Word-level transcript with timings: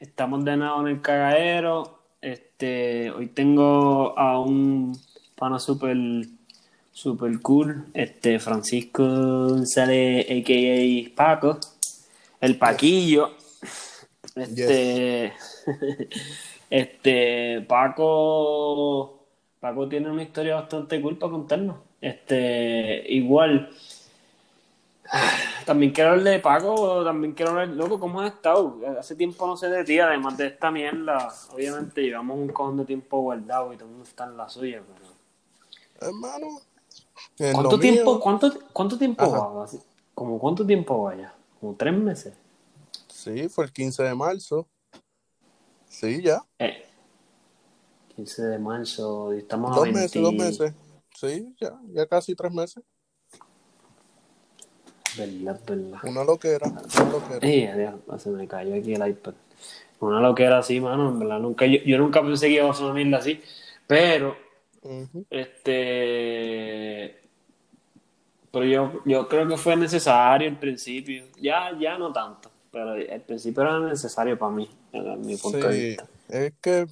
estamos 0.00 0.44
de 0.44 0.56
nuevo 0.56 0.80
en 0.80 0.86
el 0.88 1.00
cagadero. 1.02 2.00
Este, 2.20 3.10
hoy 3.10 3.26
tengo 3.28 4.18
a 4.18 4.40
un 4.40 4.98
pana 5.36 5.58
super, 5.58 5.96
super 6.90 7.40
cool, 7.40 7.86
este 7.92 8.38
Francisco 8.38 9.02
González, 9.04 10.26
a.k.a. 10.26 11.14
Paco, 11.14 11.58
el 12.40 12.56
Paquillo. 12.56 13.32
Este, 14.36 15.32
este, 16.70 17.60
Paco, 17.68 19.26
Paco 19.60 19.88
tiene 19.88 20.10
una 20.10 20.22
historia 20.22 20.54
bastante 20.56 21.00
cool 21.00 21.18
para 21.18 21.32
contarnos. 21.32 21.76
Este, 22.00 23.04
igual, 23.08 23.70
también 25.66 25.92
quiero 25.92 26.10
hablar 26.10 26.34
de 26.34 26.40
Paco, 26.40 27.04
también 27.04 27.32
quiero 27.32 27.52
hablar, 27.52 27.68
loco, 27.68 27.98
¿cómo 27.98 28.20
has 28.20 28.32
estado? 28.32 28.80
Hace 28.98 29.14
tiempo 29.16 29.46
no 29.46 29.56
sé 29.56 29.68
de 29.68 29.84
ti, 29.84 29.98
además 29.98 30.36
de 30.36 30.48
esta 30.48 30.70
mierda. 30.70 31.32
Obviamente 31.52 32.02
llevamos 32.02 32.38
un 32.38 32.48
cojón 32.48 32.76
de 32.78 32.84
tiempo 32.84 33.20
guardado 33.20 33.72
y 33.72 33.76
todo 33.76 33.86
el 33.86 33.90
mundo 33.92 34.08
está 34.08 34.24
en 34.24 34.36
la 34.36 34.48
suya, 34.48 34.82
pero... 34.86 36.08
Hermano. 36.08 36.60
¿Cuánto 37.36 37.78
tiempo, 37.78 38.20
cuánto, 38.20 38.52
cuánto 38.72 38.98
tiempo 38.98 39.30
va? 39.30 39.66
¿Como 40.14 40.38
cuánto 40.38 40.66
tiempo 40.66 41.02
vaya? 41.02 41.34
¿Como 41.60 41.74
tres 41.74 41.94
meses? 41.94 42.34
Sí, 43.08 43.48
fue 43.48 43.64
el 43.64 43.72
15 43.72 44.02
de 44.02 44.14
marzo. 44.14 44.66
Sí, 45.88 46.22
ya. 46.22 46.42
Eh, 46.58 46.84
15 48.16 48.42
de 48.42 48.58
marzo, 48.58 49.34
y 49.34 49.38
estamos 49.38 49.70
dos 49.70 49.80
a 49.80 49.82
20... 49.82 50.00
meses, 50.00 50.22
dos 50.22 50.32
meses. 50.32 50.74
Sí, 51.14 51.54
ya, 51.60 51.78
ya 51.88 52.06
casi 52.06 52.34
tres 52.34 52.52
meses. 52.52 52.82
Verdad, 55.16 55.60
verdad. 55.66 56.00
Una 56.04 56.24
loquera, 56.24 56.68
una 56.68 57.10
loquera. 57.10 57.40
Sí, 57.40 57.66
adiós, 57.66 57.94
se 58.18 58.30
me 58.30 58.46
cayó 58.46 58.74
aquí 58.74 58.94
el 58.94 59.08
iPad. 59.08 59.34
Una 60.00 60.20
loquera 60.20 60.58
así, 60.58 60.80
mano, 60.80 61.08
en 61.08 61.18
verdad. 61.18 61.38
Nunca, 61.40 61.66
yo, 61.66 61.78
yo 61.84 61.98
nunca 61.98 62.22
pensé 62.22 62.48
que 62.48 62.54
iba 62.54 62.70
a 62.70 62.74
sonarla 62.74 63.18
así, 63.18 63.40
pero, 63.86 64.36
este. 65.28 67.18
Pero 68.52 68.64
yo, 68.64 69.02
yo 69.04 69.28
creo 69.28 69.46
que 69.46 69.56
fue 69.56 69.76
necesario 69.76 70.48
al 70.48 70.58
principio. 70.58 71.24
Ya, 71.40 71.76
ya 71.78 71.98
no 71.98 72.12
tanto, 72.12 72.50
pero 72.72 72.92
al 72.92 73.20
principio 73.20 73.62
era 73.62 73.78
necesario 73.80 74.38
para 74.38 74.52
mí, 74.52 74.68
desde 74.92 75.16
mi 75.16 75.36
punto 75.36 75.68
de 75.68 75.88
vista. 75.88 76.06
es 76.28 76.52
que 76.60 76.86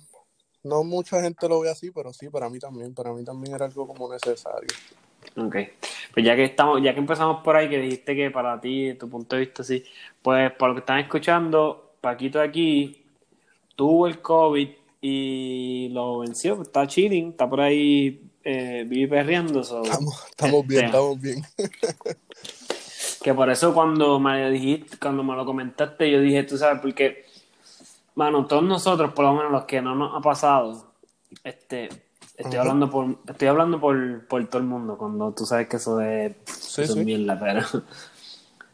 no 0.62 0.84
mucha 0.84 1.20
gente 1.22 1.48
lo 1.48 1.60
ve 1.60 1.70
así, 1.70 1.90
pero 1.90 2.12
sí, 2.12 2.28
para 2.28 2.50
mí 2.50 2.58
también. 2.58 2.94
Para 2.94 3.12
mí 3.12 3.24
también 3.24 3.54
era 3.54 3.64
algo 3.64 3.86
como 3.86 4.12
necesario. 4.12 4.68
Ok. 5.36 5.56
Pues 6.12 6.26
ya 6.26 6.34
que 6.34 6.44
estamos, 6.44 6.82
ya 6.82 6.92
que 6.94 7.00
empezamos 7.00 7.42
por 7.42 7.56
ahí, 7.56 7.68
que 7.68 7.78
dijiste 7.78 8.16
que 8.16 8.30
para 8.30 8.60
ti, 8.60 8.86
de 8.86 8.94
tu 8.94 9.08
punto 9.08 9.36
de 9.36 9.40
vista, 9.40 9.62
sí, 9.62 9.84
pues 10.22 10.50
para 10.52 10.68
lo 10.68 10.74
que 10.74 10.80
están 10.80 10.98
escuchando, 10.98 11.92
Paquito 12.00 12.40
aquí 12.40 13.04
tuvo 13.76 14.06
el 14.06 14.20
COVID 14.20 14.68
y 15.00 15.88
lo 15.90 16.18
venció, 16.18 16.56
pues, 16.56 16.68
está 16.68 16.86
chilling, 16.86 17.30
está 17.30 17.48
por 17.48 17.60
ahí 17.60 18.20
eh, 18.42 18.84
vive 18.86 19.08
perreando. 19.08 19.62
so, 19.62 19.82
Estamos, 19.82 20.26
estamos 20.30 20.66
bien, 20.66 20.86
este, 20.86 20.96
estamos 20.96 21.20
bien. 21.20 21.42
Que 23.22 23.34
por 23.34 23.50
eso 23.50 23.74
cuando 23.74 24.20
me 24.20 24.48
dijiste, 24.50 24.96
cuando 24.96 25.24
me 25.24 25.34
lo 25.34 25.44
comentaste, 25.44 26.10
yo 26.10 26.20
dije, 26.20 26.44
tú 26.44 26.56
sabes, 26.56 26.80
porque, 26.80 27.26
bueno, 28.14 28.46
todos 28.46 28.62
nosotros, 28.62 29.12
por 29.12 29.24
lo 29.24 29.34
menos 29.34 29.50
los 29.50 29.64
que 29.64 29.82
no 29.82 29.94
nos 29.96 30.16
ha 30.16 30.20
pasado, 30.20 30.92
este, 31.42 31.88
estoy 32.38 32.58
Ajá. 32.58 32.60
hablando 32.60 32.90
por, 32.90 33.18
estoy 33.28 33.48
hablando 33.48 33.80
por, 33.80 34.26
por 34.26 34.46
todo 34.46 34.62
el 34.62 34.66
mundo, 34.68 34.96
cuando 34.96 35.32
tú 35.32 35.44
sabes 35.44 35.68
que 35.68 35.76
eso 35.76 36.00
es, 36.00 36.32
Sí, 36.46 36.82
eso 36.82 36.92
es 36.92 36.98
sí. 36.98 37.04
mierda, 37.04 37.38
pero, 37.38 37.60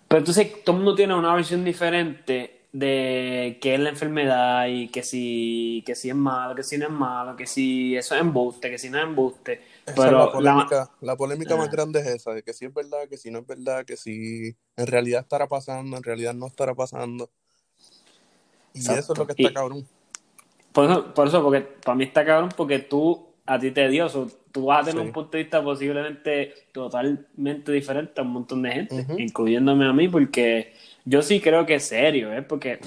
pero 0.09 0.19
entonces 0.19 0.63
todo 0.65 0.77
el 0.77 0.83
mundo 0.83 0.95
tiene 0.95 1.15
una 1.15 1.35
versión 1.35 1.65
diferente 1.65 2.61
de 2.73 3.59
qué 3.61 3.75
es 3.75 3.81
la 3.81 3.91
enfermedad 3.91 4.67
y 4.67 4.89
que 4.89 5.03
si, 5.03 5.83
que 5.87 5.95
si 5.95 6.11
es 6.11 6.15
malo, 6.17 6.55
que 6.55 6.63
si 6.65 6.77
no 6.77 6.87
es 6.87 6.91
malo, 6.93 7.37
que 7.37 7.47
si 7.47 7.97
eso 7.97 8.15
es 8.15 8.21
embuste, 8.21 8.71
que 8.71 8.79
si 8.79 8.91
no 8.91 8.99
es 8.99 9.05
embuste, 9.05 9.63
Esa 9.87 9.93
es 9.93 9.97
pero 9.97 10.19
la 10.27 10.33
polémica, 10.33 10.91
la 11.01 11.17
polémica 11.17 11.57
más 11.57 11.69
Ah. 11.69 11.73
grande 11.73 12.01
es 12.01 12.07
esa, 12.07 12.33
de 12.33 12.43
que 12.43 12.53
si 12.53 12.65
es 12.65 12.75
verdad, 12.75 13.09
que 13.09 13.17
si 13.17 13.31
no 13.31 13.39
es 13.41 13.47
verdad, 13.47 13.85
que 13.85 13.97
si 13.97 14.57
en 14.77 14.87
realidad 14.87 15.21
estará 15.23 15.47
pasando, 15.47 15.97
en 15.97 16.03
realidad 16.03 16.35
no 16.35 16.47
estará 16.49 16.75
pasando. 16.75 17.31
Y 18.75 18.81
eso 18.93 19.13
es 19.13 19.19
lo 19.19 19.27
que 19.27 19.33
está 19.33 19.51
Y- 19.51 19.55
cabrón. 19.55 19.87
Por 20.73 20.91
eso, 20.91 21.15
por 21.15 21.29
eso, 21.29 21.43
porque 21.45 21.61
para 21.61 21.95
mí 21.95 22.03
está 22.05 22.25
cabrón, 22.25 22.49
porque 22.57 22.81
tú, 22.81 23.29
a 23.47 23.59
ti 23.59 23.71
te 23.73 23.89
dio 23.89 24.07
eso, 24.07 24.27
tú 24.53 24.67
vas 24.67 24.83
a 24.83 24.85
tener 24.91 25.03
Sí. 25.03 25.07
un 25.09 25.13
punto 25.13 25.33
de 25.37 25.43
vista 25.43 25.63
posiblemente 25.63 26.55
totalmente 26.73 27.73
diferente 27.73 28.21
a 28.21 28.25
un 28.25 28.31
montón 28.31 28.63
de 28.63 28.71
gente, 28.73 29.07
incluyéndome 29.19 29.87
a 29.87 29.93
mí, 29.93 30.09
porque 30.09 30.73
yo 31.05 31.21
sí 31.23 31.41
creo 31.41 31.67
que 31.67 31.75
es 31.75 31.87
serio, 31.89 32.33
¿eh? 32.33 32.43
Porque 32.43 32.81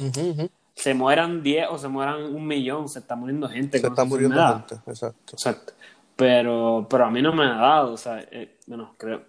se 0.75 0.94
mueran 0.94 1.44
10 1.44 1.67
o 1.69 1.78
se 1.78 1.88
mueran 1.88 2.23
un 2.35 2.46
millón, 2.47 2.88
se 2.90 3.00
está 3.00 3.16
muriendo 3.16 3.47
gente 3.50 3.79
Se 3.79 3.88
está 3.88 4.03
muriendo 4.03 4.35
gente, 4.47 4.75
exacto. 4.88 5.34
Exacto. 5.34 5.73
Pero, 6.16 6.88
pero 6.90 7.06
a 7.06 7.12
mí 7.12 7.22
no 7.22 7.31
me 7.34 7.44
ha 7.44 7.56
dado, 7.56 7.94
o 7.94 7.97
sea, 7.97 8.19
eh, 8.31 8.57
bueno, 8.66 8.96
creo, 8.97 9.22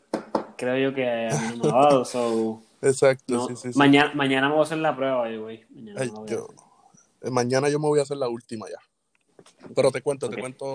creo 0.57 0.79
yo 0.91 0.95
que 0.95 1.29
a 1.29 1.37
mí 1.39 1.57
no 1.59 1.65
me 1.65 1.71
ha 1.71 1.83
dado, 1.83 2.05
so, 2.05 2.63
Exacto, 2.81 3.35
no, 3.35 3.47
sí, 3.49 3.57
sí, 3.57 3.73
sí. 3.73 3.79
mañana, 3.79 4.13
mañana 4.15 4.47
me 4.49 4.55
voy 4.55 4.61
a 4.61 4.65
hacer 4.65 4.79
la 4.79 4.95
prueba, 4.97 5.29
güey. 5.31 5.65
Mañana 5.71 6.01
Ay, 6.01 6.11
yo- 6.29 6.49
eh, 7.23 7.31
mañana 7.31 7.69
yo 7.69 7.79
me 7.81 7.89
voy 7.89 7.99
a 7.99 8.03
hacer 8.03 8.17
la 8.17 8.29
última 8.29 8.67
ya. 8.69 8.79
Pero 9.75 9.91
te 9.91 10.03
cuento, 10.03 10.29
te 10.29 10.39
cuento. 10.39 10.67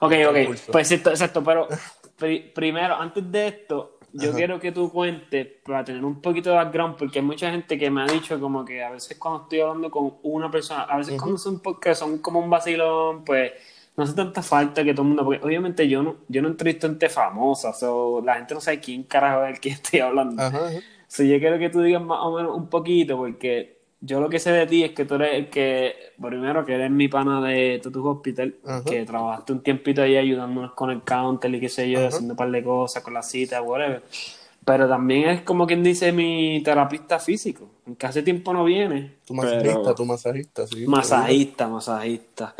Ok, 0.00 0.12
ok, 0.28 0.36
pues 0.70 0.90
exacto, 0.92 1.10
exacto, 1.10 1.42
pero 1.44 1.68
pri- 2.18 2.50
primero, 2.54 2.94
antes 2.94 3.30
de 3.30 3.48
esto, 3.48 3.98
yo 4.12 4.28
Ajá. 4.28 4.36
quiero 4.36 4.60
que 4.60 4.72
tú 4.72 4.90
cuentes 4.92 5.46
para 5.64 5.84
tener 5.84 6.04
un 6.04 6.20
poquito 6.20 6.50
de 6.50 6.56
background, 6.56 6.96
porque 6.96 7.20
hay 7.20 7.24
mucha 7.24 7.50
gente 7.50 7.78
que 7.78 7.90
me 7.90 8.02
ha 8.02 8.06
dicho 8.06 8.38
como 8.38 8.64
que 8.64 8.82
a 8.82 8.90
veces 8.90 9.16
cuando 9.18 9.44
estoy 9.44 9.60
hablando 9.60 9.90
con 9.90 10.14
una 10.22 10.50
persona, 10.50 10.82
a 10.82 10.98
veces 10.98 11.18
cuando 11.18 11.38
son 11.38 11.60
porque 11.60 11.94
son 11.94 12.18
como 12.18 12.40
un 12.40 12.50
vacilón, 12.50 13.24
pues 13.24 13.52
no 13.96 14.04
hace 14.04 14.14
tanta 14.14 14.42
falta 14.42 14.84
que 14.84 14.92
todo 14.92 15.02
el 15.02 15.08
mundo, 15.08 15.24
porque 15.24 15.44
obviamente 15.44 15.88
yo 15.88 16.02
no, 16.02 16.16
yo 16.28 16.42
no 16.42 16.48
entrevisto 16.48 16.86
gente 16.88 17.08
famosa, 17.08 17.72
so, 17.72 18.22
la 18.24 18.36
gente 18.36 18.54
no 18.54 18.60
sabe 18.60 18.80
quién 18.80 19.02
carajo 19.04 19.44
es 19.44 19.54
el 19.54 19.60
que 19.60 19.68
estoy 19.70 20.00
hablando. 20.00 20.42
Ajá, 20.42 20.66
ajá. 20.68 20.80
So, 21.08 21.22
yo 21.24 21.38
quiero 21.38 21.58
que 21.58 21.68
tú 21.68 21.82
digas 21.82 22.02
más 22.02 22.20
o 22.22 22.36
menos 22.36 22.56
un 22.56 22.68
poquito, 22.68 23.16
porque 23.18 23.81
yo 24.04 24.20
lo 24.20 24.28
que 24.28 24.38
sé 24.40 24.50
de 24.50 24.66
ti 24.66 24.82
es 24.82 24.90
que 24.90 25.04
tú 25.04 25.14
eres 25.14 25.34
el 25.34 25.48
que, 25.48 25.94
primero, 26.20 26.64
que 26.66 26.74
eres 26.74 26.90
mi 26.90 27.06
pana 27.08 27.40
de 27.40 27.80
Tutu 27.82 28.06
Hospital, 28.06 28.56
que 28.84 29.04
trabajaste 29.04 29.52
un 29.52 29.62
tiempito 29.62 30.02
ahí 30.02 30.16
ayudándonos 30.16 30.72
con 30.72 30.90
el 30.90 31.02
counter 31.02 31.54
y 31.54 31.60
qué 31.60 31.68
sé 31.68 31.88
yo, 31.88 32.00
haciendo 32.08 32.32
un 32.34 32.36
par 32.36 32.50
de 32.50 32.62
cosas 32.64 33.02
con 33.02 33.14
la 33.14 33.22
cita, 33.22 33.62
whatever. 33.62 34.02
Pero 34.64 34.88
también 34.88 35.28
es 35.28 35.42
como 35.42 35.66
quien 35.66 35.82
dice 35.82 36.12
mi 36.12 36.60
terapista 36.64 37.18
físico, 37.18 37.68
aunque 37.86 38.06
hace 38.06 38.22
tiempo 38.22 38.52
no 38.52 38.64
viene. 38.64 39.14
Tu 39.24 39.34
masajista, 39.34 39.80
pero- 39.82 39.94
tu 39.94 40.04
masajista, 40.04 40.66
sí. 40.66 40.86
Masajista, 40.86 41.68
masajista. 41.68 42.54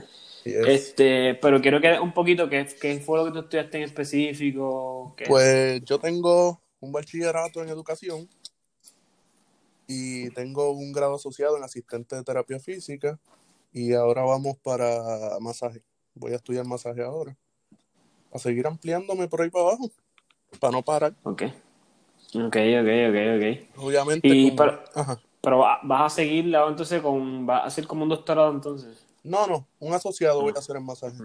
Este, 0.69 1.35
pero 1.37 1.61
quiero 1.61 1.81
que 1.81 1.99
un 2.00 2.12
poquito, 2.12 2.49
¿qué, 2.49 2.67
qué 2.81 2.99
fue 3.00 3.19
lo 3.19 3.25
que 3.27 3.31
tú 3.33 3.38
estudiaste 3.41 3.79
en 3.79 3.85
específico? 3.85 5.15
¿Qué- 5.17 5.25
Pues 5.27 5.85
yo 5.85 5.99
tengo 5.99 6.61
un 6.81 6.91
bachillerato 6.93 7.62
en 7.62 7.69
educación 7.69 8.29
y 9.93 10.31
tengo 10.31 10.71
un 10.71 10.93
grado 10.93 11.15
asociado 11.17 11.56
en 11.56 11.65
asistente 11.65 12.17
de 12.17 12.23
terapia 12.25 12.59
física 12.59 13.19
y 13.73 13.93
ahora 13.94 14.23
vamos 14.23 14.56
para 14.62 15.39
masaje. 15.41 15.83
Voy 16.15 16.33
a 16.33 16.37
estudiar 16.37 16.65
masaje 16.67 17.03
ahora. 17.03 17.37
A 18.33 18.39
seguir 18.39 18.67
ampliándome 18.67 19.29
por 19.29 19.43
ahí 19.43 19.50
para 19.50 19.65
abajo, 19.67 19.91
para 20.61 20.73
no 20.73 20.83
parar. 20.83 21.15
Ok. 21.25 21.43
Ok, 22.35 22.56
ok, 22.56 22.91
ok, 23.09 23.19
ok. 23.37 23.85
Obviamente. 23.85 24.29
Y 24.29 24.44
como- 24.50 24.56
para- 24.56 24.85
Ajá. 24.94 25.21
Pero 25.43 25.59
va- 25.59 25.81
vas 25.83 26.12
a 26.12 26.17
seguirla 26.17 26.67
entonces 26.69 27.03
con, 27.03 27.45
vas 27.47 27.65
a 27.65 27.67
hacer 27.67 27.87
como 27.87 28.05
un 28.05 28.09
doctorado 28.09 28.50
entonces. 28.53 29.05
No, 29.25 29.47
no, 29.47 29.67
un 29.81 29.93
asociado 29.93 30.38
Ah. 30.41 30.43
voy 30.45 30.53
a 30.55 30.59
hacer 30.59 30.77
en 30.77 30.85
masaje. 30.87 31.17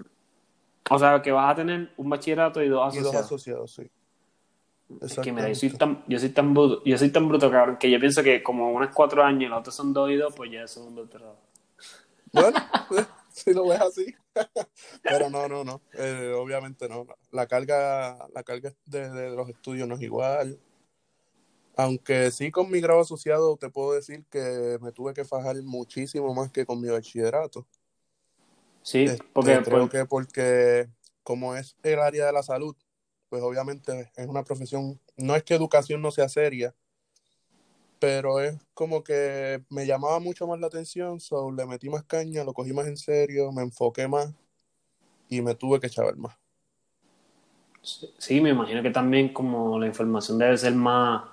O 0.89 0.97
sea, 0.99 1.21
que 1.21 1.31
vas 1.31 1.51
a 1.51 1.55
tener 1.55 1.91
un 1.97 2.09
bachillerato 2.09 2.61
y 2.63 2.67
dos 2.69 2.95
Y 2.95 2.99
dos 2.99 3.13
asociados. 3.15 3.25
asociados, 3.25 3.73
sí. 3.75 3.91
Es 5.01 5.19
que 5.19 5.31
mira, 5.31 5.49
yo 5.49 5.55
soy 5.55 5.69
tan, 5.71 6.03
yo 6.07 6.17
soy 6.17 6.29
tan 6.29 6.53
bruto, 6.53 6.83
yo 6.85 6.97
soy 6.97 7.09
tan 7.11 7.27
bruto, 7.27 7.51
cabrón, 7.51 7.77
que 7.77 7.91
yo 7.91 7.99
pienso 7.99 8.23
que 8.23 8.41
como 8.41 8.71
unos 8.71 8.93
cuatro 8.93 9.23
años 9.23 9.43
y 9.43 9.47
los 9.47 9.59
otros 9.59 9.75
son 9.75 9.93
dos 9.93 10.09
y 10.11 10.15
dos, 10.15 10.33
pues 10.35 10.51
ya 10.51 10.63
eso 10.63 10.81
es 10.81 10.87
un 10.87 10.95
doctorado. 10.95 11.37
Bueno, 12.31 12.57
si 13.31 13.53
lo 13.53 13.67
ves 13.67 13.81
así. 13.81 14.15
Pero 15.03 15.29
no, 15.29 15.47
no, 15.47 15.63
no. 15.63 15.81
Eh, 15.93 16.33
obviamente 16.37 16.87
no. 16.87 17.05
La 17.31 17.47
carga, 17.47 18.27
la 18.33 18.43
carga 18.43 18.73
de, 18.85 19.09
de 19.09 19.29
los 19.31 19.49
estudios 19.49 19.87
no 19.87 19.95
es 19.95 20.01
igual. 20.01 20.59
Aunque 21.75 22.31
sí 22.31 22.49
con 22.51 22.71
mi 22.71 22.81
grado 22.81 23.01
asociado 23.01 23.55
te 23.57 23.69
puedo 23.69 23.93
decir 23.93 24.25
que 24.31 24.79
me 24.81 24.91
tuve 24.91 25.13
que 25.13 25.25
fajar 25.25 25.61
muchísimo 25.63 26.33
más 26.33 26.51
que 26.51 26.65
con 26.65 26.81
mi 26.81 26.89
bachillerato. 26.89 27.67
Sí, 28.81 29.03
Este, 29.03 29.23
porque 29.33 29.61
creo 29.63 29.87
pues, 29.87 29.89
que 29.89 30.05
porque 30.05 30.89
como 31.23 31.55
es 31.55 31.75
el 31.83 31.99
área 31.99 32.25
de 32.25 32.31
la 32.33 32.41
salud, 32.41 32.75
pues 33.29 33.41
obviamente 33.43 34.11
es 34.15 34.27
una 34.27 34.43
profesión, 34.43 34.99
no 35.17 35.35
es 35.35 35.43
que 35.43 35.53
educación 35.55 36.01
no 36.01 36.11
sea 36.11 36.29
seria, 36.29 36.73
pero 37.99 38.39
es 38.39 38.55
como 38.73 39.03
que 39.03 39.63
me 39.69 39.85
llamaba 39.85 40.19
mucho 40.19 40.47
más 40.47 40.59
la 40.59 40.67
atención, 40.67 41.19
so 41.19 41.51
le 41.51 41.65
metí 41.65 41.89
más 41.89 42.03
caña, 42.03 42.43
lo 42.43 42.53
cogí 42.53 42.73
más 42.73 42.87
en 42.87 42.97
serio, 42.97 43.51
me 43.51 43.63
enfoqué 43.63 44.07
más 44.07 44.33
y 45.29 45.41
me 45.41 45.55
tuve 45.55 45.79
que 45.79 45.89
chavar 45.89 46.15
más. 46.17 46.35
sí, 48.17 48.41
me 48.41 48.49
imagino 48.49 48.83
que 48.83 48.89
también 48.89 49.33
como 49.33 49.79
la 49.79 49.87
información 49.87 50.37
debe 50.37 50.57
ser 50.57 50.73
más, 50.73 51.23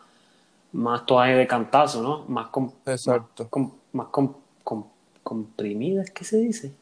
más 0.72 1.04
toaje 1.04 1.34
de 1.34 1.46
cantazo, 1.46 2.02
¿no? 2.02 2.24
Más, 2.26 2.48
com- 2.48 2.72
Exacto. 2.86 3.44
más, 3.44 3.50
com- 3.50 3.72
más 3.92 4.06
com- 4.08 4.34
com- 4.62 4.88
comprimidas, 5.22 6.10
¿qué 6.10 6.24
se 6.24 6.38
dice? 6.38 6.72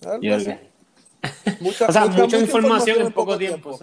Yo 0.00 0.20
que- 0.20 0.68
Mucha, 1.60 1.86
O 1.86 1.92
sea, 1.92 2.06
mucha- 2.06 2.22
mucha, 2.22 2.38
información, 2.38 3.00
en 3.00 3.12
poco 3.12 3.32
poco 3.32 3.38
tiempo. 3.38 3.78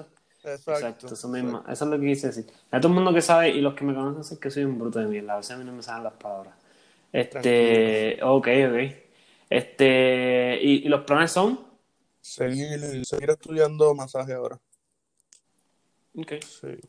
Exacto. 0.45 0.71
exacto, 0.73 1.13
eso 1.13 1.27
mismo. 1.27 1.63
Eso 1.67 1.85
es 1.85 1.91
lo 1.91 1.99
que 1.99 2.05
quise 2.05 2.27
decir. 2.27 2.45
A 2.71 2.79
todo 2.79 2.89
el 2.89 2.95
mundo 2.95 3.13
que 3.13 3.21
sabe 3.21 3.49
y 3.49 3.61
los 3.61 3.73
que 3.73 3.83
me 3.83 3.93
conocen 3.93 4.23
saben 4.23 4.39
que 4.39 4.51
soy 4.51 4.63
un 4.63 4.77
bruto 4.77 4.99
de 4.99 5.07
mierda. 5.07 5.33
A 5.33 5.37
veces 5.37 5.51
a 5.51 5.57
mí 5.57 5.63
no 5.63 5.73
me 5.73 5.83
salen 5.83 6.03
las 6.03 6.13
palabras. 6.13 6.53
Este, 7.11 8.19
ok, 8.21 8.47
ok. 8.69 8.95
Este, 9.49 10.59
¿y, 10.61 10.85
y 10.85 10.89
los 10.89 11.01
planes 11.01 11.31
son? 11.31 11.59
Seguir, 12.21 13.05
seguir 13.05 13.29
estudiando 13.29 13.93
masaje 13.93 14.33
ahora. 14.33 14.59
Ok. 16.17 16.33
Sí. 16.41 16.79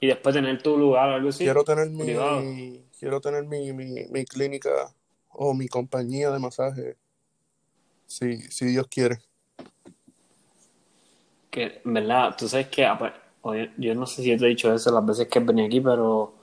Y 0.00 0.06
después 0.08 0.34
tener 0.34 0.62
tu 0.62 0.76
lugar 0.76 1.08
o 1.08 1.14
algo 1.14 1.28
así. 1.30 1.44
Quiero 1.44 1.64
tener 1.64 1.90
mi, 1.90 2.84
quiero 2.98 3.20
tener 3.20 3.44
mi, 3.44 3.72
mi, 3.72 4.06
mi 4.10 4.24
clínica 4.24 4.70
o 5.30 5.54
mi 5.54 5.68
compañía 5.68 6.30
de 6.30 6.38
masaje. 6.38 6.96
Si, 8.06 8.38
si 8.42 8.66
Dios 8.66 8.86
quiere. 8.88 9.18
Que, 11.54 11.80
verdad, 11.84 12.34
tú 12.36 12.48
sabes 12.48 12.68
que, 12.68 12.84
apa- 12.84 13.14
oye, 13.42 13.70
yo 13.78 13.94
no 13.94 14.06
sé 14.06 14.22
si 14.22 14.36
te 14.36 14.44
he 14.44 14.48
dicho 14.48 14.74
eso 14.74 14.90
las 14.90 15.06
veces 15.06 15.28
que 15.28 15.38
venía 15.40 15.66
aquí, 15.66 15.80
pero 15.80 16.34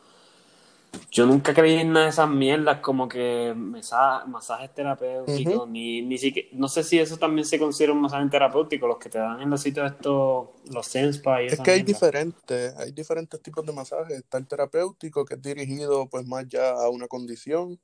yo 1.12 1.26
nunca 1.26 1.54
creí 1.54 1.76
en 1.76 1.92
nada 1.92 2.06
de 2.06 2.12
esas 2.12 2.30
mierdas 2.30 2.80
como 2.80 3.08
que 3.10 3.54
mesa- 3.56 4.26
masajes 4.26 4.74
terapéuticos, 4.74 5.64
Ujú. 5.64 5.72
ni, 5.72 6.02
ni 6.02 6.18
siquiera, 6.18 6.48
no 6.54 6.68
sé 6.70 6.84
si 6.84 7.00
eso 7.00 7.18
también 7.18 7.46
se 7.46 7.60
considera 7.60 7.94
un 7.94 8.02
masaje 8.02 8.30
terapéutico, 8.30 8.88
los 8.88 8.98
que 8.98 9.10
te 9.10 9.18
dan 9.20 9.42
en 9.42 9.50
los 9.50 9.62
sitios 9.62 9.92
estos, 9.92 10.48
los 10.74 10.86
Senspa 10.88 11.42
y 11.44 11.48
Es 11.48 11.60
que 11.60 11.72
hay 11.72 11.78
mierda. 11.84 11.94
diferentes, 11.94 12.76
hay 12.78 12.92
diferentes 12.94 13.42
tipos 13.42 13.66
de 13.66 13.74
masaje. 13.74 14.16
Está 14.16 14.38
el 14.38 14.48
terapéutico, 14.48 15.26
que 15.26 15.34
es 15.36 15.42
dirigido 15.42 16.08
pues 16.10 16.26
más 16.26 16.48
ya 16.48 16.70
a 16.72 16.90
una 16.90 17.08
condición, 17.08 17.80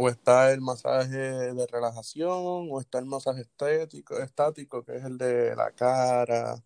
o 0.00 0.08
está 0.08 0.52
el 0.52 0.60
masaje 0.60 1.16
de 1.18 1.66
relajación, 1.66 2.68
o 2.70 2.80
está 2.80 3.00
el 3.00 3.04
masaje 3.06 3.40
estético, 3.40 4.16
estático, 4.18 4.84
que 4.84 4.96
es 4.96 5.04
el 5.04 5.18
de 5.18 5.56
la 5.56 5.72
cara. 5.72 6.62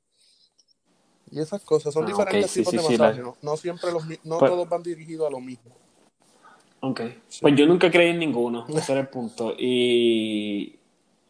Y 1.30 1.40
esas 1.40 1.62
cosas 1.62 1.94
son 1.94 2.04
Ah, 2.04 2.08
diferentes 2.08 2.50
sí, 2.50 2.60
tipos 2.60 2.72
sí, 2.72 2.76
de 2.76 2.82
sí, 2.82 2.92
masaje, 2.98 3.18
la- 3.20 3.24
¿no? 3.24 3.36
No 3.40 3.56
siempre 3.56 3.90
los, 3.90 4.04
no 4.24 4.38
Pues- 4.38 4.50
todos 4.50 4.68
van 4.68 4.82
dirigidos 4.82 5.26
a 5.28 5.30
lo 5.30 5.40
mismo. 5.40 5.74
Ok. 6.80 7.00
Pues 7.40 7.54
yo 7.56 7.66
nunca 7.66 7.90
creí 7.90 8.10
en 8.10 8.18
ninguno, 8.18 8.66
ese 8.68 8.92
era 8.92 9.00
el 9.00 9.08
punto. 9.08 9.54
Y, 9.58 10.78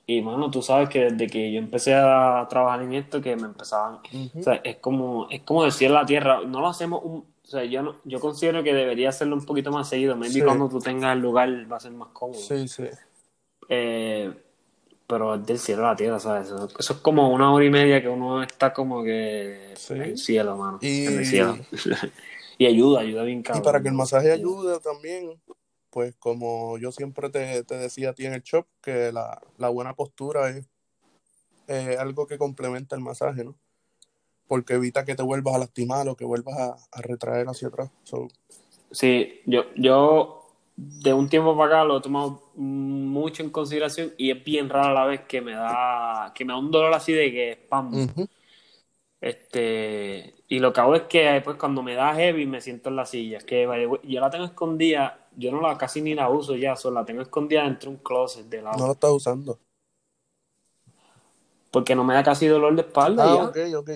y 0.06 0.22
mano, 0.22 0.50
tú 0.50 0.60
sabes 0.60 0.88
que 0.88 1.04
desde 1.10 1.28
que 1.28 1.52
yo 1.52 1.58
empecé 1.60 1.94
a 1.94 2.44
trabajar 2.50 2.82
en 2.82 2.94
esto, 2.94 3.20
que 3.20 3.36
me 3.36 3.42
empezaban, 3.46 4.00
o 4.36 4.42
sea, 4.42 4.54
es 4.64 4.78
como, 4.78 5.28
es 5.30 5.42
como 5.42 5.62
decir 5.62 5.88
la 5.92 6.04
tierra, 6.04 6.40
no 6.44 6.60
lo 6.60 6.66
hacemos 6.66 7.00
un, 7.04 7.31
o 7.44 7.46
sea, 7.48 7.64
yo 7.64 7.82
no, 7.82 7.96
yo 8.04 8.20
considero 8.20 8.62
que 8.62 8.72
debería 8.72 9.08
hacerlo 9.10 9.36
un 9.36 9.44
poquito 9.44 9.70
más 9.72 9.88
seguido, 9.88 10.16
maybe 10.16 10.34
Sí. 10.34 10.42
cuando 10.42 10.68
tú 10.68 10.78
tengas 10.78 11.14
el 11.16 11.22
lugar 11.22 11.48
va 11.70 11.76
a 11.76 11.80
ser 11.80 11.92
más 11.92 12.08
cómodo. 12.12 12.38
Sí, 12.40 12.68
sí. 12.68 12.84
Eh, 13.68 14.32
pero 15.06 15.34
es 15.34 15.44
del 15.46 15.58
cielo 15.58 15.86
a 15.86 15.90
la 15.90 15.96
tierra, 15.96 16.18
¿sabes? 16.18 16.46
Eso, 16.46 16.68
eso 16.78 16.92
es 16.94 16.98
como 17.00 17.30
una 17.32 17.52
hora 17.52 17.64
y 17.64 17.70
media 17.70 18.00
que 18.00 18.08
uno 18.08 18.42
está 18.42 18.72
como 18.72 19.02
que 19.02 19.72
Sí. 19.76 19.94
en 19.94 20.02
el 20.02 20.18
cielo, 20.18 20.56
mano. 20.56 20.78
Y- 20.80 21.06
En 21.06 21.18
el 21.18 21.26
cielo. 21.26 21.56
y 22.58 22.66
ayuda, 22.66 23.00
ayuda 23.00 23.22
bien 23.24 23.40
Y 23.40 23.42
cabrón. 23.42 23.62
para 23.64 23.82
que 23.82 23.88
el 23.88 23.94
masaje 23.94 24.32
ayude 24.32 24.78
también, 24.80 25.40
pues 25.90 26.14
como 26.16 26.78
yo 26.78 26.92
siempre 26.92 27.28
te, 27.28 27.64
te 27.64 27.76
decía 27.76 28.10
a 28.10 28.12
ti 28.14 28.24
en 28.24 28.34
el 28.34 28.42
shop, 28.42 28.66
que 28.80 29.12
la, 29.12 29.40
la 29.58 29.68
buena 29.68 29.94
postura 29.94 30.48
es 30.50 30.66
eh, 31.68 31.96
algo 31.98 32.26
que 32.26 32.38
complementa 32.38 32.96
el 32.96 33.02
masaje, 33.02 33.44
¿no? 33.44 33.54
Porque 34.52 34.74
evita 34.74 35.06
que 35.06 35.14
te 35.14 35.22
vuelvas 35.22 35.54
a 35.54 35.60
lastimar 35.60 36.06
o 36.10 36.14
que 36.14 36.26
vuelvas 36.26 36.58
a, 36.58 36.76
a 36.92 37.00
retraer 37.00 37.46
hacia 37.48 37.68
atrás. 37.68 37.88
So, 38.04 38.28
Sí, 38.90 39.40
yo, 39.46 39.64
yo 39.76 40.46
de 40.76 41.14
un 41.14 41.30
tiempo 41.30 41.56
para 41.56 41.76
acá 41.76 41.84
lo 41.84 41.96
he 41.96 42.02
tomado 42.02 42.42
mucho 42.56 43.42
en 43.42 43.48
consideración 43.48 44.12
y 44.18 44.30
es 44.30 44.44
bien 44.44 44.68
rara 44.68 44.92
la 44.92 45.06
vez 45.06 45.22
que 45.22 45.40
me 45.40 45.52
da, 45.52 46.32
que 46.34 46.44
me 46.44 46.52
da 46.52 46.58
un 46.58 46.70
dolor 46.70 46.92
así 46.92 47.14
de 47.14 47.32
que 47.32 47.52
spam. 47.52 48.14
Este, 49.22 50.34
y 50.48 50.58
lo 50.58 50.70
que 50.74 50.80
hago 50.82 50.96
es 50.96 51.02
que 51.04 51.22
después 51.22 51.56
cuando 51.56 51.82
me 51.82 51.94
da 51.94 52.14
heavy 52.14 52.44
me 52.44 52.60
siento 52.60 52.90
en 52.90 52.96
la 52.96 53.06
silla. 53.06 53.38
Es 53.38 53.44
que 53.44 53.66
yo 54.02 54.20
la 54.20 54.28
tengo 54.28 54.44
escondida, 54.44 55.28
yo 55.34 55.50
no 55.50 55.62
la 55.62 55.78
casi 55.78 56.02
ni 56.02 56.14
la 56.14 56.28
uso 56.28 56.56
ya, 56.56 56.76
solo 56.76 57.00
la 57.00 57.06
tengo 57.06 57.22
escondida 57.22 57.64
dentro 57.64 57.90
de 57.90 57.96
un 57.96 58.02
closet 58.02 58.44
de 58.50 58.60
lado. 58.60 58.76
No 58.78 58.86
lo 58.88 58.92
estás 58.92 59.12
usando. 59.12 59.58
Porque 61.70 61.94
no 61.94 62.04
me 62.04 62.12
da 62.12 62.22
casi 62.22 62.46
dolor 62.46 62.74
de 62.74 62.82
espalda 62.82 63.24
Ah, 63.24 63.34
ya. 63.34 63.44
ok, 63.44 63.56
ok. 63.78 63.90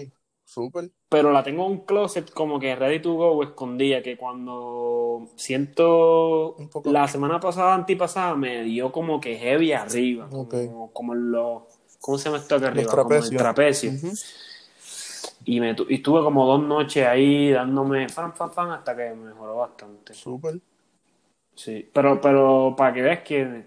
Súper. 0.47 0.91
Pero 1.09 1.33
la 1.33 1.43
tengo 1.43 1.67
en 1.67 1.73
un 1.73 1.79
closet 1.85 2.31
como 2.33 2.59
que 2.59 2.75
ready 2.75 3.01
to 3.01 3.15
go 3.15 3.43
escondida, 3.43 4.01
que 4.03 4.17
cuando 4.17 5.29
siento 5.37 6.55
Un 6.55 6.69
poco. 6.71 6.91
la 6.91 7.07
semana 7.09 7.39
pasada, 7.41 7.75
antipasada, 7.75 8.35
me 8.37 8.63
dio 8.63 8.91
como 8.93 9.21
que 9.21 9.37
heavy 9.37 9.73
arriba, 9.73 10.29
como, 10.31 10.93
como 10.93 11.15
en 11.15 11.31
los, 11.33 11.63
¿cómo 12.01 12.17
se 12.17 12.25
llama 12.31 12.39
esto 12.39 12.55
acá 12.55 12.69
arriba? 12.69 12.91
Como 13.03 13.15
el 13.15 13.29
trapecio. 13.37 13.91
Y, 15.45 15.61
me, 15.61 15.75
tu- 15.75 15.87
y 15.89 15.97
estuve 15.97 16.23
como 16.23 16.47
dos 16.47 16.63
noches 16.63 17.07
ahí 17.07 17.51
dándome 17.51 18.09
fan, 18.09 18.35
fan, 18.35 18.51
fan, 18.53 18.71
hasta 18.71 18.97
que 18.97 19.11
mejoró 19.15 19.57
bastante. 19.57 20.15
Súper. 20.15 20.61
Sí, 21.55 21.89
pero, 21.93 22.21
pero 22.21 22.75
para 22.77 22.93
que 22.93 23.03
veas 23.03 23.21
que 23.23 23.65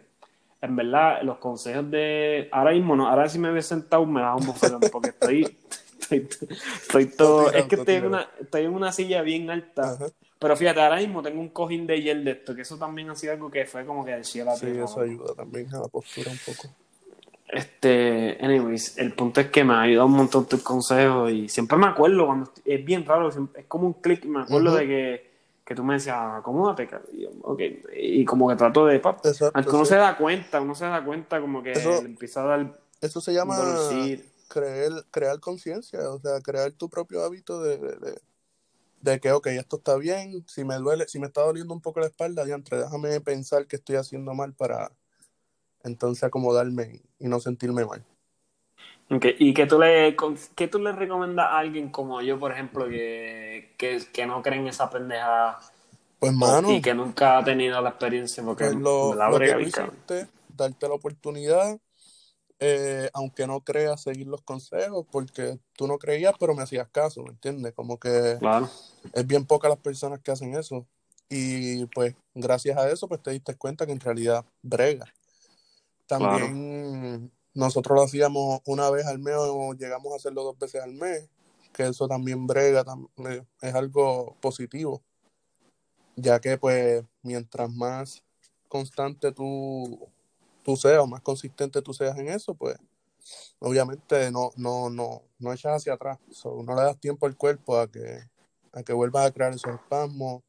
en 0.61 0.75
verdad 0.75 1.21
los 1.23 1.37
consejos 1.37 1.89
de 1.89 2.49
ahora 2.51 2.71
mismo 2.71 2.95
no, 2.95 3.07
ahora 3.07 3.29
si 3.29 3.39
me 3.39 3.51
hubiese 3.51 3.69
sentado 3.69 4.05
me 4.05 4.21
da 4.21 4.35
un 4.35 4.45
bofetón 4.45 4.83
porque 4.91 5.09
estoy, 5.09 5.57
estoy, 5.99 6.27
estoy 6.81 7.05
todo, 7.07 7.51
es 7.51 7.65
que 7.65 7.75
estoy 7.75 7.95
en 7.95 8.05
una, 8.05 8.29
estoy 8.39 8.65
en 8.65 8.73
una 8.73 8.91
silla 8.91 9.21
bien 9.21 9.49
alta, 9.49 9.93
Ajá. 9.93 10.07
pero 10.39 10.55
fíjate, 10.55 10.81
ahora 10.81 10.97
mismo 10.97 11.21
tengo 11.21 11.39
un 11.41 11.49
cojín 11.49 11.85
de 11.87 12.01
hiel 12.01 12.23
de 12.23 12.31
esto, 12.31 12.55
que 12.55 12.61
eso 12.63 12.77
también 12.77 13.09
ha 13.09 13.15
sido 13.15 13.33
algo 13.33 13.49
que 13.51 13.65
fue 13.65 13.85
como 13.85 14.03
que 14.05 14.11
del 14.11 14.25
cielo 14.25 14.51
a 14.51 14.55
Sí, 14.55 14.67
tierra, 14.67 14.85
eso 14.85 14.97
¿no? 14.97 15.03
ayuda 15.03 15.33
también 15.35 15.73
a 15.73 15.79
la 15.79 15.87
postura 15.87 16.31
un 16.31 16.39
poco. 16.39 16.69
Este, 17.51 18.37
anyways, 18.41 18.97
el 18.99 19.13
punto 19.13 19.41
es 19.41 19.49
que 19.49 19.63
me 19.63 19.73
ha 19.73 19.81
ayudado 19.81 20.05
un 20.05 20.13
montón 20.13 20.45
tus 20.47 20.61
consejos 20.61 21.31
y 21.31 21.49
siempre 21.49 21.77
me 21.79 21.87
acuerdo 21.87 22.27
cuando 22.27 22.45
estoy- 22.45 22.73
es 22.73 22.85
bien 22.85 23.03
raro, 23.05 23.29
es 23.29 23.65
como 23.67 23.87
un 23.87 23.93
clic, 23.93 24.23
me 24.25 24.41
acuerdo 24.41 24.75
de 24.75 24.85
que, 24.85 25.29
que 25.65 25.73
tú 25.73 25.83
me 25.83 25.95
decías, 25.95 26.15
acomódate, 26.35 26.87
cara", 26.87 27.01
y 27.11 27.21
yo, 27.23 27.29
ok, 27.41 27.61
y 27.97 28.23
como 28.25 28.47
que 28.49 28.55
trato 28.55 28.85
de, 28.85 28.99
pap, 28.99 29.25
Exacto. 29.25 29.51
aunque 29.57 29.75
uno 29.75 29.85
sí. 29.85 29.89
se 29.89 29.95
da 29.97 30.15
cuenta, 30.15 30.61
uno 30.61 30.75
se 30.75 30.85
da 30.85 31.03
cuenta 31.03 31.41
como 31.41 31.63
que 31.63 31.71
Eso- 31.71 32.01
le 32.03 32.09
empieza 32.09 32.43
a 32.43 32.45
dar 32.45 32.79
Eso 33.01 33.19
se 33.19 33.33
llama 33.33 33.57
dolorcito. 33.57 34.28
Creer, 34.49 34.91
crear 35.11 35.39
conciencia, 35.41 36.11
o 36.11 36.19
sea, 36.21 36.41
crear 36.41 36.73
tu 36.73 36.89
propio 36.89 37.23
hábito 37.23 37.61
de, 37.63 37.77
de, 37.79 37.97
de- 37.99 38.21
de 39.01 39.19
que, 39.21 39.31
ok, 39.33 39.47
esto 39.47 39.77
está 39.77 39.97
bien, 39.97 40.45
si 40.47 40.65
me 40.65 40.75
duele, 40.77 41.07
si 41.07 41.19
me 41.19 41.27
está 41.27 41.41
doliendo 41.43 41.73
un 41.73 41.81
poco 41.81 42.01
la 42.01 42.07
espalda, 42.07 42.45
diantre, 42.45 42.79
déjame 42.79 43.21
pensar 43.21 43.67
que 43.67 43.77
estoy 43.77 43.97
haciendo 43.97 44.33
mal 44.35 44.53
para 44.55 44.91
entonces 45.83 46.23
acomodarme 46.23 47.01
y, 47.19 47.27
no 47.27 47.39
sentirme 47.39 47.85
mal. 47.85 48.05
Ok, 49.09 49.25
¿Y 49.39 49.53
qué 49.55 49.65
tú, 49.65 49.79
le, 49.79 50.15
qué 50.55 50.67
tú 50.67 50.79
le 50.79 50.91
recomiendas 50.91 51.47
a 51.47 51.57
alguien 51.59 51.89
como 51.89 52.21
yo, 52.21 52.37
por 52.39 52.51
ejemplo, 52.51 52.87
que, 52.87 53.73
que, 53.77 53.99
que 54.13 54.25
no 54.27 54.41
cree 54.43 54.59
en 54.59 54.67
esa 54.67 54.89
pendeja 54.89 55.59
Pues, 56.19 56.33
mano, 56.33 56.69
y 56.69 56.81
que 56.81 56.93
nunca 56.93 57.37
ha 57.39 57.43
tenido 57.43 57.81
la 57.81 57.89
experiencia? 57.89 58.43
Porque 58.43 58.65
pues 58.65 58.75
lo, 58.75 59.15
la 59.15 59.29
lo 59.29 59.39
que 59.39 59.53
tú 59.53 59.59
hiciste, 59.61 60.29
darte 60.49 60.87
la 60.87 60.95
oportunidad, 60.95 61.79
eh, 62.59 63.09
aunque 63.13 63.47
no 63.47 63.61
creas 63.61 64.01
seguir 64.03 64.27
los 64.27 64.41
consejos, 64.41 65.05
porque 65.11 65.59
tú 65.77 65.87
no 65.87 65.97
creías, 65.97 66.33
pero 66.39 66.53
me 66.53 66.63
hacías 66.63 66.89
caso, 66.89 67.23
¿me 67.23 67.31
entiendes? 67.31 67.73
Como 67.73 67.97
que 67.99 68.37
Claro, 68.39 68.69
es 69.13 69.27
bien 69.27 69.45
pocas 69.45 69.69
las 69.69 69.79
personas 69.79 70.19
que 70.19 70.31
hacen 70.31 70.55
eso. 70.55 70.85
Y 71.29 71.85
pues 71.87 72.15
gracias 72.33 72.77
a 72.77 72.89
eso, 72.89 73.07
pues 73.07 73.21
te 73.21 73.31
diste 73.31 73.55
cuenta 73.55 73.85
que 73.85 73.91
en 73.91 73.99
realidad 73.99 74.43
brega. 74.63 75.05
También 76.07 77.31
nosotros 77.53 77.95
lo 77.95 78.03
hacíamos 78.03 78.61
una 78.65 78.89
vez 78.89 79.05
al 79.05 79.19
mes 79.19 79.35
o 79.37 79.73
llegamos 79.73 80.11
a 80.11 80.15
hacerlo 80.15 80.43
dos 80.43 80.57
veces 80.57 80.81
al 80.81 80.93
mes, 80.93 81.29
que 81.71 81.87
eso 81.87 82.07
también 82.07 82.47
brega, 82.47 82.83
eh, 83.29 83.43
es 83.61 83.75
algo 83.75 84.35
positivo, 84.41 85.03
ya 86.15 86.39
que 86.39 86.57
pues 86.57 87.03
mientras 87.21 87.71
más 87.71 88.23
constante 88.67 89.31
tú, 89.31 90.09
tú 90.69 90.77
seas 90.77 90.99
o 90.99 91.07
más 91.07 91.21
consistente 91.21 91.81
tú 91.81 91.95
seas 91.95 92.15
en 92.19 92.29
eso, 92.29 92.53
pues 92.53 92.77
obviamente 93.57 94.29
no, 94.29 94.51
no, 94.55 94.87
no, 94.91 95.23
no 95.39 95.51
echas 95.51 95.77
hacia 95.77 95.93
atrás. 95.93 96.19
So, 96.29 96.61
no 96.61 96.75
le 96.75 96.83
das 96.83 96.99
tiempo 96.99 97.25
al 97.25 97.35
cuerpo 97.35 97.79
a 97.79 97.87
que, 97.87 98.19
a 98.71 98.83
que 98.83 98.93
vuelvas 98.93 99.25
a 99.25 99.31
crear 99.31 99.51
esos 99.51 99.73
espasmos, 99.73 100.43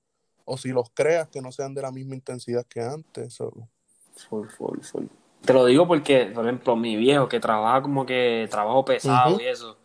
o 0.45 0.59
si 0.59 0.73
los 0.73 0.91
creas 0.91 1.27
que 1.29 1.41
no 1.41 1.50
sean 1.53 1.73
de 1.73 1.81
la 1.81 1.91
misma 1.91 2.17
intensidad 2.17 2.67
que 2.67 2.83
antes. 2.83 3.33
So, 3.33 3.50
full, 4.29 4.49
full, 4.49 4.81
full. 4.83 5.07
Te 5.41 5.55
lo 5.55 5.65
digo 5.65 5.89
porque, 5.89 6.27
por 6.27 6.45
ejemplo, 6.45 6.77
mi 6.77 6.97
viejo 6.97 7.27
que 7.27 7.41
trabaja 7.41 7.81
como 7.81 8.05
que 8.05 8.47
trabajo 8.50 8.85
pesado 8.85 9.41
y 9.41 9.47
eso, 9.47 9.79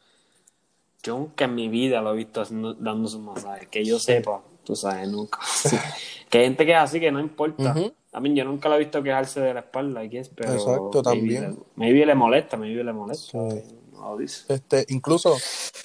yo 1.02 1.18
nunca 1.18 1.46
en 1.46 1.56
mi 1.56 1.70
vida 1.70 2.02
lo 2.02 2.12
he 2.12 2.18
visto 2.18 2.42
haciendo, 2.42 2.74
dando 2.74 3.08
sus 3.08 3.22
masajes, 3.22 3.70
que 3.70 3.86
yo 3.86 4.00
sepa, 4.00 4.44
tú 4.66 4.76
sabes, 4.76 5.08
nunca. 5.08 5.40
que 6.30 6.40
hay 6.40 6.44
gente 6.44 6.66
que 6.66 6.74
es 6.74 6.78
así 6.78 7.00
que 7.00 7.10
no 7.10 7.22
importa. 7.22 7.74
A 8.16 8.22
mí 8.22 8.34
yo 8.34 8.46
nunca 8.46 8.70
lo 8.70 8.76
he 8.76 8.80
visto 8.80 9.04
quejarse 9.04 9.42
de 9.42 9.54
la 9.54 9.60
espalda, 9.60 10.02
I 10.02 10.08
guess, 10.08 10.30
pero 10.30 10.54
Exacto, 10.54 11.02
maybe 11.04 11.04
también. 11.04 11.52
le- 11.52 11.58
Maybe 11.76 12.06
le 12.06 12.16
molesta, 12.16 12.56
maybe 12.56 12.82
le 12.82 12.94
molesta. 12.94 13.26
Sí. 13.52 13.62
No 13.92 14.12
lo 14.12 14.18
dice. 14.18 14.46
Este, 14.54 14.86
incluso 14.88 15.36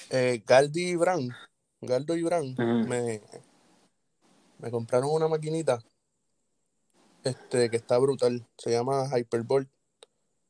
eh, 0.09 0.41
Galdi 0.47 0.91
y 0.91 0.95
Bran, 0.95 1.27
Galdo 1.81 2.15
y 2.15 2.23
Bran, 2.23 2.55
me, 2.87 3.19
me 4.59 4.71
compraron 4.71 5.09
una 5.11 5.27
maquinita 5.27 5.83
este, 7.25 7.69
que 7.69 7.75
está 7.75 7.97
brutal. 7.97 8.47
Se 8.57 8.71
llama 8.71 9.09
Hyperbolt. 9.13 9.69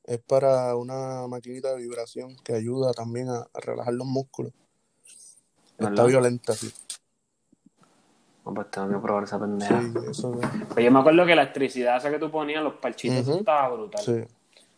Es 0.04 0.20
para 0.20 0.76
una 0.76 1.26
maquinita 1.28 1.74
de 1.74 1.82
vibración 1.82 2.36
que 2.44 2.54
ayuda 2.54 2.92
también 2.94 3.28
a, 3.30 3.40
a 3.54 3.60
relajar 3.60 3.96
los 3.96 4.06
músculos. 4.06 4.54
Está 5.80 6.06
violenta, 6.06 6.54
sí. 6.54 6.72
No, 8.52 8.56
pues 8.56 8.70
tengo 8.70 8.90
que 8.90 8.98
probar 8.98 9.24
esa 9.24 9.40
pendeja. 9.40 9.82
Sí, 9.82 9.94
eso 10.10 10.40
es. 10.42 10.50
Pues 10.74 10.86
yo 10.86 10.92
me 10.92 11.00
acuerdo 11.00 11.26
que 11.26 11.36
la 11.36 11.44
electricidad 11.44 11.98
esa 11.98 12.12
que 12.12 12.20
tú 12.20 12.30
ponías, 12.30 12.62
los 12.62 12.74
parchitos, 12.76 13.18
eso 13.20 13.30
Ujú. 13.32 13.40
estaba 13.40 13.70
brutal. 13.70 14.04
Sí. 14.04 14.14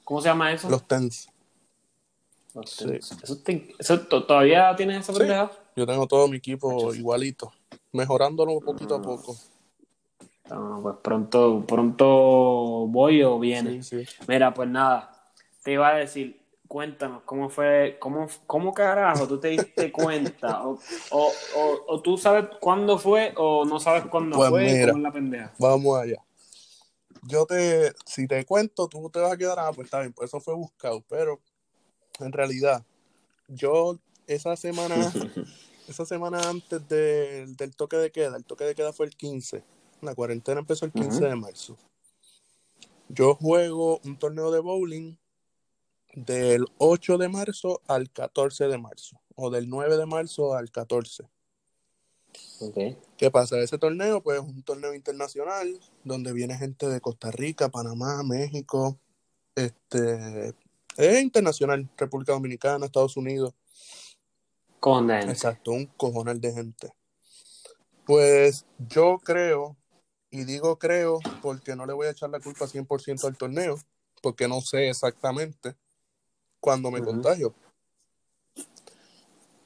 ¿Cómo 0.04 0.22
se 0.22 0.30
llama 0.30 0.52
eso? 0.52 0.70
Los 0.70 0.88
TENS. 0.88 1.30
Los 2.54 2.70
sí. 2.70 2.86
tens. 2.86 3.12
¿Eso, 3.24 3.38
te- 3.40 3.76
eso 3.80 4.00
to- 4.02 4.26
todavía 4.26 4.76
tienes 4.76 5.00
esa 5.00 5.14
Sí. 5.14 5.20
pendeja? 5.20 5.52
Yo 5.76 5.88
tengo 5.88 6.06
todo 6.08 6.28
mi 6.28 6.38
equipo 6.38 6.94
igualito, 6.94 7.52
mejorándolo 7.92 8.60
poquito 8.60 8.96
a 8.96 9.00
Ah. 9.00 9.02
poco. 9.02 9.36
Ah, 10.52 10.78
pues 10.84 10.96
pronto, 11.02 11.64
pronto 11.66 12.06
voy 12.88 13.24
o 13.24 13.40
viene. 13.40 13.82
Sí, 13.82 14.06
sí. 14.06 14.16
Mira, 14.28 14.54
pues 14.54 14.70
nada, 14.70 15.32
te 15.64 15.72
iba 15.72 15.88
a 15.90 15.96
decir, 15.96 16.40
cuéntanos, 16.74 17.22
¿cómo 17.22 17.52
fue, 17.52 17.98
cómo, 18.00 18.28
cómo 18.48 18.74
carajo 18.74 19.28
tú 19.28 19.40
te 19.40 19.50
diste 19.50 19.92
cuenta? 19.92 20.66
O, 20.66 20.80
o, 21.12 21.32
o, 21.56 21.86
o 21.88 22.02
tú 22.02 22.18
sabes 22.18 22.46
cuándo 22.60 22.98
fue 22.98 23.32
o 23.38 23.64
no 23.64 23.80
sabes 23.80 24.06
cuándo 24.06 24.38
Pues 24.38 24.50
fue, 24.50 24.64
mira. 24.74 24.88
¿cómo 24.88 24.98
es 24.98 25.04
la 25.04 25.12
pendeja? 25.12 25.54
Vamos 25.60 26.00
allá. 26.00 26.18
Yo 27.28 27.46
te, 27.46 27.94
si 28.08 28.28
te 28.28 28.44
cuento, 28.44 28.88
tú 28.88 29.08
te 29.12 29.20
vas 29.20 29.34
a 29.34 29.38
quedar, 29.38 29.60
ah, 29.60 29.72
pues 29.72 29.86
está 29.86 30.00
bien, 30.00 30.14
pues 30.14 30.32
eso 30.32 30.42
fue 30.42 30.56
buscado, 30.56 31.04
pero 31.08 31.40
en 32.20 32.32
realidad, 32.32 32.84
yo 33.50 34.00
esa 34.26 34.56
semana, 34.56 35.14
esa 35.88 36.08
semana 36.08 36.50
antes 36.50 36.88
del, 36.88 37.56
del 37.56 37.76
toque 37.76 37.98
de 37.98 38.12
queda, 38.12 38.36
el 38.36 38.46
toque 38.46 38.64
de 38.64 38.74
queda 38.74 38.94
fue 38.94 39.06
el 39.06 39.16
15, 39.16 39.64
la 40.02 40.16
cuarentena 40.16 40.62
empezó 40.62 40.88
el 40.88 40.92
15 40.92 41.20
Ujú. 41.20 41.26
de 41.26 41.36
marzo. 41.36 41.78
Yo 43.10 43.36
juego 43.36 44.00
un 44.04 44.18
torneo 44.18 44.50
de 44.50 44.60
bowling 44.60 45.18
del 46.14 46.66
8 46.78 47.18
de 47.18 47.30
marzo 47.30 47.82
al 47.88 48.10
14 48.12 48.68
de 48.68 48.78
marzo, 48.78 49.20
o 49.36 49.50
del 49.50 49.70
9 49.70 49.98
de 49.98 50.06
marzo 50.06 50.56
al 50.56 50.72
14. 50.72 51.24
Ok. 52.60 52.78
¿Qué 53.18 53.32
pasa? 53.32 53.60
Ese 53.60 53.78
torneo, 53.78 54.22
pues, 54.22 54.40
es 54.40 54.48
un 54.48 54.64
torneo 54.64 54.94
internacional 54.94 55.80
donde 56.04 56.34
viene 56.34 56.58
gente 56.58 56.88
de 56.88 57.02
Costa 57.02 57.32
Rica, 57.32 57.70
Panamá, 57.70 58.24
México, 58.24 58.98
este, 59.56 60.54
es 60.98 61.22
internacional, 61.22 61.90
República 61.98 62.34
Dominicana, 62.34 62.86
Estados 62.86 63.18
Unidos, 63.18 63.54
exacto, 65.30 65.72
un 65.72 65.86
cojonal 65.98 66.42
de 66.42 66.52
gente. 66.52 66.94
Pues 68.06 68.66
yo 68.78 69.18
creo, 69.24 69.78
y 70.30 70.44
digo 70.44 70.78
creo 70.78 71.20
porque 71.42 71.76
no 71.76 71.86
le 71.86 71.94
voy 71.94 72.08
a 72.08 72.12
echar 72.12 72.30
la 72.30 72.40
culpa 72.40 72.68
100% 72.68 73.26
al 73.26 73.38
torneo, 73.38 73.80
porque 74.22 74.48
no 74.48 74.62
sé 74.62 74.90
exactamente 74.90 75.76
cuándo 76.64 76.90
me 76.90 77.02
Ujú. 77.02 77.10
contagio. 77.12 77.54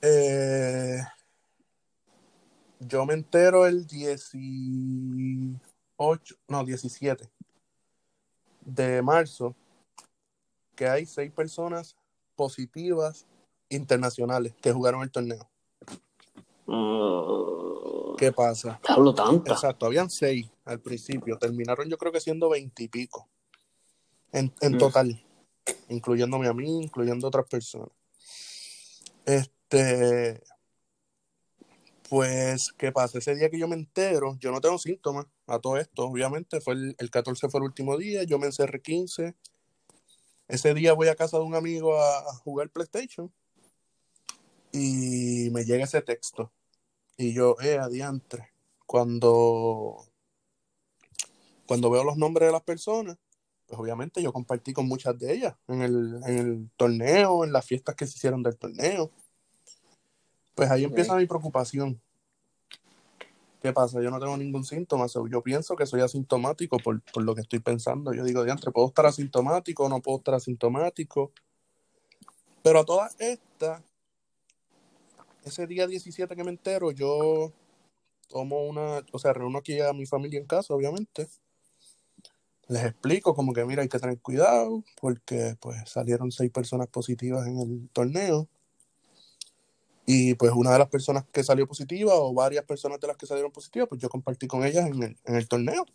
Eh, 0.02 0.98
yo 2.80 3.06
me 3.06 3.14
entero 3.14 3.68
el 3.68 3.86
18, 3.86 5.60
no, 6.48 6.66
17 6.66 7.30
de 8.62 9.02
marzo 9.04 9.56
que 10.76 10.88
hay 10.88 11.06
seis 11.06 11.32
personas 11.32 11.96
positivas 12.36 13.28
internacionales 13.70 14.56
que 14.60 14.72
jugaron 14.72 15.04
el 15.04 15.12
torneo. 15.12 15.48
Uh, 16.66 18.16
¿Qué 18.18 18.32
pasa? 18.32 18.80
hablo 18.88 19.14
tanto. 19.14 19.52
Exacto, 19.52 19.86
habían 19.86 20.10
seis 20.10 20.50
al 20.66 20.80
principio, 20.80 21.38
terminaron 21.38 21.88
yo 21.90 21.98
creo 22.00 22.12
que 22.12 22.20
siendo 22.20 22.50
veintipico 22.50 23.30
en, 24.32 24.52
en 24.62 24.74
Mm. 24.74 24.78
total, 24.78 25.24
incluyéndome 25.90 26.48
a 26.48 26.54
mí, 26.54 26.84
incluyendo 26.84 27.28
otras 27.28 27.48
personas. 27.48 27.90
Este, 29.26 30.42
pues, 32.10 32.72
¿qué 32.78 32.92
pasa? 32.92 33.18
Ese 33.18 33.36
día 33.36 33.50
que 33.50 33.60
yo 33.60 33.68
me 33.68 33.76
entero, 33.76 34.38
yo 34.40 34.52
no 34.52 34.62
tengo 34.62 34.78
síntomas 34.78 35.26
a 35.48 35.60
todo 35.60 35.78
esto, 35.78 36.06
obviamente, 36.06 36.62
fue 36.62 36.74
el, 36.74 36.96
el 36.98 37.10
14 37.10 37.50
fue 37.50 37.60
el 37.60 37.66
último 37.66 37.98
día, 37.98 38.24
yo 38.24 38.40
me 38.40 38.48
encerré 38.48 38.82
15. 38.82 39.36
Ese 40.48 40.74
día 40.74 40.94
voy 40.94 41.10
a 41.10 41.16
casa 41.16 41.38
de 41.38 41.44
un 41.44 41.56
amigo 41.56 42.00
a, 42.00 42.20
a 42.20 42.34
jugar 42.44 42.70
PlayStation 42.70 43.32
y 44.72 45.50
me 45.52 45.66
llega 45.66 45.84
ese 45.86 46.02
texto. 46.02 46.52
Y 47.18 47.34
yo, 47.34 47.56
eh, 47.62 47.78
adiantre. 47.78 48.52
Cuando, 48.86 50.06
cuando 51.66 51.90
veo 51.90 52.04
los 52.04 52.18
nombres 52.18 52.48
de 52.48 52.54
las 52.54 52.64
personas, 52.64 53.18
pues 53.68 53.80
obviamente 53.80 54.22
yo 54.22 54.32
compartí 54.32 54.74
con 54.74 54.88
muchas 54.88 55.18
de 55.20 55.34
ellas 55.34 55.56
en 55.68 55.82
el, 55.82 56.20
en 56.26 56.38
el 56.38 56.70
torneo, 56.78 57.44
en 57.44 57.52
las 57.52 57.66
fiestas 57.66 57.96
que 57.96 58.08
se 58.08 58.16
hicieron 58.16 58.42
del 58.42 58.58
torneo. 58.58 59.12
Pues 60.56 60.72
ahí 60.72 60.86
empieza 60.86 61.16
mi 61.16 61.28
preocupación. 61.28 62.02
¿Qué 63.62 63.74
pasa? 63.74 64.02
Yo 64.02 64.10
no 64.10 64.20
tengo 64.20 64.38
ningún 64.38 64.64
síntoma. 64.64 65.08
so, 65.08 65.28
yo 65.28 65.42
pienso 65.42 65.76
que 65.76 65.86
soy 65.86 66.02
asintomático 66.02 66.78
por, 66.78 67.02
por 67.02 67.24
lo 67.24 67.36
que 67.36 67.42
estoy 67.42 67.60
pensando. 67.60 68.14
Yo 68.14 68.24
digo, 68.24 68.44
diantre, 68.44 68.72
¿puedo 68.72 68.88
estar 68.88 69.06
asintomático 69.06 69.84
o 69.84 69.90
no 69.90 70.02
puedo 70.02 70.20
estar 70.20 70.36
asintomático? 70.36 71.32
Pero 72.64 72.80
a 72.80 72.86
todas 72.86 73.16
estas, 73.20 73.82
ese 75.44 75.68
día 75.68 75.88
17 75.88 76.36
que 76.36 76.44
me 76.44 76.52
entero, 76.52 76.92
yo 76.92 77.52
tomo 78.30 78.66
una, 78.66 79.04
o 79.12 79.20
sea, 79.20 79.34
reúno 79.34 79.60
aquí 79.60 79.82
a 79.82 79.94
mi 79.94 80.06
familia 80.06 80.40
en 80.40 80.46
casa, 80.46 80.74
obviamente. 80.74 81.28
Les 82.70 82.84
explico 82.84 83.34
como 83.34 83.54
que, 83.54 83.64
mira, 83.66 83.82
hay 83.82 83.90
que 83.90 84.00
tener 84.00 84.20
cuidado 84.20 84.84
porque 85.00 85.56
pues 85.60 85.90
salieron 85.90 86.32
seis 86.32 86.52
personas 86.52 86.88
positivas 86.88 87.48
en 87.48 87.60
el 87.60 87.90
torneo. 87.94 88.48
Y 90.06 90.36
pues 90.36 90.52
una 90.54 90.72
de 90.72 90.80
las 90.80 90.90
personas 90.90 91.26
que 91.32 91.44
salió 91.44 91.68
positiva 91.68 92.14
o 92.16 92.34
varias 92.34 92.66
personas 92.66 93.00
de 93.00 93.08
las 93.08 93.18
que 93.18 93.26
salieron 93.26 93.52
positivas, 93.52 93.90
pues 93.90 94.02
yo 94.02 94.10
compartí 94.10 94.48
con 94.48 94.66
ellas 94.66 94.88
en 94.88 95.04
el, 95.04 95.18
en 95.26 95.36
el 95.36 95.48
torneo. 95.48 95.86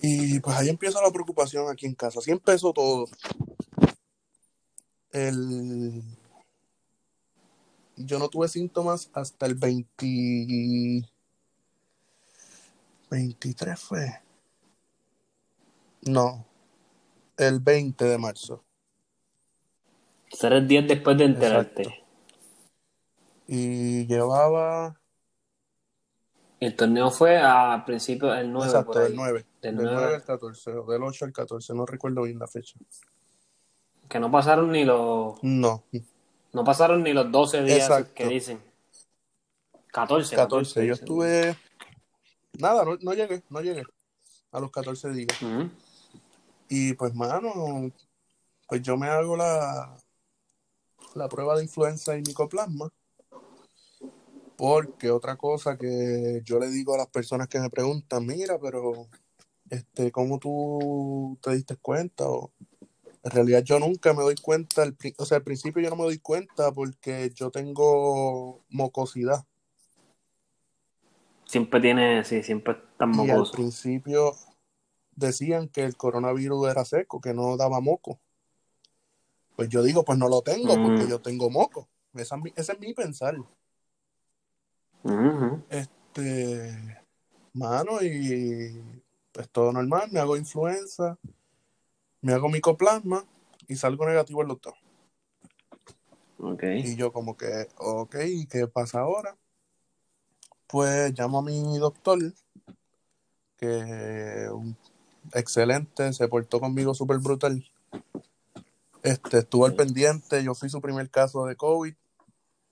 Y 0.00 0.40
pues 0.40 0.56
ahí 0.56 0.68
empieza 0.68 1.00
la 1.00 1.12
preocupación 1.12 1.70
aquí 1.70 1.86
en 1.86 1.94
casa. 1.94 2.18
Así 2.18 2.30
empezó 2.30 2.72
todo. 2.72 3.06
El... 5.12 6.02
Yo 7.96 8.18
no 8.18 8.28
tuve 8.28 8.48
síntomas 8.48 9.10
hasta 9.12 9.46
el 9.46 9.54
20... 9.54 11.08
23 13.10 13.80
fue. 13.80 14.23
No, 16.06 16.46
el 17.36 17.60
20 17.60 18.04
de 18.04 18.18
marzo. 18.18 18.64
Tres 20.38 20.68
días 20.68 20.86
después 20.86 21.16
de 21.16 21.24
enterarte. 21.24 21.82
Exacto. 21.82 22.04
Y 23.46 24.06
llevaba, 24.06 24.98
El 26.60 26.74
torneo 26.76 27.10
fue 27.10 27.38
a 27.38 27.82
principios 27.86 28.36
del 28.36 28.50
9 28.52 28.66
exacto, 28.66 28.98
del 28.98 29.14
9, 29.14 29.46
Del 29.60 29.76
del 29.76 29.84
9. 29.86 30.00
9 30.00 30.14
al 30.16 30.24
14, 30.24 30.70
o 30.72 30.84
del 30.86 31.02
8 31.02 31.24
al 31.26 31.32
14, 31.32 31.74
no 31.74 31.84
recuerdo 31.86 32.22
bien 32.22 32.38
la 32.38 32.46
fecha. 32.48 32.78
Que 34.08 34.18
no 34.18 34.30
pasaron 34.30 34.72
ni 34.72 34.84
los 34.84 35.42
No, 35.42 35.84
no 36.52 36.64
pasaron 36.64 37.02
ni 37.02 37.12
los 37.12 37.30
12 37.30 37.62
días 37.62 37.78
Exacto. 37.88 38.12
que 38.14 38.26
dicen. 38.28 38.60
14, 39.92 40.34
14, 40.34 40.86
yo 40.86 40.94
sí. 40.96 41.00
estuve, 41.02 41.56
nada, 42.58 42.84
no, 42.84 42.96
no 43.00 43.14
llegué, 43.14 43.42
no 43.48 43.60
llegué 43.60 43.84
a 44.50 44.60
los 44.60 44.70
14 44.70 45.10
días. 45.10 45.40
Ujú. 45.42 45.70
Y 46.68 46.94
pues, 46.94 47.14
mano, 47.14 47.92
pues 48.68 48.82
yo 48.82 48.96
me 48.96 49.06
hago 49.08 49.36
la, 49.36 49.96
la 51.14 51.28
prueba 51.28 51.56
de 51.56 51.64
influenza 51.64 52.16
y 52.16 52.22
micoplasma. 52.22 52.90
Porque 54.56 55.10
otra 55.10 55.36
cosa 55.36 55.76
que 55.76 56.40
yo 56.44 56.58
le 56.58 56.68
digo 56.68 56.94
a 56.94 56.98
las 56.98 57.08
personas 57.08 57.48
que 57.48 57.58
me 57.60 57.70
preguntan, 57.70 58.24
mira, 58.24 58.58
pero 58.58 59.08
este, 59.68 60.12
¿cómo 60.12 60.38
tú 60.38 61.38
te 61.42 61.50
diste 61.54 61.76
cuenta? 61.76 62.28
O, 62.28 62.52
en 63.24 63.30
realidad 63.30 63.62
yo 63.64 63.78
nunca 63.78 64.12
me 64.12 64.22
doy 64.22 64.36
cuenta, 64.36 64.84
pri- 64.92 65.14
o 65.18 65.24
sea, 65.24 65.38
al 65.38 65.44
principio 65.44 65.82
yo 65.82 65.90
no 65.90 65.96
me 65.96 66.04
doy 66.04 66.18
cuenta 66.18 66.70
porque 66.72 67.30
yo 67.34 67.50
tengo 67.50 68.62
mocosidad. 68.68 69.44
Siempre 71.46 71.80
tiene, 71.80 72.24
sí, 72.24 72.42
siempre 72.42 72.76
tan 72.96 73.10
Y 73.10 73.30
al 73.30 73.38
mocoso. 73.38 73.52
principio 73.52 74.34
decían 75.16 75.68
que 75.68 75.82
el 75.82 75.96
coronavirus 75.96 76.68
era 76.70 76.84
seco, 76.84 77.20
que 77.20 77.34
no 77.34 77.56
daba 77.56 77.80
moco. 77.80 78.18
Pues 79.56 79.68
yo 79.68 79.82
digo, 79.82 80.04
pues 80.04 80.18
no 80.18 80.28
lo 80.28 80.42
tengo 80.42 80.80
porque 80.82 81.04
Mm. 81.04 81.08
yo 81.08 81.20
tengo 81.20 81.50
moco. 81.50 81.88
Esa 82.14 82.36
ese 82.56 82.72
es 82.72 82.80
mi 82.80 82.92
pensar. 82.94 83.36
Este, 85.68 86.98
mano, 87.52 88.02
y 88.02 88.82
pues 89.32 89.48
todo 89.50 89.72
normal, 89.72 90.08
me 90.12 90.20
hago 90.20 90.36
influenza, 90.36 91.18
me 92.20 92.32
hago 92.32 92.48
micoplasma 92.48 93.24
y 93.68 93.76
salgo 93.76 94.06
negativo 94.06 94.42
en 94.42 94.48
los 94.48 94.60
dos. 94.60 94.74
Ok. 96.38 96.62
Y 96.76 96.96
yo 96.96 97.12
como 97.12 97.36
que, 97.36 97.68
ok, 97.78 98.16
¿y 98.26 98.46
qué 98.46 98.66
pasa 98.66 99.00
ahora? 99.00 99.36
Pues 100.66 101.16
llamo 101.18 101.38
a 101.38 101.42
mi 101.42 101.78
doctor 101.78 102.18
que 103.56 104.48
un- 104.52 104.76
excelente, 105.34 106.12
se 106.12 106.28
portó 106.28 106.60
conmigo 106.60 106.94
súper 106.94 107.18
brutal. 107.18 107.64
Este, 109.02 109.38
estuvo 109.38 109.66
al 109.66 109.74
pendiente, 109.74 110.42
yo 110.42 110.54
fui 110.54 110.70
su 110.70 110.80
primer 110.80 111.10
caso 111.10 111.44
de 111.44 111.56
COVID, 111.56 111.94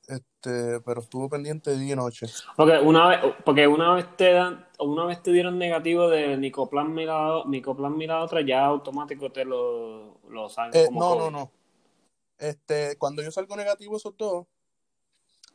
este, 0.09 0.81
pero 0.81 1.01
estuvo 1.01 1.29
pendiente 1.29 1.77
día 1.77 1.93
y 1.93 1.97
noche. 1.97 2.27
Porque 2.57 2.79
una 2.79 3.09
vez, 3.09 3.21
porque 3.45 3.67
una 3.67 3.95
vez 3.95 4.17
te 4.17 4.33
dan, 4.33 4.67
una 4.79 5.05
vez 5.05 5.23
te 5.23 5.31
dieron 5.31 5.59
negativo 5.59 6.09
de 6.09 6.29
la, 6.29 6.37
Nicoplasma 6.37 7.03
y 8.03 8.07
la 8.07 8.23
otra, 8.23 8.41
ya 8.41 8.65
automático 8.65 9.31
te 9.31 9.45
lo, 9.45 10.19
lo 10.29 10.49
Eh, 10.73 10.87
como 10.87 11.01
no, 11.01 11.15
no, 11.15 11.21
COVID. 11.21 11.33
no. 11.33 11.51
Este, 12.39 12.97
cuando 12.97 13.23
yo 13.23 13.31
salgo 13.31 13.55
negativo 13.55 13.97
esos 13.97 14.17
dos, 14.17 14.47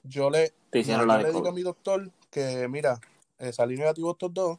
yo 0.04 0.30
le, 0.30 0.54
yo 0.72 1.06
le 1.06 1.32
digo 1.34 1.48
a 1.48 1.52
mi 1.52 1.62
doctor 1.62 2.10
que, 2.30 2.68
mira, 2.70 3.00
eh, 3.40 3.52
salí 3.52 3.76
negativo 3.76 4.12
estos 4.12 4.34
dos, 4.34 4.58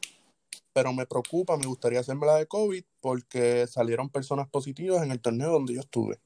pero 0.78 0.92
me 0.92 1.06
preocupa, 1.06 1.56
me 1.56 1.66
gustaría 1.66 1.98
hacerme 1.98 2.24
la 2.24 2.36
de 2.36 2.46
COVID 2.46 2.84
porque 3.00 3.66
salieron 3.66 4.10
personas 4.10 4.48
positivas 4.48 5.02
en 5.02 5.10
el 5.10 5.18
torneo 5.18 5.50
donde 5.50 5.74
yo 5.74 5.80
estuve. 5.80 6.20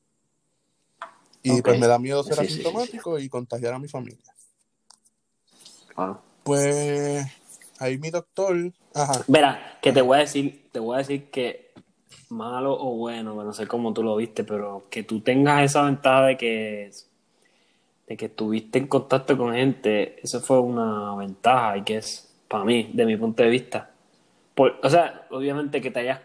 Y 1.42 1.62
pues 1.62 1.80
me 1.80 1.86
da 1.86 1.98
miedo 1.98 2.22
ser 2.22 2.34
Sí, 2.34 2.40
sí, 2.40 2.48
sí, 2.48 2.52
sí. 2.52 2.60
asintomático 2.60 3.18
y 3.18 3.30
contagiar 3.30 3.72
a 3.72 3.78
mi 3.78 3.88
familia. 3.88 4.34
Claro. 5.94 6.20
Pues 6.42 7.26
ahí 7.78 7.96
mi 7.96 8.10
doctor, 8.10 8.70
ajá, 8.92 9.24
Verá, 9.26 9.78
que 9.80 9.90
te 9.90 10.02
voy 10.02 10.18
a 10.18 10.20
decir, 10.20 10.68
te 10.70 10.78
voy 10.78 10.96
a 10.96 10.98
decir 10.98 11.30
que 11.30 11.72
malo 12.28 12.76
o 12.78 12.94
bueno, 12.96 13.34
no 13.42 13.54
sé 13.54 13.66
cómo 13.66 13.94
tú 13.94 14.02
lo 14.02 14.16
viste, 14.16 14.44
pero 14.44 14.84
que 14.90 15.02
tú 15.02 15.20
tengas 15.20 15.64
esa 15.64 15.82
ventaja 15.82 16.26
de 16.26 16.36
que 16.36 16.90
de 18.06 18.16
que 18.18 18.26
estuviste 18.26 18.78
en 18.78 18.86
contacto 18.86 19.38
con 19.38 19.54
gente, 19.54 20.20
eso 20.22 20.42
fue 20.42 20.60
una 20.60 21.16
ventaja 21.16 21.78
y 21.78 21.84
que 21.84 21.96
es 21.96 22.30
para 22.48 22.64
mí, 22.64 22.90
de 22.92 23.06
mi 23.06 23.16
punto 23.16 23.42
de 23.42 23.48
vista. 23.48 23.91
Por, 24.54 24.78
o 24.82 24.90
sea, 24.90 25.26
obviamente 25.30 25.80
que 25.80 25.90
te 25.90 26.00
hayas 26.00 26.20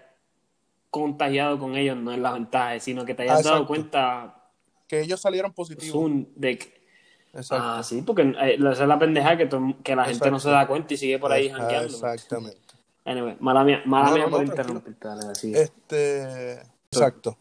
contagiado 0.90 1.60
con 1.60 1.76
ellos 1.76 1.98
no 1.98 2.12
es 2.12 2.20
la 2.20 2.32
ventaja, 2.34 2.80
sino 2.80 3.06
que 3.06 3.14
te 3.14 3.24
hayas 3.24 3.46
Ah, 3.46 3.52
dado 3.52 3.68
cuenta 3.68 4.34
que 4.88 5.02
ellos 5.02 5.20
salieron 5.20 5.54
positivos. 5.54 6.12
De 6.36 6.58
que, 6.58 6.82
ah, 7.52 7.82
sí, 7.84 8.02
porque 8.02 8.24
eh, 8.24 8.56
esa 8.56 8.72
es 8.72 8.88
la 8.88 8.98
pendeja 9.00 9.38
que, 9.38 9.50
que 9.84 9.96
la 9.96 10.06
gente 10.06 10.32
no 10.32 10.40
se 10.40 10.50
da 10.50 10.66
cuenta 10.68 10.94
y 10.94 10.98
sigue 10.98 11.20
por 11.20 11.32
ahí 11.32 11.50
Ah, 11.50 11.58
jangueando. 11.58 11.94
Exactamente. 11.94 12.60
Anyway, 13.06 13.38
mala 13.40 13.64
mía, 13.64 13.82
mala 13.86 14.10
No, 14.10 14.16
mía 14.16 14.24
no, 14.26 14.30
por 14.32 14.40
no, 14.40 14.46
interrumpirte. 14.48 15.08
Este, 15.62 16.54
exacto. 16.92 17.38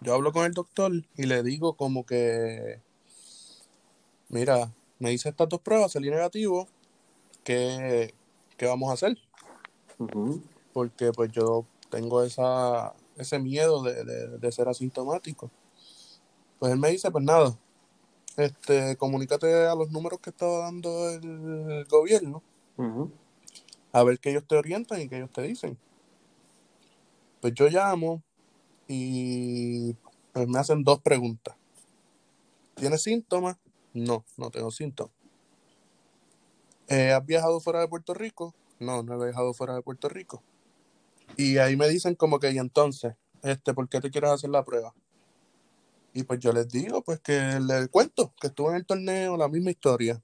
Yo 0.00 0.14
hablo 0.14 0.32
con 0.32 0.46
el 0.46 0.52
doctor 0.52 0.90
y 1.16 1.26
le 1.26 1.42
digo 1.42 1.74
como 1.74 2.04
que, 2.04 2.80
mira, 4.28 4.70
me 4.98 5.12
hice 5.12 5.28
estas 5.28 5.48
dos 5.48 5.60
pruebas, 5.60 5.92
salí 5.92 6.10
negativo, 6.10 6.68
¿qué, 7.44 8.14
qué 8.56 8.66
vamos 8.66 8.90
a 8.90 8.94
hacer? 8.94 9.16
Porque 10.72 11.12
pues 11.12 11.30
yo 11.32 11.66
tengo 11.90 12.22
esa, 12.22 12.94
ese 13.16 13.38
miedo 13.38 13.82
de, 13.82 14.04
de- 14.04 14.38
de 14.38 14.52
ser 14.52 14.68
asintomático. 14.68 15.50
Pues 16.58 16.72
él 16.72 16.78
me 16.78 16.90
dice, 16.90 17.10
pues 17.10 17.24
nada, 17.24 17.56
este, 18.36 18.96
comunícate 18.96 19.66
a 19.66 19.74
los 19.74 19.90
números 19.90 20.20
que 20.20 20.30
estaba 20.30 20.60
dando 20.60 21.10
el 21.10 21.84
gobierno, 21.90 22.42
a 23.92 24.02
ver 24.04 24.18
qué 24.18 24.30
ellos 24.30 24.44
te 24.46 24.56
orientan 24.56 25.00
y 25.02 25.08
qué 25.08 25.16
ellos 25.16 25.30
te 25.32 25.42
dicen. 25.42 25.76
Pues 27.40 27.52
yo 27.54 27.68
llamo 27.68 28.22
y 28.88 29.94
pues 30.32 30.48
me 30.48 30.58
hacen 30.58 30.82
dos 30.84 31.00
preguntas. 31.00 31.56
¿Tienes 32.76 33.02
síntomas? 33.02 33.56
No, 33.92 34.24
no 34.38 34.50
tengo 34.50 34.70
síntomas. 34.70 35.12
Eh, 36.88 37.12
¿has 37.12 37.24
viajado 37.26 37.60
fuera 37.60 37.80
de 37.80 37.88
Puerto 37.88 38.14
Rico? 38.14 38.54
No, 38.82 39.02
no 39.02 39.14
he 39.14 39.26
viajado 39.26 39.54
fuera 39.54 39.74
de 39.74 39.82
Puerto 39.82 40.08
Rico. 40.08 40.42
Y 41.36 41.58
ahí 41.58 41.76
me 41.76 41.88
dicen 41.88 42.14
como 42.14 42.38
que, 42.38 42.50
y 42.50 42.58
entonces, 42.58 43.14
este, 43.42 43.72
¿por 43.74 43.88
qué 43.88 44.00
te 44.00 44.10
quieres 44.10 44.30
hacer 44.30 44.50
la 44.50 44.64
prueba? 44.64 44.94
Y 46.14 46.24
pues 46.24 46.40
yo 46.40 46.52
les 46.52 46.68
digo, 46.68 47.02
pues 47.02 47.20
que 47.20 47.58
les 47.60 47.88
cuento 47.88 48.34
que 48.40 48.48
estuve 48.48 48.70
en 48.70 48.76
el 48.76 48.86
torneo, 48.86 49.36
la 49.36 49.48
misma 49.48 49.70
historia. 49.70 50.22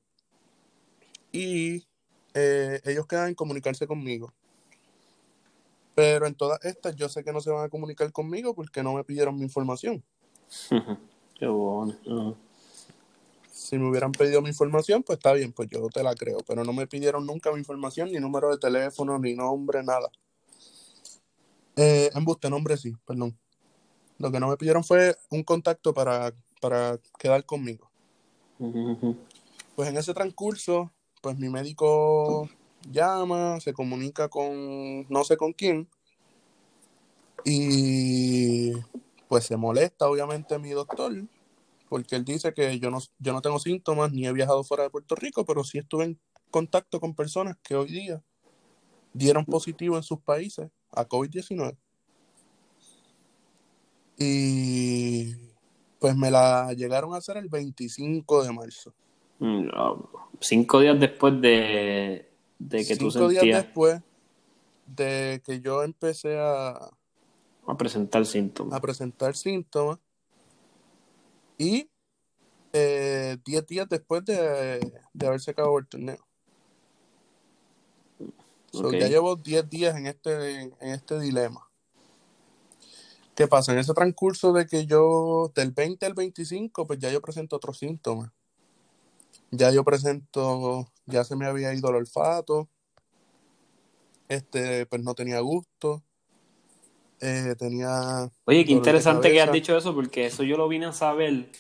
Y 1.33 1.87
eh, 2.35 2.81
ellos 2.85 3.07
quedan 3.07 3.29
en 3.29 3.35
comunicarse 3.35 3.87
conmigo. 3.87 4.33
Pero 5.95 6.27
en 6.27 6.35
todas 6.35 6.65
estas 6.65 6.95
yo 6.95 7.09
sé 7.09 7.25
que 7.25 7.33
no 7.33 7.41
se 7.41 7.51
van 7.51 7.65
a 7.65 7.69
comunicar 7.69 8.13
conmigo 8.13 8.55
porque 8.55 8.83
no 8.83 8.95
me 8.95 9.05
pidieron 9.05 9.37
mi 9.37 9.45
información. 9.45 10.05
Qué 11.39 11.47
bueno. 11.47 12.37
Si 13.59 13.77
me 13.77 13.89
hubieran 13.89 14.13
pedido 14.13 14.41
mi 14.41 14.49
información, 14.49 15.03
pues 15.03 15.19
está 15.19 15.33
bien, 15.33 15.53
pues 15.53 15.69
yo 15.69 15.89
te 15.89 16.03
la 16.05 16.15
creo. 16.15 16.39
Pero 16.47 16.65
no 16.65 16.73
me 16.73 16.87
pidieron 16.87 17.27
nunca 17.27 17.51
mi 17.51 17.59
información, 17.59 18.11
ni 18.13 18.19
número 18.19 18.51
de 18.51 18.59
teléfono, 18.59 19.19
ni 19.19 19.35
nombre, 19.35 19.83
nada. 19.83 20.09
Eh, 21.75 22.09
embuste, 22.15 22.49
nombre 22.49 22.77
sí, 22.77 22.95
perdón. 23.05 23.37
Lo 24.19 24.31
que 24.31 24.39
no 24.39 24.49
me 24.49 24.57
pidieron 24.57 24.85
fue 24.85 25.17
un 25.31 25.43
contacto 25.43 25.93
para, 25.93 26.33
para 26.61 26.99
quedar 27.19 27.45
conmigo. 27.45 27.91
Pues 29.75 29.89
en 29.89 29.97
ese 29.97 30.15
transcurso, 30.15 30.93
pues 31.21 31.37
mi 31.37 31.49
médico 31.49 32.49
llama, 32.91 33.59
se 33.61 33.73
comunica 33.73 34.29
con 34.29 35.07
no 35.09 35.25
sé 35.25 35.37
con 35.37 35.53
quién 35.53 35.89
y 37.45 38.73
pues 39.29 39.45
se 39.45 39.57
molesta 39.57 40.09
obviamente 40.09 40.59
mi 40.59 40.71
doctor 40.71 41.13
porque 41.89 42.17
él 42.17 42.25
dice 42.25 42.53
que 42.53 42.79
yo 42.79 42.91
no, 42.91 42.99
yo 43.19 43.33
no 43.33 43.41
tengo 43.41 43.59
síntomas 43.59 44.13
ni 44.13 44.27
he 44.27 44.33
viajado 44.33 44.63
fuera 44.65 44.85
de 44.85 44.91
Puerto 44.91 45.15
Rico, 45.15 45.45
pero 45.45 45.65
sí 45.65 45.79
estuve 45.79 46.05
en 46.05 46.21
contacto 46.51 47.01
con 47.01 47.15
personas 47.15 47.57
que 47.63 47.75
hoy 47.75 47.91
día 47.91 48.23
dieron 49.13 49.45
positivo 49.45 49.97
en 49.97 50.03
sus 50.03 50.21
países 50.21 50.71
a 50.93 51.07
COVID-19 51.07 51.77
y 54.19 55.35
pues 55.99 56.17
me 56.17 56.31
la 56.31 56.73
llegaron 56.75 57.15
a 57.15 57.19
hacer 57.19 57.37
el 57.37 57.49
25 57.49 58.43
de 58.45 58.53
marzo. 58.53 58.93
Mm, 59.39 59.69
Cinco 60.41 60.81
días 60.81 60.99
después 60.99 61.41
de, 61.41 62.29
de 62.59 62.87
que 62.87 62.97
tú 62.97 63.11
Cinco 63.11 63.29
días 63.29 63.41
sentías 63.43 63.65
después 63.65 64.03
de 64.87 65.43
que 65.45 65.61
yo 65.61 65.83
empecé 65.83 66.39
a, 66.39 66.91
a 67.67 67.77
presentar 67.77 68.23
a 68.23 68.25
síntomas. 68.25 68.81
presentar 68.81 69.37
síntomas 69.37 69.99
y 71.59 71.91
eh, 72.73 73.37
diez 73.45 73.67
días 73.67 73.89
después 73.89 74.25
de, 74.25 74.81
de 75.13 75.27
haberse 75.27 75.51
acabado 75.51 75.79
el 75.79 75.87
torneo. 75.87 76.29
So, 78.73 78.93
ya 78.93 79.09
llevo 79.09 79.37
10 79.37 79.69
días 79.69 79.97
en 79.97 80.07
este, 80.07 80.61
en 80.61 80.75
este 80.81 81.19
dilema. 81.19 81.69
¿Qué 83.35 83.47
pasa? 83.47 83.73
En 83.73 83.79
ese 83.79 83.95
transcurso 83.95 84.53
de 84.53 84.67
que 84.67 84.87
yo, 84.87 85.51
del 85.55 85.71
20 85.73 86.05
al 86.07 86.15
25, 86.15 86.87
pues 86.87 86.99
ya 86.99 87.11
yo 87.11 87.21
presento 87.21 87.57
otros 87.57 87.79
síntomas. 87.79 88.31
Ya 89.51 89.71
yo 89.71 89.85
presento, 89.85 90.93
ya 91.07 91.25
se 91.25 91.35
me 91.37 91.47
había 91.47 91.73
ido 91.73 91.89
el 91.89 91.97
olfato, 91.97 92.69
este, 94.29 94.85
pues 94.87 95.03
no 95.03 95.15
tenía 95.15 95.41
gusto, 95.41 96.03
eh, 97.21 97.55
tenía 97.59 98.31
Oye, 98.45 98.65
qué 98.65 98.73
interesante 98.73 99.31
que 99.31 99.41
has 99.41 99.53
dicho 99.53 99.77
eso, 99.77 99.95
porque 99.95 100.27
eso 100.27 100.43
yo 100.43 100.57
lo 100.57 100.69
vine 100.69 100.87
a 100.87 100.93
saber 100.93 101.51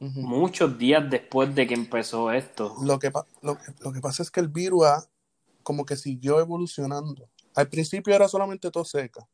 muchos 0.00 0.78
días 0.78 1.08
después 1.08 1.54
de 1.54 1.66
que 1.66 1.74
empezó 1.74 2.32
esto. 2.32 2.74
Lo 2.82 2.98
que, 2.98 3.10
pa- 3.10 3.26
lo, 3.40 3.56
que- 3.56 3.72
lo 3.80 3.92
que 3.92 4.00
pasa 4.00 4.22
es 4.22 4.30
que 4.30 4.40
el 4.40 4.48
virus 4.48 4.84
ha, 4.84 5.04
como 5.62 5.84
que 5.84 5.96
siguió 5.96 6.40
evolucionando. 6.40 7.28
Al 7.54 7.68
principio 7.68 8.14
era 8.14 8.28
solamente 8.28 8.70
tos 8.70 8.90
seca, 8.90 9.28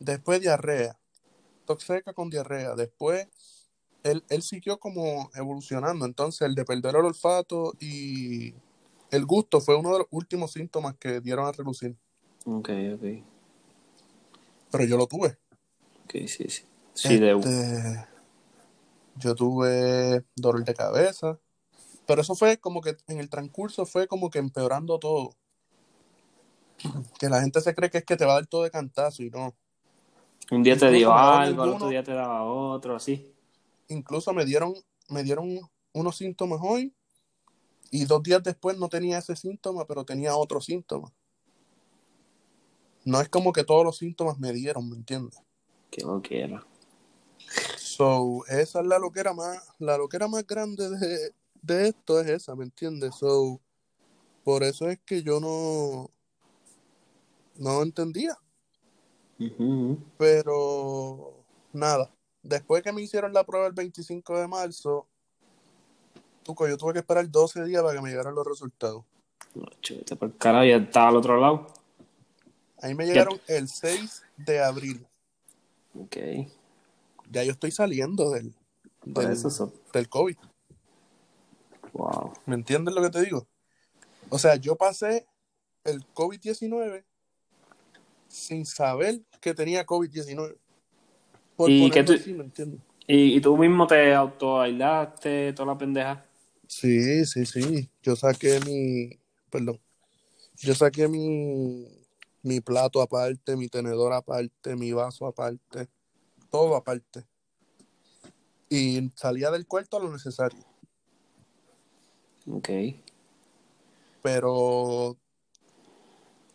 después 0.00 0.40
diarrea, 0.40 0.98
tos 1.66 1.82
seca 1.82 2.12
con 2.12 2.30
diarrea, 2.30 2.74
después 2.74 3.28
él, 4.02 4.24
él 4.28 4.42
siguió 4.42 4.78
como 4.78 5.30
evolucionando. 5.34 6.06
Entonces 6.06 6.42
el 6.42 6.54
de 6.54 6.64
perder 6.64 6.96
el 6.96 7.04
olfato 7.04 7.74
y 7.78 8.54
el 9.10 9.24
gusto 9.26 9.60
fue 9.60 9.76
uno 9.76 9.92
de 9.92 9.98
los 9.98 10.08
últimos 10.10 10.52
síntomas 10.52 10.96
que 10.98 11.20
dieron 11.20 11.46
a 11.46 11.52
relucir, 11.52 11.96
Ok, 12.44 12.70
ok. 12.94 13.04
Pero 14.70 14.84
yo 14.84 14.96
lo 14.96 15.06
tuve. 15.06 15.38
Ok, 16.04 16.26
sí, 16.26 16.48
sí. 16.48 16.64
Sí, 16.94 17.18
de 17.18 17.30
Este, 17.30 18.08
yo 19.16 19.34
tuve 19.34 20.24
dolor 20.34 20.64
de 20.64 20.74
cabeza, 20.74 21.38
pero 22.06 22.22
eso 22.22 22.34
fue 22.34 22.58
como 22.58 22.80
que 22.80 22.96
en 23.06 23.18
el 23.18 23.28
transcurso 23.28 23.86
fue 23.86 24.08
como 24.08 24.30
que 24.30 24.38
empeorando 24.38 24.98
todo. 24.98 25.36
Que 27.18 27.28
la 27.28 27.40
gente 27.40 27.60
se 27.60 27.74
cree 27.74 27.90
que 27.90 27.98
es 27.98 28.04
que 28.04 28.16
te 28.16 28.24
va 28.24 28.32
a 28.32 28.34
dar 28.36 28.46
todo 28.46 28.62
de 28.64 28.70
cantazo 28.70 29.22
y 29.22 29.30
no. 29.30 29.54
un 30.50 30.62
día 30.62 30.76
te 30.76 30.90
dio 30.90 31.12
algo, 31.12 31.62
al 31.62 31.70
otro 31.70 31.88
día 31.88 32.02
te 32.02 32.12
daba 32.12 32.44
otro, 32.44 32.96
así. 32.96 33.32
Incluso 33.88 34.32
me 34.32 34.44
dieron, 34.44 34.74
me 35.08 35.22
dieron 35.22 35.58
unos 35.92 36.16
síntomas 36.16 36.60
hoy 36.62 36.94
y 37.90 38.04
dos 38.04 38.22
días 38.22 38.42
después 38.42 38.78
no 38.78 38.88
tenía 38.88 39.18
ese 39.18 39.34
síntoma, 39.34 39.86
pero 39.86 40.04
tenía 40.04 40.36
otro 40.36 40.60
síntoma. 40.60 41.12
No 43.08 43.22
es 43.22 43.30
como 43.30 43.54
que 43.54 43.64
todos 43.64 43.86
los 43.86 43.96
síntomas 43.96 44.38
me 44.38 44.52
dieron, 44.52 44.86
¿me 44.90 44.94
entiendes? 44.94 45.40
Que 45.90 46.02
lo 46.02 46.20
quiera. 46.20 46.62
So, 47.78 48.44
esa 48.48 48.80
es 48.80 48.86
la 48.86 48.98
loquera 48.98 49.32
más, 49.32 49.66
la 49.78 49.96
loquera 49.96 50.28
más 50.28 50.46
grande 50.46 50.90
de, 50.90 51.32
de 51.62 51.88
esto 51.88 52.20
es 52.20 52.28
esa, 52.28 52.54
¿me 52.54 52.64
entiendes? 52.64 53.14
So, 53.14 53.62
por 54.44 54.62
eso 54.62 54.90
es 54.90 55.00
que 55.06 55.22
yo 55.22 55.40
no, 55.40 56.10
no 57.56 57.82
entendía. 57.82 58.36
Pero 60.18 61.44
nada, 61.72 62.12
después 62.42 62.82
que 62.82 62.92
me 62.92 63.00
hicieron 63.00 63.32
la 63.32 63.44
prueba 63.44 63.68
el 63.68 63.72
25 63.72 64.38
de 64.38 64.48
marzo, 64.48 65.06
tuco, 66.42 66.68
yo 66.68 66.76
tuve 66.76 66.92
que 66.92 66.98
esperar 66.98 67.30
12 67.30 67.64
días 67.64 67.82
para 67.82 67.94
que 67.94 68.02
me 68.02 68.10
llegaran 68.10 68.34
los 68.34 68.46
resultados. 68.46 69.02
No, 69.54 69.64
chute, 69.80 70.14
por 70.14 70.36
carajo, 70.36 70.66
ya 70.66 70.76
estaba 70.76 71.08
al 71.08 71.16
otro 71.16 71.40
lado. 71.40 71.77
Ahí 72.80 72.94
me 72.94 73.06
llegaron 73.06 73.40
el 73.48 73.68
6 73.68 74.22
de 74.36 74.60
abril. 74.62 75.06
Ok. 75.94 76.16
Ya 77.30 77.42
yo 77.44 77.52
estoy 77.52 77.70
saliendo 77.70 78.30
del, 78.30 78.54
del, 79.04 79.32
eso, 79.32 79.72
del 79.92 80.08
COVID. 80.08 80.36
Wow. 81.92 82.32
¿Me 82.46 82.54
entiendes 82.54 82.94
lo 82.94 83.02
que 83.02 83.10
te 83.10 83.24
digo? 83.24 83.46
O 84.30 84.38
sea, 84.38 84.56
yo 84.56 84.76
pasé 84.76 85.26
el 85.84 86.04
COVID-19 86.14 87.04
sin 88.28 88.66
saber 88.66 89.20
que 89.40 89.54
tenía 89.54 89.84
COVID-19. 89.86 90.56
Por 91.56 91.70
¿Y 91.70 91.80
ponerlo 91.88 92.04
tú- 92.04 92.20
así, 92.20 92.32
¿me 92.34 92.44
entiendes? 92.44 92.80
¿Y, 93.06 93.36
y 93.36 93.40
tú 93.40 93.56
mismo 93.56 93.86
te 93.86 94.14
autoaislaste, 94.14 95.54
toda 95.54 95.72
la 95.72 95.78
pendeja? 95.78 96.24
Sí, 96.66 97.24
sí, 97.24 97.46
sí. 97.46 97.90
Yo 98.02 98.14
saqué 98.14 98.60
mi, 98.60 99.18
perdón, 99.50 99.80
yo 100.58 100.74
saqué 100.74 101.08
mi, 101.08 101.88
mi 102.48 102.60
plato 102.60 103.00
aparte, 103.02 103.56
mi 103.56 103.68
tenedor 103.68 104.12
aparte, 104.12 104.74
mi 104.74 104.92
vaso 104.92 105.26
aparte, 105.26 105.88
todo 106.50 106.74
aparte. 106.74 107.26
Y 108.70 109.12
salía 109.14 109.50
del 109.50 109.66
cuarto 109.66 109.98
a 109.98 110.00
lo 110.00 110.10
necesario. 110.10 110.64
Ok. 112.50 112.70
Pero 114.22 115.16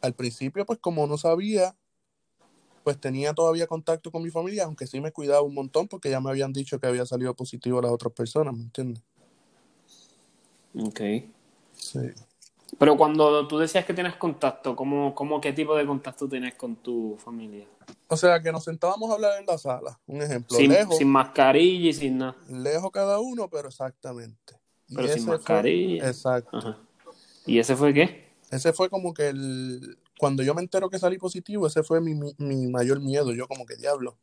al 0.02 0.14
principio, 0.16 0.66
pues 0.66 0.80
como 0.80 1.08
no 1.08 1.18
sabía, 1.18 1.76
pues 2.84 3.00
tenía 3.00 3.34
todavía 3.34 3.68
contacto 3.68 4.12
con 4.12 4.24
mi 4.24 4.32
familia, 4.32 4.66
aunque 4.66 4.88
sí 4.88 5.00
me 5.00 5.12
cuidaba 5.12 5.42
un 5.42 5.54
montón 5.54 5.88
porque 5.88 6.10
ya 6.10 6.20
me 6.20 6.30
habían 6.30 6.54
dicho 6.54 6.80
que 6.80 6.88
había 6.88 7.06
salido 7.06 7.36
positivo 7.36 7.80
a 7.80 7.84
las 7.84 7.92
otras 7.92 8.14
personas, 8.14 8.56
¿me 8.56 8.64
entiendes? 8.64 9.04
Ok. 10.76 11.02
Sí. 11.74 12.00
Pero 12.80 12.98
cuando 12.98 13.48
tú 13.48 13.58
decías 13.60 13.86
que 13.86 13.94
tienes 13.94 14.16
contacto, 14.16 14.76
¿cómo, 14.76 15.14
cómo 15.14 15.40
qué 15.40 15.54
tipo 15.54 15.76
de 15.76 15.86
contacto 15.86 16.28
tienes 16.28 16.56
con 16.56 16.76
tu 16.78 17.16
familia? 17.18 17.68
O 18.08 18.18
sea, 18.18 18.42
que 18.42 18.52
nos 18.52 18.64
sentábamos 18.64 19.10
a 19.12 19.14
hablar 19.16 19.40
en 19.40 19.46
la 19.46 19.58
sala, 19.58 20.00
un 20.08 20.22
ejemplo, 20.22 20.58
Sin, 20.58 20.72
lejos, 20.72 20.98
sin 20.98 21.08
mascarilla 21.10 21.90
y 21.90 21.94
sin 21.94 22.18
nada. 22.18 22.36
lejos 22.50 22.92
cada 22.92 23.20
uno, 23.20 23.50
pero 23.50 23.68
exactamente. 23.70 24.56
Y 24.88 24.96
Pero 24.96 25.08
sin 25.10 25.24
fue- 25.24 25.38
mascarilla. 25.38 26.08
exacto. 26.08 26.58
Ajá. 26.58 26.78
¿Y 27.46 27.60
ese 27.60 27.76
fue 27.76 27.94
qué? 27.94 28.30
Ese 28.52 28.72
fue 28.74 28.90
como 28.90 29.14
que 29.14 29.30
el, 29.30 29.98
cuando 30.20 30.44
yo 30.44 30.54
me 30.54 30.62
entero 30.62 30.90
que 30.90 31.00
salí 31.00 31.18
positivo, 31.18 31.68
ese 31.68 31.84
fue 31.84 32.00
mi, 32.02 32.14
mi, 32.14 32.34
mi 32.38 32.68
mayor 32.68 33.00
miedo, 33.02 33.34
yo 33.34 33.48
como 33.48 33.66
que 33.66 33.76
diablo. 33.76 34.18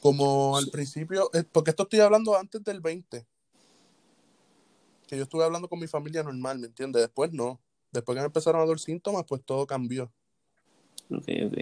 Como 0.00 0.56
al 0.56 0.68
principio, 0.68 1.30
eh, 1.32 1.44
porque 1.50 1.70
esto 1.70 1.84
estoy 1.84 2.00
hablando 2.00 2.36
antes 2.36 2.62
del 2.62 2.80
20, 2.80 3.26
que 5.06 5.16
yo 5.16 5.22
estuve 5.24 5.44
hablando 5.44 5.68
con 5.68 5.78
mi 5.78 5.86
familia 5.86 6.22
normal, 6.22 6.58
¿me 6.58 6.66
entiendes? 6.66 7.02
Después 7.02 7.32
no. 7.32 7.60
Después 7.92 8.16
que 8.16 8.20
me 8.20 8.26
empezaron 8.26 8.60
a 8.60 8.66
dar 8.66 8.78
síntomas, 8.78 9.24
pues 9.26 9.42
todo 9.44 9.66
cambió. 9.66 10.12
Ok, 11.10 11.28
ok. 11.46 11.58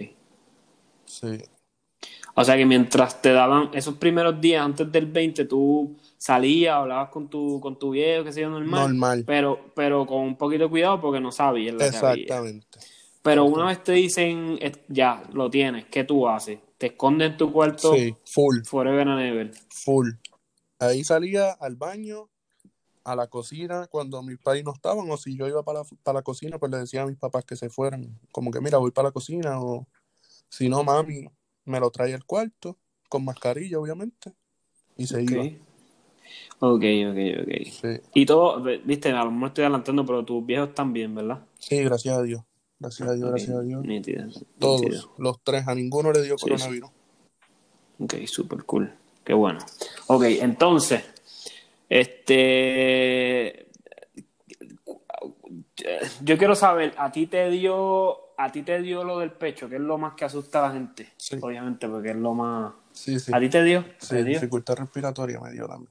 Sí. 1.05 1.43
O 2.35 2.45
sea 2.45 2.57
que 2.57 2.65
mientras 2.65 3.21
te 3.21 3.33
daban 3.33 3.71
esos 3.75 3.97
primeros 3.97 4.41
días 4.41 4.65
antes 4.65 4.91
del 4.91 5.07
20, 5.07 5.45
tú 5.45 5.95
salías, 6.17 6.75
hablabas 6.75 7.11
con 7.11 7.29
tu, 7.29 7.61
con 7.61 7.79
tu 7.79 7.91
viejo, 7.91 8.25
que 8.25 8.33
sé 8.33 8.41
yo, 8.41 8.49
normal. 8.49 8.89
Normal. 8.89 9.25
Pero, 9.27 9.73
pero 9.75 10.07
con 10.07 10.21
un 10.21 10.37
poquito 10.37 10.65
de 10.65 10.71
cuidado 10.71 11.01
porque 11.01 11.21
no 11.21 11.31
sabías 11.31 11.77
que. 11.77 11.87
Exactamente. 11.87 12.79
Pero 13.23 13.45
una 13.45 13.67
vez 13.67 13.85
te 13.85 13.93
dicen, 13.93 14.59
ya, 14.89 15.23
lo 15.33 15.49
tienes, 15.49 15.85
¿qué 15.87 16.03
tú 16.03 16.27
haces? 16.27 16.59
¿Te 16.77 16.87
escondes 16.87 17.31
en 17.31 17.37
tu 17.37 17.53
cuarto 17.53 17.95
Sí, 17.95 18.17
full, 18.25 18.63
forever 18.65 19.07
and 19.07 19.21
ever? 19.21 19.53
full. 19.69 20.11
Ahí 20.81 21.05
salía 21.05 21.53
al 21.53 21.77
baño, 21.77 22.29
a 23.05 23.17
la 23.17 23.27
cocina, 23.27 23.87
cuando 23.89 24.23
mis 24.23 24.39
padres 24.39 24.65
no 24.65 24.73
estaban, 24.73 25.11
o 25.11 25.17
si 25.17 25.37
yo 25.37 25.47
iba 25.49 25.63
para 25.63 25.81
la, 25.81 25.85
para 26.03 26.19
la 26.19 26.23
cocina, 26.23 26.59
pues 26.59 26.71
le 26.73 26.79
decía 26.79 27.03
a 27.03 27.07
mis 27.07 27.17
papás 27.19 27.45
que 27.45 27.57
se 27.57 27.69
fueran. 27.71 28.19
Como 28.31 28.51
que, 28.51 28.61
mira, 28.61 28.79
voy 28.79 28.91
para 28.91 29.09
la 29.09 29.13
cocina, 29.13 29.61
o 29.61 29.87
si 30.49 30.69
no, 30.69 30.85
mami, 30.85 31.27
me 31.65 31.81
lo 31.81 31.91
trae 31.91 32.15
al 32.15 32.25
cuarto, 32.25 32.77
con 33.09 33.25
mascarilla, 33.25 33.79
obviamente, 33.79 34.33
y 34.97 35.07
se 35.07 35.23
iba. 35.23 35.43
Ok, 36.61 36.85
ok, 37.11 37.19
ok. 37.43 37.67
Sí, 37.71 38.01
Y 38.15 38.27
todo, 38.27 38.63
viste, 38.85 39.11
a 39.11 39.25
lo 39.25 39.31
mejor 39.31 39.49
estoy 39.49 39.65
adelantando, 39.65 40.07
pero 40.07 40.25
tus 40.25 40.45
viejos 40.47 40.69
están 40.71 40.93
bien, 40.93 41.15
¿verdad? 41.15 41.45
sí, 41.59 41.83
gracias 41.83 42.17
a 42.17 42.23
Dios. 42.23 42.43
Gracias 42.79 43.09
a 43.09 43.13
Dios, 43.15 43.31
gracias 43.31 43.57
a 43.57 43.61
Dios. 43.63 43.85
nítido, 43.85 44.25
Todos, 44.59 44.81
nítido. 44.83 45.13
los 45.19 45.41
tres, 45.43 45.69
a 45.69 45.75
ninguno 45.75 46.13
le 46.13 46.23
dio 46.23 46.37
Sí, 46.37 46.45
sí. 46.45 46.51
coronavirus. 46.51 46.91
Ok, 48.01 48.15
super 48.27 48.65
cool. 48.65 48.93
Qué 49.25 49.35
bueno. 49.35 49.61
Ok, 50.09 50.25
entonces, 50.25 51.05
este. 52.01 53.69
Yo 56.23 56.39
quiero 56.39 56.55
saber, 56.55 56.95
¿a 56.97 57.11
ti 57.13 57.27
te 57.27 57.51
dio, 57.51 58.39
a 58.39 58.51
ti 58.53 58.63
te 58.63 58.81
dio 58.81 59.05
lo 59.05 59.19
del 59.19 59.33
pecho, 59.33 59.69
que 59.69 59.77
es 59.77 59.81
lo 59.81 59.99
más 59.99 60.15
que 60.15 60.25
asusta 60.25 60.65
a 60.65 60.69
la 60.69 60.75
gente? 60.75 61.09
Sí. 61.17 61.37
Obviamente, 61.41 61.89
porque 61.89 62.11
es 62.11 62.17
lo 62.17 62.35
más. 62.35 62.73
Sí, 62.93 63.19
sí. 63.19 63.33
¿A 63.35 63.41
ti 63.41 63.49
te 63.49 63.63
dio? 63.65 63.85
Sí, 63.99 64.09
¿Te 64.11 64.25
dio? 64.25 64.35
dificultad 64.41 64.77
respiratoria 64.77 65.41
me 65.41 65.53
dio 65.53 65.67
también. 65.67 65.91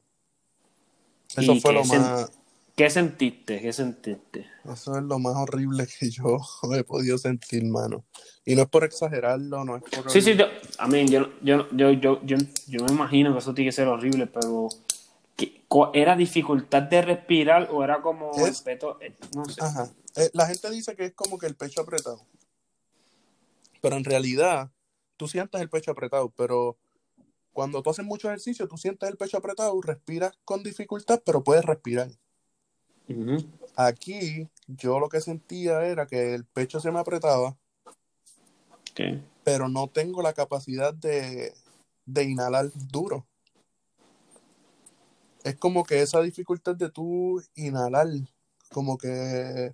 ¿Y 1.37 1.43
Eso 1.43 1.55
fue 1.55 1.73
lo 1.73 1.85
más, 1.85 2.31
¿Qué 2.75 2.89
sentiste? 2.89 3.61
¿Qué 3.61 3.73
sentiste? 3.73 4.47
eso 4.71 4.97
es 4.97 5.03
lo 5.03 5.19
más 5.19 5.35
horrible 5.35 5.87
que 5.99 6.09
yo 6.09 6.37
he 6.75 6.83
podido 6.83 7.17
sentir, 7.17 7.63
mano. 7.65 8.05
Y 8.45 8.55
no 8.55 8.63
es 8.63 8.69
por 8.69 8.83
exagerarlo, 8.85 9.63
no 9.65 9.77
es 9.77 9.83
por... 9.83 10.09
Sí, 10.09 10.21
sí, 10.21 10.35
yo, 10.35 10.45
a 10.77 10.87
mí, 10.87 11.07
yo, 11.07 11.29
yo, 11.41 11.67
yo, 11.71 11.91
yo, 11.91 12.21
yo, 12.23 12.37
yo 12.67 12.85
me 12.85 12.91
imagino 12.91 13.33
que 13.33 13.39
eso 13.39 13.53
tiene 13.53 13.69
que 13.69 13.73
ser 13.73 13.87
horrible, 13.87 14.27
pero 14.27 14.69
¿qué- 14.71 14.79
cu- 14.79 14.90
¿era 15.93 16.15
dificultad 16.15 16.83
de 16.83 17.01
respirar 17.01 17.69
o 17.71 17.83
era 17.83 18.01
como 18.01 18.31
el 18.37 18.43
Es- 18.47 18.61
peto? 18.61 18.99
eh, 19.01 19.15
No 19.35 19.47
sé. 19.47 19.61
Ajá. 19.61 19.89
Eh, 20.15 20.29
la 20.33 20.45
gente 20.47 20.69
dice 20.69 20.95
que 20.95 21.05
es 21.05 21.13
como 21.13 21.37
que 21.37 21.47
el 21.47 21.55
pecho 21.55 21.81
apretado. 21.81 22.25
Pero 23.81 23.95
en 23.95 24.03
realidad, 24.03 24.69
tú 25.17 25.27
sientes 25.27 25.59
el 25.61 25.69
pecho 25.69 25.91
apretado, 25.91 26.29
pero 26.31 26.77
cuando 27.53 27.81
tú 27.81 27.89
haces 27.89 28.05
mucho 28.05 28.27
ejercicio, 28.27 28.67
tú 28.67 28.77
sientes 28.77 29.09
el 29.09 29.17
pecho 29.17 29.37
apretado, 29.37 29.79
respiras 29.81 30.37
con 30.45 30.61
dificultad, 30.63 31.21
pero 31.25 31.43
puedes 31.43 31.65
respirar. 31.65 32.09
Aquí, 33.75 34.47
yo 34.67 34.99
lo 34.99 35.09
que 35.09 35.21
sentía 35.21 35.85
era 35.85 36.05
que 36.05 36.33
el 36.35 36.45
pecho 36.45 36.79
se 36.79 36.91
me 36.91 36.99
apretaba, 36.99 37.57
pero 39.43 39.67
no 39.69 39.87
tengo 39.87 40.21
la 40.21 40.33
capacidad 40.33 40.93
de, 40.93 41.53
de 42.05 42.23
inhalar 42.23 42.69
duro. 42.91 43.25
Es 45.43 45.55
como 45.57 45.83
que 45.83 46.01
esa 46.01 46.21
dificultad 46.21 46.75
de 46.75 46.89
tú 46.89 47.41
inhalar, 47.55 48.07
como 48.71 48.97
que... 48.97 49.73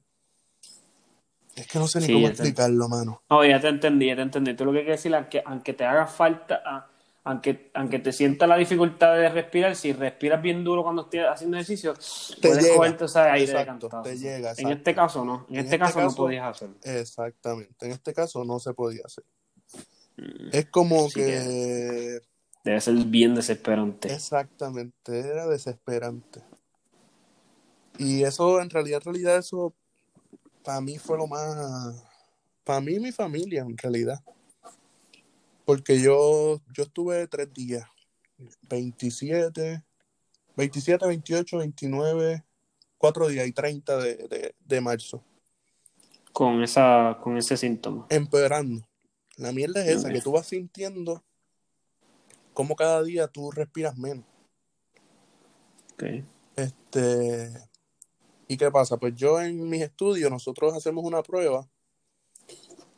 Es 1.56 1.68
que 1.68 1.80
no 1.80 1.88
sé 1.88 2.00
ni 2.00 2.08
cómo 2.14 2.28
te- 2.28 2.34
explicarlo, 2.34 2.88
mano. 2.88 3.22
No, 3.30 3.44
ya 3.44 3.60
te 3.60 3.68
entendí, 3.68 4.08
ya 4.08 4.16
te 4.16 4.22
entendí. 4.22 4.54
Tú 4.56 4.64
lo 4.66 4.72
que 4.72 4.80
quieres 4.80 5.00
decir, 5.00 5.14
aunque, 5.16 5.42
aunque 5.46 5.74
te 5.74 5.84
haga 5.86 6.06
falta, 6.06 6.88
aunque, 7.24 7.72
aunque 7.74 8.00
te 8.00 8.14
sienta 8.14 8.46
la 8.46 8.58
dificultad 8.58 9.16
de 9.16 9.28
respirar, 9.30 9.76
si 9.76 9.92
respiras 9.92 10.42
bien 10.42 10.64
duro 10.64 10.84
cuando 10.84 11.02
estés 11.04 11.26
haciendo 11.26 11.58
ejercicio, 11.58 11.94
Te 11.96 12.48
puedes 12.50 12.64
llega. 12.64 12.76
cogerte 12.78 13.06
ese 13.06 13.20
aire 13.20 13.52
de 13.54 13.60
Exacto, 13.60 13.90
cantazo. 13.90 14.04
te 14.10 14.18
llega, 14.18 14.54
En 14.56 14.68
este 14.70 14.96
caso 14.96 15.26
no, 15.26 15.46
en, 15.50 15.56
En 15.56 15.60
este, 15.62 15.76
este 15.76 15.80
caso, 15.80 16.02
no 16.02 16.16
podías 16.16 16.46
hacerlo. 16.46 16.76
Exactamente. 16.84 17.86
En 17.86 17.92
este 17.92 18.14
caso 18.14 18.46
no 18.46 18.60
se 18.60 18.74
podía 18.74 19.02
hacer. 19.04 19.26
Mm, 20.18 20.50
Es 20.54 20.66
como 20.68 21.10
Sí 21.10 21.16
que... 21.22 22.22
Debe 22.68 22.82
ser 22.82 22.96
bien 22.96 23.34
desesperante. 23.34 24.12
Exactamente, 24.14 25.18
era 25.22 25.48
desesperante. 25.48 26.44
Y 27.98 28.24
eso, 28.24 28.60
en 28.60 28.70
realidad, 28.70 29.00
en 29.06 29.14
realidad, 29.14 29.38
eso 29.38 29.74
para 30.66 30.82
mí 30.82 30.98
fue 30.98 31.18
lo 31.18 31.28
más, 31.28 32.04
para 32.66 32.82
mí 32.82 32.96
y 32.96 33.00
mi 33.00 33.14
familia, 33.14 33.62
en 33.62 33.78
realidad. 33.78 34.20
Porque 35.64 36.02
yo, 36.02 36.60
yo 36.74 36.84
estuve 36.84 37.26
tres 37.30 37.54
días, 37.54 37.86
27, 38.64 39.86
27, 40.58 41.08
28, 41.08 41.58
29, 41.60 42.44
cuatro 42.98 43.30
días 43.30 43.48
y 43.48 43.54
30 43.54 43.96
de, 43.96 44.16
de, 44.28 44.56
de 44.60 44.82
marzo, 44.82 45.24
Con 46.34 46.62
esa, 46.62 47.18
con 47.24 47.38
ese 47.38 47.56
síntoma. 47.56 48.08
empeorando. 48.10 48.86
La 49.38 49.54
mierda 49.54 49.86
es 49.86 50.00
esa, 50.00 50.12
que 50.12 50.20
tú 50.20 50.34
vas 50.34 50.48
sintiendo 50.48 51.24
como 52.58 52.76
cada 52.76 53.04
día 53.04 53.28
tú 53.28 53.52
respiras 53.52 53.96
menos. 54.00 54.26
Ok. 55.94 56.06
Este, 56.56 57.54
¿y 58.48 58.58
qué 58.58 58.72
pasa? 58.72 58.98
Pues 58.98 59.14
yo 59.14 59.40
en 59.40 59.70
mis 59.70 59.84
estudios, 59.84 60.32
nosotros 60.32 60.74
hacemos 60.74 61.06
una 61.06 61.22
prueba 61.22 61.70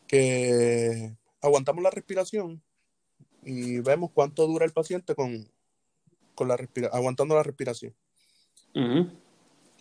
que 0.08 1.14
aguantamos 1.42 1.84
la 1.84 1.90
respiración 1.90 2.64
y 3.44 3.82
vemos 3.82 4.12
cuánto 4.14 4.48
dura 4.48 4.64
el 4.64 4.72
paciente 4.72 5.14
con, 5.14 5.52
con 6.36 6.48
la 6.48 6.56
respira 6.56 6.88
aguantando 6.94 7.36
la 7.36 7.44
respiración. 7.44 7.94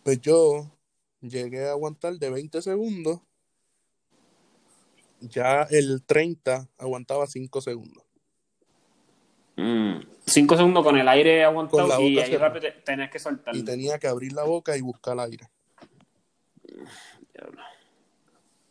Pues 0.02 0.20
yo 0.20 0.72
llegué 1.20 1.68
a 1.68 1.70
aguantar 1.70 2.14
de 2.14 2.30
20 2.30 2.62
segundos 2.62 3.20
Ya 5.20 5.68
el 5.70 6.02
30 6.04 6.68
aguantaba 6.78 7.28
5 7.28 7.60
segundos. 7.60 8.07
Mm, 9.58 10.00
Cinco 10.26 10.56
segundos 10.56 10.84
con 10.84 10.96
el 10.98 11.08
aire 11.08 11.44
aguantado 11.44 11.86
y 12.00 12.18
ahí 12.18 12.26
cerrada. 12.30 12.48
rápido 12.48 12.72
te- 12.72 12.80
tenías 12.82 13.10
que 13.10 13.18
soltarlo. 13.18 13.58
Y 13.60 13.64
tenía 13.64 13.98
que 13.98 14.06
abrir 14.06 14.32
la 14.32 14.44
boca 14.44 14.76
y 14.76 14.80
buscar 14.82 15.18
aire. 15.20 15.48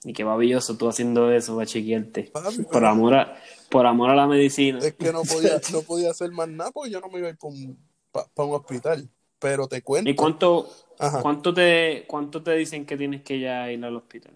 Y 0.03 0.13
qué 0.13 0.23
babilloso 0.23 0.77
tú 0.77 0.87
haciendo 0.87 1.31
eso 1.31 1.55
para 1.55 1.65
chequearte. 1.65 2.23
Papi, 2.31 2.57
Por 2.63 2.71
pero 2.73 2.87
amor 2.87 3.13
a, 3.15 3.37
por 3.69 3.85
amor 3.85 4.09
a 4.11 4.15
la 4.15 4.27
medicina. 4.27 4.79
es 4.79 4.93
que 4.93 5.11
no 5.11 5.23
podía, 5.23 5.59
no 5.73 5.81
podía 5.81 6.11
hacer 6.11 6.31
más 6.31 6.47
nada 6.47 6.71
porque 6.71 6.91
yo 6.91 7.01
no 7.01 7.09
me 7.09 7.19
iba 7.19 7.27
a 7.27 7.31
ir 7.31 7.37
para 7.37 7.53
un, 7.53 7.77
pa- 8.11 8.27
pa 8.33 8.43
un 8.45 8.55
hospital. 8.55 9.09
Pero 9.39 9.67
te 9.67 9.81
cuento. 9.81 10.09
¿Y 10.09 10.15
cuánto, 10.15 10.69
Ajá. 10.99 11.21
cuánto 11.21 11.53
te, 11.53 12.05
cuánto 12.07 12.41
te 12.41 12.51
dicen 12.55 12.85
que 12.85 12.95
tienes 12.97 13.23
que 13.23 13.39
ya 13.39 13.71
ir 13.71 13.83
al 13.83 13.95
hospital? 13.95 14.33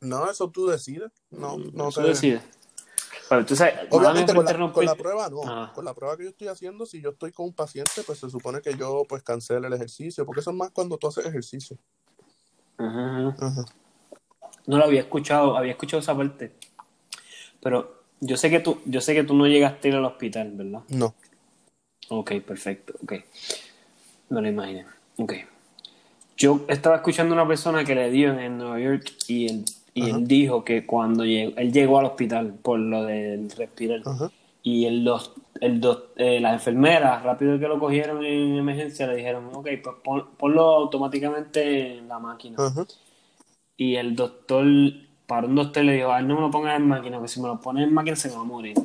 No, 0.00 0.28
eso 0.30 0.50
tú 0.50 0.66
decides. 0.66 1.10
No, 1.30 1.56
no 1.58 1.88
Eso 1.90 2.02
te- 2.02 2.08
decides. 2.08 2.42
Pero 3.28 3.46
tú 3.46 3.56
sabes, 3.56 3.74
Obviamente 3.90 4.34
con 4.34 4.44
la, 4.44 4.72
con 4.72 4.84
la 4.84 4.94
prueba 4.94 5.28
no. 5.28 5.42
Ajá. 5.42 5.72
Con 5.72 5.84
la 5.84 5.94
prueba 5.94 6.16
que 6.16 6.24
yo 6.24 6.30
estoy 6.30 6.48
haciendo, 6.48 6.86
si 6.86 7.00
yo 7.00 7.10
estoy 7.10 7.32
con 7.32 7.46
un 7.46 7.52
paciente, 7.54 8.02
pues 8.06 8.18
se 8.18 8.28
supone 8.30 8.60
que 8.60 8.76
yo 8.76 9.04
pues 9.08 9.22
cancele 9.22 9.66
el 9.66 9.72
ejercicio, 9.72 10.26
porque 10.26 10.40
eso 10.40 10.50
es 10.50 10.56
más 10.56 10.70
cuando 10.70 10.98
tú 10.98 11.08
haces 11.08 11.26
ejercicio. 11.26 11.76
Ajá, 12.76 13.36
ajá. 13.38 13.64
No 14.66 14.78
lo 14.78 14.84
había 14.84 15.00
escuchado, 15.00 15.56
había 15.56 15.72
escuchado 15.72 16.00
esa 16.00 16.16
parte. 16.16 16.52
Pero 17.60 18.02
yo 18.20 18.36
sé 18.36 18.50
que 18.50 18.60
tú, 18.60 18.80
yo 18.84 19.00
sé 19.00 19.14
que 19.14 19.24
tú 19.24 19.34
no 19.34 19.46
llegaste 19.46 19.88
a 19.88 19.90
ir 19.90 19.96
al 19.96 20.04
hospital, 20.04 20.52
¿verdad? 20.52 20.82
No. 20.88 21.14
Ok, 22.08 22.32
perfecto, 22.46 22.94
ok. 23.02 23.14
Me 24.28 24.40
lo 24.40 24.48
imaginé. 24.48 24.86
Ok. 25.16 25.34
Yo 26.36 26.64
estaba 26.68 26.96
escuchando 26.96 27.34
a 27.34 27.38
una 27.38 27.48
persona 27.48 27.84
que 27.84 27.94
le 27.94 28.10
dio 28.10 28.38
en, 28.38 28.58
Nueva 28.58 28.80
York 28.80 29.12
y 29.28 29.46
él, 29.46 29.64
y 29.94 30.02
Ajá. 30.08 30.16
él 30.16 30.26
dijo 30.26 30.64
que 30.64 30.86
cuando 30.86 31.24
llegó, 31.24 31.56
él 31.58 31.72
llegó 31.72 31.98
al 31.98 32.06
hospital 32.06 32.54
por 32.62 32.78
lo 32.78 33.04
del 33.04 33.50
respirar 33.50 34.00
Ajá. 34.04 34.30
y 34.62 34.86
el 34.86 35.04
dos, 35.04 35.32
el 35.60 35.80
dos, 35.80 36.04
eh, 36.16 36.40
las 36.40 36.54
enfermeras 36.54 37.22
rápido 37.22 37.58
que 37.58 37.68
lo 37.68 37.78
cogieron 37.78 38.24
en 38.24 38.56
emergencia 38.56 39.06
le 39.06 39.16
dijeron, 39.16 39.50
ok, 39.52 39.68
pues 39.82 39.96
pon- 40.02 40.28
ponlo 40.38 40.62
automáticamente 40.76 41.98
en 41.98 42.08
la 42.08 42.18
máquina. 42.18 42.56
Ajá. 42.58 42.86
Y 43.76 43.96
el 43.96 44.14
doctor, 44.16 44.64
para 45.26 45.46
un 45.46 45.54
doctor 45.56 45.84
le 45.84 45.94
dijo, 45.94 46.12
ay, 46.12 46.24
no 46.24 46.36
me 46.36 46.40
lo 46.42 46.50
pongas 46.50 46.76
en 46.78 46.86
máquina, 46.88 47.20
que 47.20 47.28
si 47.28 47.40
me 47.40 47.48
lo 47.48 47.60
pones 47.60 47.86
en 47.86 47.92
máquina 47.94 48.16
se 48.16 48.28
me 48.28 48.36
va 48.36 48.40
a 48.42 48.44
morir. 48.44 48.76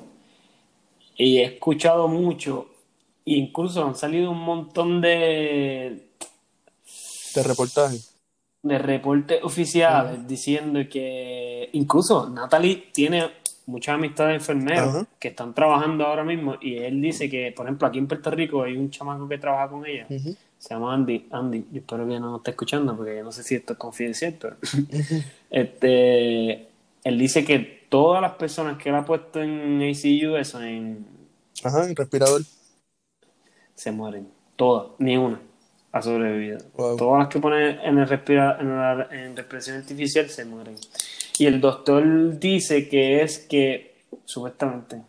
Y 1.15 1.37
he 1.37 1.45
escuchado 1.45 2.07
mucho, 2.07 2.67
e 3.25 3.33
incluso 3.33 3.85
han 3.85 3.95
salido 3.95 4.31
un 4.31 4.39
montón 4.39 5.01
de, 5.01 6.09
De 7.35 7.43
reportaje. 7.43 7.97
De 8.67 8.77
reportes 8.79 9.43
oficiales 9.43 10.27
diciendo 10.27 10.79
que 10.89 11.69
incluso 11.73 12.29
Natalie 12.29 12.89
tiene 12.93 13.29
muchas 13.65 13.95
amistades 13.95 14.35
enfermeros 14.35 14.95
Ajá. 14.95 15.07
que 15.19 15.27
están 15.29 15.53
trabajando 15.53 16.05
ahora 16.05 16.23
mismo 16.23 16.55
y 16.61 16.77
él 16.77 17.01
dice 17.01 17.29
que, 17.29 17.51
por 17.55 17.65
ejemplo, 17.65 17.87
aquí 17.87 17.99
en 17.99 18.07
Puerto 18.07 18.31
Rico 18.31 18.63
hay 18.63 18.77
un 18.77 18.89
chamaco 18.89 19.27
que 19.27 19.37
trabaja 19.37 19.69
con 19.69 19.85
ella, 19.85 20.07
se 20.07 20.69
llama 20.73 20.93
Andy, 20.93 21.27
Andy, 21.31 21.65
yo 21.71 21.79
espero 21.79 22.07
que 22.07 22.19
no 22.19 22.31
me 22.31 22.37
esté 22.37 22.51
escuchando 22.51 22.95
porque 22.95 23.17
yo 23.17 23.23
no 23.23 23.31
sé 23.31 23.43
si 23.43 23.55
esto 23.55 23.73
es 23.73 23.79
confidencial, 23.79 24.35
pero 24.39 24.55
este, 25.49 26.67
él 27.03 27.17
dice 27.17 27.43
que 27.43 27.85
todas 27.89 28.21
las 28.21 28.33
personas 28.33 28.77
que 28.81 28.89
él 28.89 28.95
ha 28.95 29.05
puesto 29.05 29.41
en 29.41 29.81
ACU, 29.81 30.35
eso 30.37 30.61
en, 30.61 31.05
Ajá, 31.63 31.87
en 31.87 31.95
respirador. 31.95 32.41
se 33.75 33.91
mueren, 33.91 34.27
todas, 34.55 34.91
ni 34.99 35.17
una 35.17 35.39
ha 35.97 36.01
sobrevivido. 36.01 36.59
Wow. 36.75 36.97
Todas 36.97 37.19
las 37.19 37.27
que 37.29 37.39
pone 37.39 37.85
en 37.85 37.97
el 37.97 38.07
respira, 38.07 38.57
en, 38.59 38.69
la, 38.75 39.07
en 39.11 39.35
respiración 39.35 39.77
artificial 39.77 40.29
se 40.29 40.45
mueren. 40.45 40.75
Y 41.39 41.45
el 41.45 41.59
doctor 41.61 42.39
dice 42.39 42.87
que 42.89 43.21
es 43.21 43.39
que 43.39 43.95
supuestamente 44.25 45.01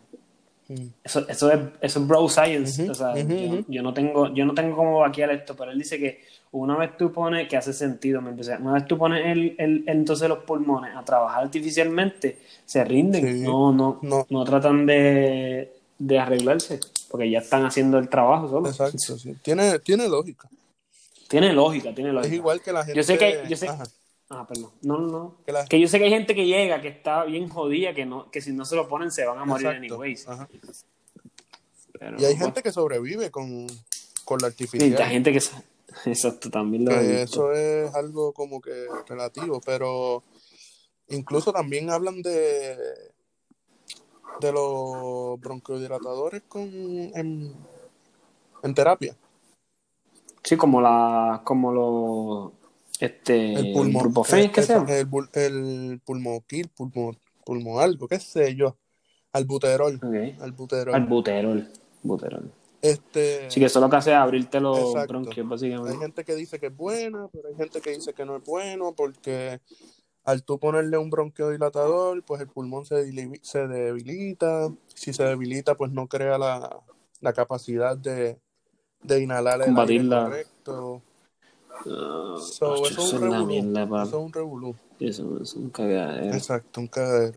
Mm. 0.71 0.85
eso, 1.03 1.27
eso 1.27 1.51
es 1.51 1.59
eso 1.81 1.99
es 1.99 2.07
bro 2.07 2.29
science 2.29 2.83
Ujú, 2.83 2.91
o 2.91 2.93
sea, 2.93 3.09
ujú, 3.13 3.27
yo, 3.27 3.47
ujú. 3.47 3.65
yo 3.69 3.81
no 3.81 3.91
tengo 3.91 4.31
yo 4.35 4.45
no 4.45 4.53
tengo 4.53 4.75
cómo 4.75 4.99
vaquear 4.99 5.31
esto 5.31 5.55
pero 5.55 5.71
él 5.71 5.79
dice 5.79 5.97
que 5.97 6.23
una 6.51 6.77
vez 6.77 6.95
tú 6.95 7.11
pones 7.11 7.47
que 7.47 7.57
hace 7.57 7.73
sentido 7.73 8.21
me 8.21 8.29
empecé, 8.29 8.55
una 8.57 8.73
vez 8.73 8.85
tú 8.85 8.95
pones 8.95 9.25
el, 9.25 9.55
el- 9.57 9.83
entonces 9.87 10.29
los 10.29 10.43
pulmones 10.43 10.95
a 10.95 11.03
trabajar 11.03 11.41
artificialmente 11.45 12.37
se 12.67 12.83
rinden 12.85 13.39
Sí. 13.39 13.41
no, 13.41 13.71
no 13.73 13.97
No. 14.03 14.27
no 14.29 14.43
tratan 14.45 14.85
de, 14.85 15.73
de 15.97 16.19
arreglarse 16.19 16.79
porque 17.09 17.27
ya 17.31 17.39
están 17.39 17.65
haciendo 17.65 17.97
el 17.97 18.07
trabajo 18.07 18.47
solo 18.47 18.69
Exacto, 18.69 18.97
sí. 19.17 19.35
Tiene, 19.41 19.79
tiene 19.79 20.07
lógica. 20.07 20.47
Tiene 21.29 21.53
lógica 21.53 21.93
tiene 21.95 22.09
Es 22.09 22.15
lógica 22.15 22.35
igual 22.35 22.61
que 22.61 22.73
la 22.73 22.83
gente. 22.83 22.97
yo 22.97 23.03
sé 23.03 23.17
que 23.17 23.43
yo 23.47 23.55
sé 23.55 23.67
Ajá. 23.69 23.83
ah 24.29 24.45
perdón 24.47 24.71
no 24.81 24.97
no 24.99 25.07
no 25.07 25.37
Que 25.45 25.51
la- 25.53 25.65
que 25.65 25.79
yo 25.79 25.87
sé 25.87 25.97
que 25.99 26.05
hay 26.05 26.09
gente 26.09 26.35
que 26.35 26.45
llega 26.45 26.81
que 26.81 26.89
está 26.89 27.23
bien 27.23 27.47
jodida 27.47 27.93
que 27.93 28.05
no 28.05 28.29
que 28.31 28.41
si 28.41 28.51
no 28.51 28.65
se 28.65 28.75
lo 28.75 28.87
ponen 28.89 29.11
se 29.11 29.25
van 29.25 29.37
a 29.37 29.45
morir 29.45 29.67
Exacto. 29.67 29.85
anyways 29.95 30.27
Ajá. 30.27 30.49
Pero, 31.99 32.17
Y 32.19 32.25
hay 32.25 32.33
bueno. 32.33 32.45
gente 32.45 32.63
que 32.63 32.71
sobrevive 32.71 33.29
con, 33.29 33.67
con 34.23 34.39
la 34.39 34.49
Sí, 34.51 34.63
artificial. 34.63 35.01
hay 35.01 35.09
gente 35.11 35.33
que... 35.33 35.39
Exacto, 36.05 36.49
también 36.49 36.85
lo 36.85 36.91
que 36.91 37.23
eso 37.23 37.51
es 37.51 37.93
algo 37.93 38.31
como 38.31 38.61
que 38.61 38.85
relativo, 39.07 39.59
pero 39.65 40.23
incluso 41.09 41.51
también 41.51 41.89
hablan 41.89 42.21
de 42.21 42.77
de 44.39 44.51
los 44.53 45.37
bronquiodilatadores 45.41 46.43
con 46.47 46.61
en, 46.63 47.53
en 48.63 48.73
terapia. 48.73 49.13
Sí, 50.43 50.57
como 50.57 50.81
la... 50.81 51.41
Como 51.43 51.71
lo... 51.71 52.53
Este... 52.99 53.53
El 53.53 53.71
pulmón, 53.73 54.03
Brupofen, 54.03 54.51
¿qué 54.51 54.61
el, 54.61 54.89
el, 54.89 55.09
bul- 55.09 55.29
el 55.33 56.01
pulmoquil, 56.03 56.69
pulmo, 56.69 57.15
pulmo 57.45 57.79
algo, 57.79 58.07
qué 58.07 58.19
sé 58.19 58.55
yo, 58.55 58.77
albuterol, 59.31 59.95
Ok. 59.95 60.41
albuterol. 60.41 60.93
Albuterol. 60.95 61.67
Buterol. 62.03 62.51
este, 62.81 63.49
Sí, 63.49 63.59
que 63.59 63.65
eso 63.67 63.79
lo 63.79 63.89
que 63.89 63.95
hace 63.97 64.11
es 64.11 64.17
abrirte 64.17 64.59
los 64.59 64.77
Exacto. 64.79 65.13
bronquios, 65.13 65.37
hay 65.37 65.43
básicamente. 65.43 65.97
gente 65.97 66.23
que 66.23 66.35
dice 66.35 66.59
que 66.59 66.67
es 66.67 66.75
buena, 66.75 67.27
pero 67.31 67.49
hay 67.49 67.55
gente 67.55 67.81
que 67.81 67.91
dice 67.91 68.13
que 68.13 68.25
no 68.25 68.37
es 68.37 68.43
bueno 68.43 68.93
porque 68.95 69.59
al 70.23 70.43
tú 70.43 70.59
ponerle 70.59 70.97
un 70.97 71.09
bronquiodilatador, 71.09 72.23
pues 72.23 72.41
el 72.41 72.47
pulmón 72.49 72.85
se, 72.85 73.11
se 73.41 73.67
debilita. 73.67 74.69
Si 74.93 75.13
se 75.13 75.23
debilita, 75.23 75.75
pues 75.75 75.91
no 75.91 76.07
crea 76.07 76.37
la, 76.37 76.81
la 77.21 77.33
capacidad 77.33 77.97
de, 77.97 78.39
de 79.01 79.21
inhalar 79.23 79.59
el 79.61 79.65
Combatir 79.67 80.01
aire 80.01 80.09
la- 80.09 80.23
correcto. 80.25 81.01
Ah, 81.85 82.35
So, 82.39 82.75
eso 82.85 82.87
es 82.87 83.13
un 83.13 83.21
revolú. 83.21 83.45
mierda, 83.47 83.83
Eso 84.03 84.03
es 84.03 84.13
un 84.25 84.33
revolú. 84.33 84.75
Eso 84.99 85.39
es 85.41 85.53
un 85.53 85.69
cagadero. 85.69 86.33
Exacto, 86.35 86.81
un 86.81 86.87
cagadero. 86.87 87.33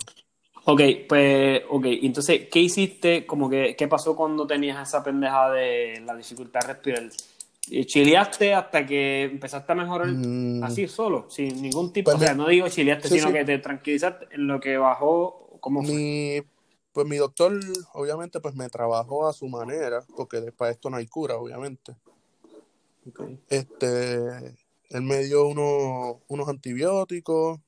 Ok, 0.64 0.81
pues, 1.09 1.62
ok, 1.70 1.85
entonces, 2.03 2.48
¿qué 2.51 2.61
hiciste? 2.61 3.27
Como 3.27 3.48
que, 3.51 3.75
¿qué 3.77 3.88
pasó 3.88 4.14
cuando 4.16 4.46
tenías 4.46 4.88
esa 4.88 5.03
pendeja 5.03 5.51
de 5.51 6.01
la 6.05 6.14
dificultad 6.16 6.61
de 6.61 6.66
respirar? 6.68 7.03
¿Chileaste 7.87 8.55
hasta 8.55 8.85
que 8.85 9.22
empezaste 9.25 9.70
a 9.72 9.75
mejorar 9.77 10.09
Mm. 10.09 10.62
así 10.64 10.87
solo, 10.88 11.27
sin 11.31 11.62
ningún 11.62 11.92
tipo? 11.92 12.11
Pues 12.11 12.16
o 12.16 12.25
sea, 12.27 12.35
no 12.35 12.48
digo 12.48 12.68
chileaste, 12.68 13.09
Sí, 13.09 13.14
sino 13.18 13.29
sí. 13.29 13.35
que 13.35 13.44
te 13.44 13.59
tranquilizaste 13.59 14.27
en 14.33 14.46
lo 14.48 14.61
que 14.61 14.77
bajó, 14.77 15.57
¿cómo 15.61 15.83
fue? 15.83 15.92
Mi, 15.94 16.42
pues 16.92 17.07
mi 17.07 17.16
doctor, 17.16 17.59
obviamente, 17.94 18.40
pues 18.40 18.55
me 18.55 18.68
trabajó 18.68 19.26
a 19.26 19.33
su 19.33 19.48
manera, 19.48 20.07
porque 20.16 20.52
para 20.52 20.70
esto 20.70 20.90
no 20.90 20.96
hay 20.98 21.07
cura, 21.07 21.37
obviamente. 21.37 21.96
Este, 23.48 24.16
él 24.90 25.02
me 25.02 25.18
dio 25.24 25.46
uno- 25.46 26.20
unos 26.28 26.48
antibióticos, 26.48 27.61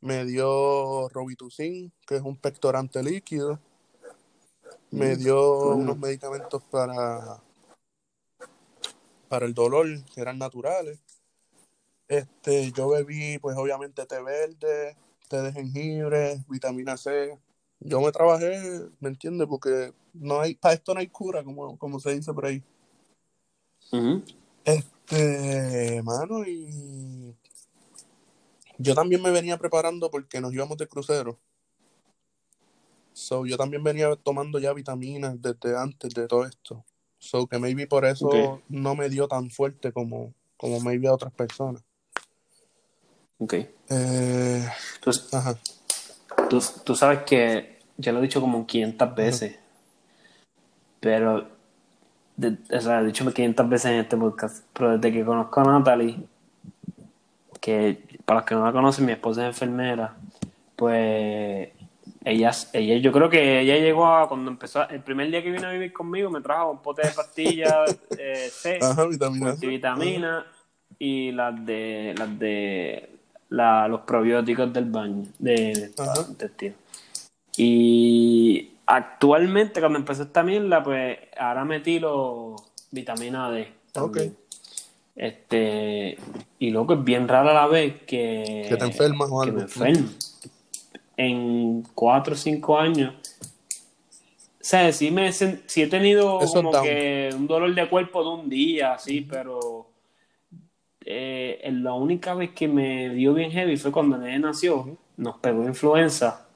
me 0.00 0.24
dio 0.24 1.08
Robitussin, 1.10 1.92
que 2.06 2.16
es 2.16 2.22
un 2.22 2.36
pectorante 2.36 3.02
líquido, 3.02 3.60
me 4.90 5.14
Mm, 5.14 5.18
dio 5.18 5.76
unos 5.76 5.98
medicamentos 5.98 6.62
para, 6.70 7.42
para 9.28 9.46
el 9.46 9.54
dolor, 9.54 9.86
que 10.14 10.20
eran 10.20 10.38
naturales. 10.38 10.98
Este, 12.08 12.72
yo 12.72 12.88
bebí, 12.90 13.38
pues 13.38 13.56
obviamente 13.56 14.04
té 14.06 14.20
verde, 14.20 14.96
té 15.28 15.42
de 15.42 15.52
jengibre, 15.52 16.44
vitamina 16.48 16.96
C. 16.96 17.38
Yo 17.84 18.00
me 18.00 18.12
trabajé, 18.12 18.88
¿me 19.00 19.08
entiendes? 19.08 19.48
Porque 19.48 19.92
no 20.14 20.40
hay, 20.40 20.54
para 20.54 20.74
esto 20.74 20.94
no 20.94 21.00
hay 21.00 21.08
cura, 21.08 21.42
como, 21.42 21.76
como 21.78 21.98
se 21.98 22.14
dice 22.14 22.32
por 22.32 22.46
ahí. 22.46 22.62
Este, 24.64 26.00
mano, 26.02 26.44
y 26.46 27.34
yo 28.78 28.94
también 28.94 29.20
me 29.22 29.30
venía 29.30 29.58
preparando 29.58 30.10
porque 30.10 30.40
nos 30.40 30.52
íbamos 30.52 30.78
de 30.78 30.86
crucero. 30.86 31.38
So, 33.12 33.44
yo 33.44 33.56
también 33.56 33.82
venía 33.82 34.14
tomando 34.16 34.58
ya 34.58 34.72
vitaminas 34.72 35.40
desde 35.40 35.76
antes 35.76 36.14
de 36.14 36.26
todo 36.26 36.46
esto. 36.46 36.84
So, 37.18 37.46
que 37.46 37.58
maybe 37.58 37.86
por 37.86 38.04
eso 38.04 38.62
no 38.68 38.94
me 38.94 39.08
dio 39.08 39.28
tan 39.28 39.50
fuerte 39.50 39.92
como, 39.92 40.32
como 40.56 40.80
maybe 40.80 41.08
a 41.08 41.14
otras 41.14 41.32
personas. 41.32 41.82
Ok. 43.38 43.54
Eh, 43.54 44.68
Entonces, 44.94 45.34
ajá, 45.34 45.58
tú, 46.48 46.60
tú 46.84 46.94
sabes 46.94 47.24
que 47.24 47.71
ya 47.96 48.12
lo 48.12 48.18
he 48.18 48.22
dicho 48.22 48.40
como 48.40 48.66
500 48.66 49.14
veces, 49.14 49.58
pero, 51.00 51.48
de- 52.36 52.56
o 52.76 52.80
sea, 52.80 53.00
he 53.00 53.06
dicho 53.06 53.30
500 53.32 53.68
veces 53.68 53.90
en 53.92 53.98
este 54.00 54.16
podcast, 54.16 54.64
pero 54.72 54.96
desde 54.98 55.12
que 55.12 55.24
conozco 55.24 55.60
a 55.60 55.64
Natalie, 55.64 56.18
que 57.60 58.02
para 58.24 58.40
los 58.40 58.46
que 58.48 58.54
no 58.54 58.64
la 58.64 58.72
conocen, 58.72 59.06
mi 59.06 59.12
esposa 59.12 59.42
es 59.42 59.48
enfermera, 59.54 60.16
pues 60.76 61.68
ella, 62.24 62.50
ella, 62.72 62.96
yo 62.98 63.12
creo 63.12 63.28
que 63.28 63.60
ella 63.60 63.76
llegó 63.76 64.06
a, 64.06 64.28
cuando 64.28 64.50
empezó, 64.50 64.88
el 64.88 65.00
primer 65.00 65.28
día 65.30 65.42
que 65.42 65.50
vino 65.50 65.66
a 65.66 65.72
vivir 65.72 65.92
conmigo, 65.92 66.30
me 66.30 66.40
trajo 66.40 66.70
un 66.70 66.82
pote 66.82 67.02
de 67.06 67.12
pastillas 67.12 67.96
eh, 68.18 68.48
C, 68.50 68.78
Ajá, 68.80 69.06
vitamina 69.06 69.56
C. 69.56 69.66
vitamina 69.66 70.46
y 70.98 71.32
las 71.32 71.64
de, 71.66 72.14
las 72.16 72.38
de 72.38 73.10
la, 73.48 73.88
los 73.88 74.00
probióticos 74.02 74.72
del 74.72 74.84
baño, 74.86 75.24
de, 75.38 75.92
Ajá. 75.98 76.24
intestino. 76.28 76.74
Y 77.56 78.70
actualmente, 78.86 79.80
cuando 79.80 79.98
empecé 79.98 80.22
esta 80.22 80.42
mierda, 80.42 80.82
pues 80.82 81.18
ahora 81.38 81.64
metí 81.64 81.98
los 81.98 82.60
vitamina 82.90 83.50
D. 83.50 83.68
también. 83.92 84.36
Este, 85.14 86.16
y 86.58 86.70
loco, 86.70 86.94
es 86.94 87.04
bien 87.04 87.28
rara 87.28 87.52
la 87.52 87.66
vez 87.66 88.02
que, 88.06 88.66
Que 88.68 88.76
te 88.76 88.84
enfermas 88.84 89.28
o 89.30 89.40
que 89.40 89.46
algo. 89.48 89.56
me 89.58 89.62
enfermo. 89.64 90.08
En 91.16 91.82
cuatro 91.94 92.32
o 92.34 92.36
cinco 92.36 92.78
años. 92.78 93.14
O 93.14 94.64
sea, 94.64 94.90
sí, 94.92 95.10
me, 95.10 95.32
sí 95.32 95.82
he 95.82 95.86
tenido 95.88 96.40
Eso 96.40 96.54
como 96.54 96.72
down. 96.72 96.84
que 96.84 97.30
un 97.34 97.46
dolor 97.46 97.74
de 97.74 97.88
cuerpo 97.88 98.22
de 98.22 98.42
un 98.42 98.48
día, 98.48 98.96
sí, 98.98 99.20
pero 99.20 99.86
eh, 101.04 101.60
la 101.72 101.92
única 101.94 102.32
vez 102.34 102.50
que 102.52 102.68
me 102.68 103.10
dio 103.10 103.34
bien 103.34 103.50
heavy 103.50 103.76
fue 103.76 103.90
cuando 103.92 104.16
el 104.16 104.22
nene 104.22 104.38
nació, 104.38 104.96
nos 105.16 105.38
pegó 105.38 105.64
influenza 105.64 106.46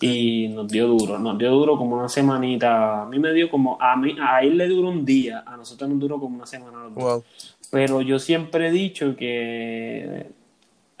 Y 0.00 0.48
nos 0.48 0.68
dio 0.68 0.86
duro, 0.86 1.18
nos 1.18 1.36
dio 1.36 1.50
duro 1.50 1.76
como 1.76 1.96
una 1.96 2.08
semanita. 2.08 3.02
A 3.02 3.06
mí 3.06 3.18
me 3.18 3.32
dio 3.32 3.50
como, 3.50 3.76
a 3.80 3.96
mí, 3.96 4.16
a 4.20 4.42
él 4.42 4.56
le 4.56 4.68
duró 4.68 4.88
un 4.88 5.04
día, 5.04 5.42
a 5.46 5.56
nosotros 5.56 5.90
nos 5.90 5.98
duró 5.98 6.20
como 6.20 6.36
una 6.36 6.46
semana. 6.46 6.80
a 6.80 6.84
los 6.84 6.94
dos. 6.94 7.04
Wow. 7.04 7.24
Pero 7.70 8.00
yo 8.00 8.18
siempre 8.18 8.68
he 8.68 8.70
dicho 8.70 9.16
que 9.16 10.26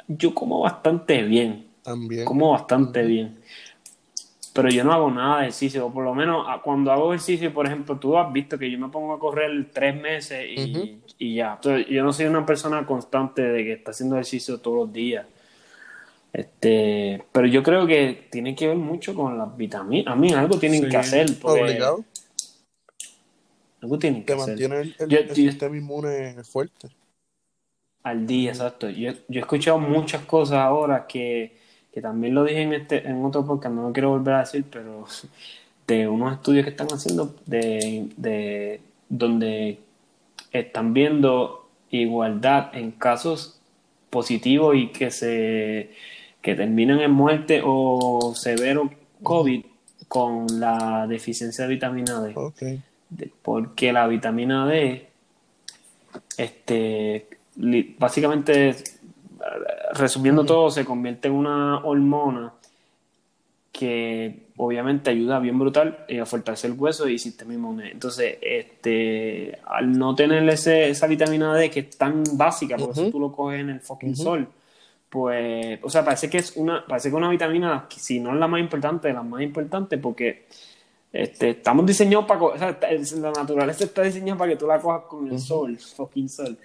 yo 0.08 0.34
como 0.34 0.60
bastante 0.60 1.22
bien, 1.22 1.66
También. 1.82 2.24
como 2.24 2.50
bastante 2.50 3.02
bien. 3.04 3.38
Pero 4.52 4.68
yo 4.68 4.84
no 4.84 4.92
hago 4.92 5.10
nada 5.10 5.36
de 5.38 5.42
ejercicio, 5.42 5.86
o 5.86 5.92
por 5.92 6.04
lo 6.04 6.14
menos 6.14 6.46
cuando 6.62 6.92
hago 6.92 7.12
ejercicio, 7.12 7.52
por 7.52 7.66
ejemplo, 7.66 7.96
tú 7.98 8.16
has 8.16 8.32
visto 8.32 8.56
que 8.56 8.70
yo 8.70 8.78
me 8.78 8.88
pongo 8.88 9.12
a 9.12 9.18
correr 9.18 9.68
tres 9.72 10.00
meses 10.00 10.46
y, 10.48 11.00
y 11.18 11.34
ya. 11.36 11.54
Entonces, 11.54 11.86
yo 11.88 12.04
no 12.04 12.12
soy 12.12 12.26
una 12.26 12.46
persona 12.46 12.86
constante 12.86 13.42
de 13.42 13.64
que 13.64 13.72
está 13.72 13.90
haciendo 13.90 14.14
ejercicio 14.16 14.58
todos 14.58 14.76
los 14.76 14.92
días. 14.92 15.26
Este, 16.34 17.24
pero 17.30 17.46
yo 17.46 17.62
creo 17.62 17.86
que 17.86 18.26
tiene 18.30 18.56
que 18.56 18.66
ver 18.66 18.76
mucho 18.76 19.14
con 19.14 19.38
las 19.38 19.56
vitaminas. 19.56 20.12
A 20.12 20.16
mí 20.16 20.32
algo 20.32 20.58
tienen 20.58 20.82
Sí, 20.82 20.88
que 20.90 20.96
hacer. 20.96 21.26
porque 21.40 21.62
Obligado. 21.62 22.04
Algo 23.82 23.98
tienen 23.98 24.22
que 24.24 24.26
Te 24.26 24.32
hacer. 24.34 24.48
mantiene 24.48 24.80
el, 24.80 24.96
el- 24.98 25.08
Yo- 25.08 25.18
el 25.18 25.28
yo- 25.28 25.34
sistema 25.34 25.76
inmune 25.76 26.42
fuerte. 26.44 26.88
Al 28.02 28.26
día, 28.26 28.50
exacto. 28.50 28.90
Yo, 28.90 29.12
yo 29.28 29.38
he 29.38 29.42
escuchado 29.42 29.78
muchas 29.78 30.24
cosas 30.24 30.58
ahora 30.58 31.06
que, 31.06 31.56
que 31.92 32.00
también 32.00 32.34
lo 32.34 32.44
dije 32.44 32.62
en 32.62 32.72
este 32.74 33.06
en 33.06 33.24
otro 33.24 33.46
podcast, 33.46 33.74
no 33.74 33.86
lo 33.88 33.92
quiero 33.92 34.10
volver 34.10 34.34
a 34.34 34.40
decir, 34.40 34.64
pero 34.70 35.06
de 35.86 36.08
unos 36.08 36.34
estudios 36.34 36.64
que 36.64 36.70
están 36.70 36.88
haciendo 36.88 37.34
de, 37.46 38.08
de 38.16 38.80
donde 39.08 39.78
están 40.50 40.92
viendo 40.94 41.68
igualdad 41.90 42.74
en 42.74 42.90
casos 42.90 43.60
positivos 44.10 44.74
y 44.76 44.88
que 44.88 45.10
se 45.10 45.90
que 46.44 46.54
terminan 46.54 47.00
en 47.00 47.10
muerte 47.10 47.62
o 47.64 48.34
severo 48.36 48.90
COVID 49.22 49.64
con 50.08 50.60
la 50.60 51.06
deficiencia 51.08 51.64
de 51.64 51.70
vitamina 51.70 52.20
D. 52.20 52.80
Porque 53.40 53.94
la 53.94 54.06
vitamina 54.06 54.66
D, 54.66 55.08
este, 56.36 57.28
básicamente, 57.98 58.76
resumiendo 59.94 60.44
todo, 60.44 60.70
se 60.70 60.84
convierte 60.84 61.28
en 61.28 61.34
una 61.34 61.78
hormona 61.78 62.52
que 63.72 64.48
obviamente 64.58 65.10
ayuda 65.10 65.38
bien 65.38 65.58
brutal 65.58 66.04
eh, 66.08 66.20
a 66.20 66.26
fortalecer 66.26 66.72
el 66.72 66.78
hueso 66.78 67.08
y 67.08 67.14
el 67.14 67.18
sistema 67.18 67.54
inmune. 67.54 67.90
Entonces, 67.90 68.36
este, 68.42 69.60
al 69.64 69.98
no 69.98 70.14
tener 70.14 70.46
ese, 70.50 70.90
esa 70.90 71.06
vitamina 71.06 71.54
D 71.54 71.70
que 71.70 71.80
es 71.80 71.96
tan 71.96 72.22
básica, 72.34 72.76
por 72.76 72.90
eso 72.90 73.10
tú 73.10 73.18
lo 73.18 73.32
coges 73.32 73.60
en 73.60 73.70
el 73.70 73.80
fucking 73.80 74.14
sol, 74.14 74.46
pues, 75.14 75.78
o 75.80 75.88
sea, 75.88 76.04
parece 76.04 76.28
que 76.28 76.38
es 76.38 76.56
una, 76.56 76.84
parece 76.84 77.08
que 77.08 77.14
una 77.14 77.30
vitamina, 77.30 77.86
si 77.88 78.18
no 78.18 78.32
es 78.32 78.36
la 78.36 78.48
más 78.48 78.58
importante, 78.58 79.12
las 79.12 79.24
más 79.24 79.42
importantes, 79.42 79.96
porque 80.00 80.46
este, 81.12 81.50
estamos 81.50 81.86
diseñados 81.86 82.26
para, 82.26 82.42
o 82.42 82.58
sea, 82.58 82.76
la 83.20 83.30
naturaleza 83.30 83.84
está 83.84 84.02
diseñada 84.02 84.36
para 84.36 84.50
que 84.50 84.56
tú 84.56 84.66
la 84.66 84.80
cojas 84.80 85.02
con 85.08 85.30
el 85.30 85.38
sol, 85.38 85.78
fucking 85.78 86.28
sol. 86.28 86.58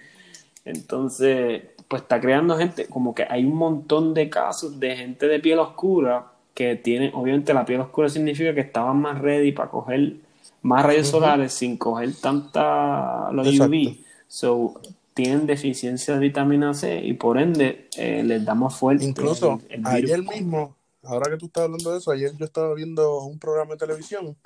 Entonces, 0.64 1.62
pues 1.86 2.02
está 2.02 2.20
creando 2.20 2.58
gente, 2.58 2.86
como 2.86 3.14
que 3.14 3.24
hay 3.30 3.44
un 3.44 3.54
montón 3.54 4.14
de 4.14 4.28
casos 4.28 4.80
de 4.80 4.96
gente 4.96 5.28
de 5.28 5.38
piel 5.38 5.60
oscura 5.60 6.32
que 6.52 6.74
tiene, 6.74 7.12
obviamente 7.14 7.54
la 7.54 7.64
piel 7.64 7.82
oscura 7.82 8.08
significa 8.08 8.52
que 8.52 8.62
estaban 8.62 9.00
más 9.00 9.20
ready 9.20 9.52
para 9.52 9.70
coger 9.70 10.14
más 10.62 10.84
rayos 10.84 11.06
solares 11.06 11.52
sin 11.52 11.76
coger 11.76 12.12
tanta 12.20 13.30
los 13.30 13.46
Exacto. 13.46 13.76
UV. 13.76 13.96
So, 14.26 14.80
tienen 15.14 15.46
deficiencia 15.46 16.14
de 16.14 16.20
vitamina 16.20 16.72
C 16.74 17.00
y 17.04 17.12
por 17.14 17.38
ende 17.38 17.88
eh, 17.96 18.22
les 18.22 18.44
da 18.44 18.54
más 18.54 18.76
fuerte 18.76 19.04
Incluso 19.04 19.60
el- 19.68 19.72
el 19.72 19.80
virus. 19.80 19.92
ayer 19.92 20.22
mismo, 20.22 20.76
ahora 21.02 21.30
que 21.30 21.36
tú 21.36 21.46
estás 21.46 21.64
hablando 21.64 21.92
de 21.92 21.98
eso, 21.98 22.10
ayer 22.10 22.32
yo 22.36 22.44
estaba 22.44 22.74
viendo 22.74 23.22
un 23.24 23.38
programa 23.38 23.72
de 23.72 23.78
televisión 23.78 24.36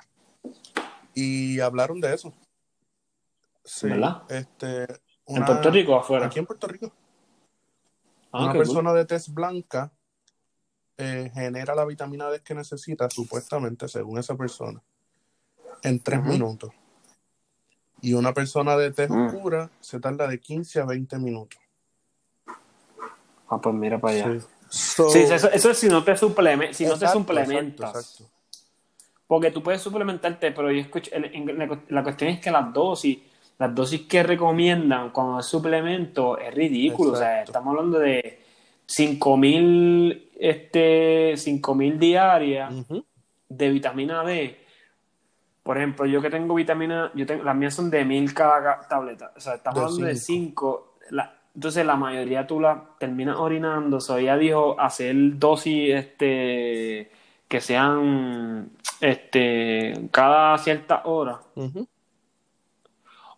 y 1.13 1.59
hablaron 1.59 2.01
de 2.01 2.13
eso. 2.13 2.33
Sí, 3.63 3.87
¿Verdad? 3.87 4.23
Este, 4.29 4.83
¿En 5.27 5.45
Puerto 5.45 5.71
Rico 5.71 5.95
afuera? 5.95 6.27
Aquí 6.27 6.39
en 6.39 6.45
Puerto 6.45 6.67
Rico. 6.67 6.91
Ah, 8.31 8.43
una 8.43 8.53
persona 8.53 8.93
de 8.93 9.05
tez 9.05 9.33
blanca 9.33 9.91
eh, 10.97 11.31
genera 11.33 11.73
la 11.75 11.85
vitamina 11.85 12.29
D 12.29 12.41
que 12.41 12.53
necesita, 12.53 13.09
supuestamente, 13.09 13.87
según 13.87 14.17
esa 14.19 14.35
persona, 14.35 14.81
en 15.83 15.99
tres 16.01 16.23
minutos. 16.23 16.71
Y 18.01 18.13
una 18.13 18.33
persona 18.33 18.75
de 18.77 18.91
tez 18.91 19.09
Mm. 19.09 19.27
oscura 19.27 19.69
se 19.79 19.99
tarda 19.99 20.27
de 20.27 20.39
15 20.39 20.79
a 20.81 20.85
20 20.85 21.17
minutos. 21.17 21.59
Ah, 23.49 23.59
pues 23.61 23.75
mira 23.75 23.99
para 23.99 24.13
allá. 24.15 24.39
Sí. 24.39 24.45
So- 24.69 25.09
Sí, 25.09 25.19
eso, 25.19 25.49
eso 25.51 25.69
es 25.71 25.77
si 25.77 25.87
no 25.87 26.03
te, 26.03 26.17
supleme, 26.17 26.73
si 26.73 26.85
no 26.85 26.97
te 26.97 27.07
suplementas. 27.07 27.89
exacto, 27.89 28.23
exacto. 28.23 28.35
Porque 29.27 29.51
tú 29.51 29.63
puedes 29.63 29.81
suplementarte, 29.81 30.51
pero 30.51 30.71
yo 30.71 30.81
escucho, 30.81 31.11
en- 31.13 31.25
en- 31.49 31.57
la, 31.57 31.79
la 31.89 32.03
cuestión 32.03 32.29
es 32.31 32.39
que 32.39 32.51
las 32.51 32.71
dosis, 32.73 33.19
las 33.57 33.73
dosis 33.73 34.01
que 34.01 34.21
recomiendan 34.23 35.11
cuando 35.11 35.39
es 35.39 35.45
suplemento 35.45 36.37
es 36.37 36.53
ridículo. 36.53 37.13
O 37.13 37.15
sea, 37.15 37.43
estamos 37.43 37.71
hablando 37.71 37.99
de 37.99 38.39
5000 38.85 40.29
este, 40.37 41.35
5000 41.37 41.97
diarias 41.97 42.73
Ujú. 42.73 43.05
de 43.49 43.69
vitamina 43.69 44.23
D. 44.23 44.64
Por 45.65 45.77
ejemplo, 45.77 46.05
yo 46.05 46.21
que 46.21 46.29
tengo 46.29 46.53
vitamina, 46.53 47.11
yo 47.15 47.25
tengo, 47.25 47.43
las 47.43 47.55
mías 47.55 47.73
son 47.73 47.89
de 47.89 48.05
1000 48.05 48.31
cada 48.35 48.61
ca- 48.61 48.87
tableta. 48.87 49.31
O 49.35 49.39
sea, 49.39 49.55
estamos 49.55 49.79
hablando 49.79 50.05
de 50.05 50.15
cinco. 50.15 50.95
5. 51.09 51.35
entonces 51.55 51.83
la 51.85 51.95
mayoría 51.95 52.45
tú 52.45 52.59
la 52.59 52.83
terminas 52.99 53.37
orinando. 53.37 53.97
O 53.97 53.99
sea, 53.99 54.19
ella 54.19 54.37
dijo 54.37 54.79
hacer 54.79 55.15
dosis 55.39 55.89
este 55.95 57.09
que 57.47 57.61
sean 57.61 58.69
este 59.01 60.07
cada 60.11 60.55
cierta 60.59 61.01
hora. 61.05 61.39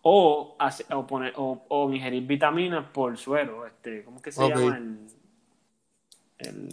O, 0.02 0.54
hace- 0.58 0.84
o, 0.94 1.06
poner, 1.06 1.32
o, 1.36 1.64
o 1.68 1.90
ingerir 1.92 2.26
vitaminas 2.26 2.84
por 2.90 3.16
suero. 3.16 3.66
Este, 3.66 4.04
¿Cómo 4.04 4.18
es 4.18 4.22
que 4.22 4.32
se 4.32 4.42
llama 4.48 4.76
el, 4.76 4.98
el 6.38 6.68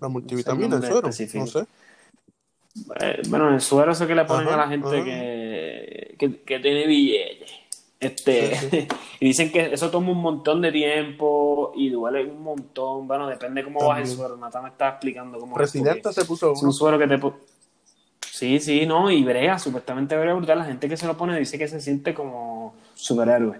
La 0.00 0.08
multivitamina, 0.08 0.64
el 0.64 0.70
nombre 0.72 0.88
suero, 0.90 1.08
específico. 1.08 1.44
no 1.44 1.50
sé. 1.50 1.66
Eh, 3.00 3.22
bueno, 3.28 3.52
el 3.52 3.60
suero 3.60 3.92
ese 3.92 4.06
que 4.06 4.14
le 4.14 4.24
ponen 4.24 4.46
Ajá, 4.48 4.54
a 4.54 4.66
la 4.66 4.68
gente 4.68 5.04
que, 5.04 6.14
que, 6.18 6.40
que 6.42 6.58
tiene 6.60 6.86
billetes. 6.86 7.50
Este, 8.00 8.54
Sí, 8.56 8.86
y 9.20 9.26
dicen 9.26 9.50
que 9.50 9.72
eso 9.74 9.90
toma 9.90 10.12
un 10.12 10.20
montón 10.22 10.60
de 10.62 10.70
tiempo 10.70 11.72
y 11.74 11.90
duele 11.90 12.24
un 12.24 12.42
montón. 12.42 13.08
Bueno, 13.08 13.26
depende 13.26 13.64
cómo 13.64 13.80
baje 13.86 14.02
el 14.02 14.06
También. 14.06 14.16
suero. 14.16 14.36
Nata 14.36 14.62
me 14.62 14.68
está 14.68 14.88
explicando 14.90 15.38
cómo 15.38 15.56
es, 15.56 15.58
Presidenta 15.70 16.12
se 16.12 16.24
puso 16.24 16.52
es 16.52 16.62
un 16.62 16.72
suero 16.72 16.98
que 16.98 17.08
te... 17.08 17.18
Sí, 18.30 18.60
sí, 18.60 18.86
no, 18.86 19.10
y 19.10 19.24
brea, 19.24 19.58
supuestamente 19.58 20.16
brea 20.16 20.34
brutal. 20.34 20.58
La 20.58 20.64
gente 20.64 20.88
que 20.88 20.96
se 20.96 21.06
lo 21.08 21.16
pone 21.16 21.36
dice 21.38 21.58
que 21.58 21.66
se 21.66 21.80
siente 21.80 22.14
como 22.14 22.74
superhéroe. 22.94 23.58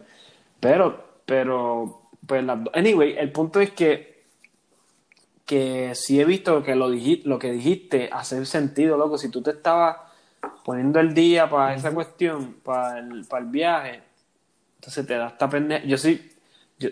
Pero, 0.61 1.05
pero, 1.27 2.03
pues 2.25 2.47
do- 2.47 2.71
Anyway, 2.75 3.17
el 3.19 3.33
punto 3.33 3.61
es 3.61 3.71
que 3.73 4.08
que 5.49 5.95
sí 5.95 6.21
he 6.21 6.27
visto 6.27 6.63
que 6.63 6.77
lo, 6.77 6.91
dijiste, 6.91 7.27
lo 7.27 7.39
que 7.39 7.51
dijiste 7.51 8.11
hace 8.13 8.45
sentido, 8.45 8.99
loco. 8.99 9.17
Si 9.17 9.31
tú 9.31 9.41
te 9.41 9.53
estabas 9.53 9.97
poniendo 10.63 11.01
el 11.01 11.15
día 11.15 11.49
para 11.49 11.75
esa 11.75 11.91
cuestión, 11.95 12.57
para 12.63 12.99
el, 12.99 13.25
para 13.25 13.45
el 13.45 13.51
viaje, 13.51 14.03
entonces 14.75 15.07
te 15.07 15.15
da 15.15 15.29
esta 15.29 15.49
pendeja. 15.49 15.87
Yo 15.87 15.97
soy, 15.97 16.31
yo, 16.79 16.91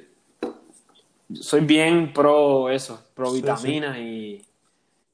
yo 1.28 1.42
soy 1.42 1.60
bien 1.60 2.14
pro 2.14 2.70
eso, 2.70 2.98
pro 3.14 3.26
Sí, 3.26 3.42
vitaminas 3.42 3.98
y 3.98 4.42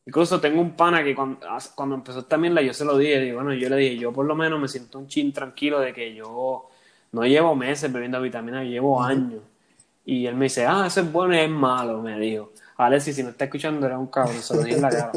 incluso 0.06 0.40
tengo 0.40 0.60
un 0.60 0.76
pana 0.76 1.02
que 1.02 1.12
cuando, 1.12 1.40
cuando 1.74 1.96
empezó 1.96 2.24
también 2.24 2.54
la 2.54 2.62
yo 2.62 2.72
se 2.72 2.84
lo 2.84 2.96
dije, 2.96 3.26
y 3.26 3.32
bueno, 3.32 3.52
yo 3.54 3.68
le 3.68 3.76
dije, 3.76 3.96
yo 3.96 4.12
por 4.12 4.24
lo 4.24 4.36
menos 4.36 4.60
me 4.60 4.68
siento 4.68 5.00
un 5.00 5.08
chin 5.08 5.32
tranquilo 5.32 5.80
de 5.80 5.92
que 5.92 6.14
yo 6.14 6.68
no 7.10 7.26
llevo 7.26 7.56
meses 7.56 7.92
bebiendo 7.92 8.22
vitaminas, 8.22 8.64
llevo 8.66 9.02
años. 9.02 9.42
Y 10.04 10.26
él 10.26 10.36
me 10.36 10.44
dice, 10.44 10.64
ah, 10.64 10.84
eso 10.86 11.00
es 11.00 11.10
bueno 11.10 11.34
y 11.34 11.38
es 11.38 11.50
malo, 11.50 12.00
me 12.00 12.20
dijo. 12.20 12.52
Alexis, 12.76 13.14
si 13.16 13.22
me 13.22 13.30
está 13.30 13.44
escuchando, 13.44 13.86
era 13.86 13.98
un 13.98 14.06
cabrón, 14.08 14.42
se 14.42 14.56
lo 14.56 14.62
dije 14.62 14.76
en 14.76 14.82
la 14.82 14.90
cara. 14.90 15.12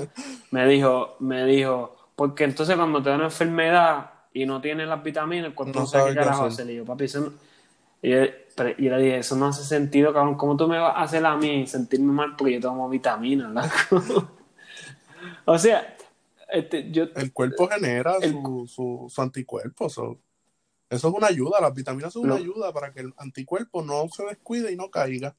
Me 0.52 0.68
dijo, 0.68 1.16
me 1.20 1.46
dijo, 1.46 1.96
porque 2.16 2.44
entonces 2.44 2.76
cuando 2.76 3.02
te 3.02 3.10
da 3.10 3.16
una 3.16 3.26
enfermedad 3.26 4.12
y 4.34 4.46
no 4.46 4.60
tienes 4.62 4.88
las 4.88 5.02
vitaminas, 5.04 5.54
cuando 5.54 5.74
No 5.80 5.80
no 5.82 5.88
sabes 5.88 6.04
sabe 6.06 6.14
qué 6.16 6.20
carajo 6.20 6.46
hacer. 6.46 6.66
le 6.66 6.74
digo, 6.74 6.86
papi, 6.86 7.06
eso 7.06 7.20
no... 7.22 7.34
Y 8.02 8.12
yo, 8.12 8.18
pero- 8.56 8.70
y 8.78 8.84
yo 8.86 8.96
le 8.98 9.02
dije, 9.04 9.18
eso 9.20 9.36
no 9.36 9.48
hace 9.48 9.64
sentido, 9.64 10.14
cabrón, 10.14 10.36
¿cómo 10.36 10.56
tú 10.58 10.68
me 10.68 10.78
vas 10.78 10.96
a 10.96 11.02
hacer 11.02 11.26
a 11.26 11.36
mí 11.38 11.66
sentirme 11.66 12.12
mal 12.12 12.36
porque 12.36 12.54
yo 12.56 12.60
tomo 12.62 12.88
vitaminas, 12.90 13.52
loco? 13.52 14.28
o 15.46 15.58
sea, 15.58 15.96
este, 16.52 16.92
yo... 16.92 17.06
El 17.16 17.32
cuerpo 17.34 17.68
genera 17.68 18.18
El- 18.22 18.32
su, 18.34 18.66
su, 18.68 19.06
su 19.10 19.22
anticuerpo. 19.22 19.90
so, 19.90 20.20
Eso 20.90 21.08
es 21.08 21.14
una 21.16 21.28
ayuda. 21.28 21.60
Las 21.62 21.74
vitaminas 21.74 22.14
son 22.14 22.24
una 22.26 22.36
No. 22.36 22.40
ayuda 22.40 22.72
para 22.74 22.92
que 22.94 23.00
el 23.02 23.14
anticuerpo 23.18 23.82
no 23.82 24.08
se 24.10 24.24
descuide 24.26 24.72
y 24.72 24.76
no 24.76 24.92
caiga. 24.92 25.36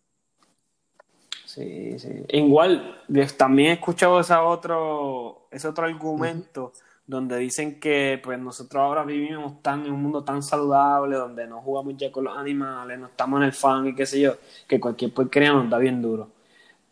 Sí, 1.57 1.99
sí. 1.99 2.11
Igual, 2.29 3.03
también 3.39 3.71
he 3.71 3.73
escuchado 3.75 4.21
ese 4.21 4.35
otro, 4.35 5.49
ese 5.51 5.67
otro 5.67 5.87
argumento 5.87 6.75
donde 7.07 7.39
dicen 7.39 7.81
que 7.81 8.21
pues 8.23 8.39
nosotros 8.39 8.83
ahora 8.83 9.05
vivimos 9.05 9.63
tan 9.63 9.87
en 9.87 9.93
un 9.93 10.03
mundo 10.03 10.23
tan 10.23 10.43
saludable, 10.43 11.17
donde 11.17 11.47
no 11.47 11.63
jugamos 11.63 11.97
ya 11.97 12.13
con 12.13 12.25
los 12.25 12.37
animales, 12.37 12.99
no 12.99 13.07
estamos 13.07 13.39
en 13.39 13.45
el 13.45 13.53
fan 13.55 13.87
y 13.87 13.95
qué 13.95 14.05
sé 14.05 14.21
yo, 14.21 14.37
que 14.69 14.79
cualquier 14.79 15.15
porquería 15.15 15.55
nos 15.55 15.71
da 15.71 15.79
bien 15.79 16.03
duro. 16.03 16.31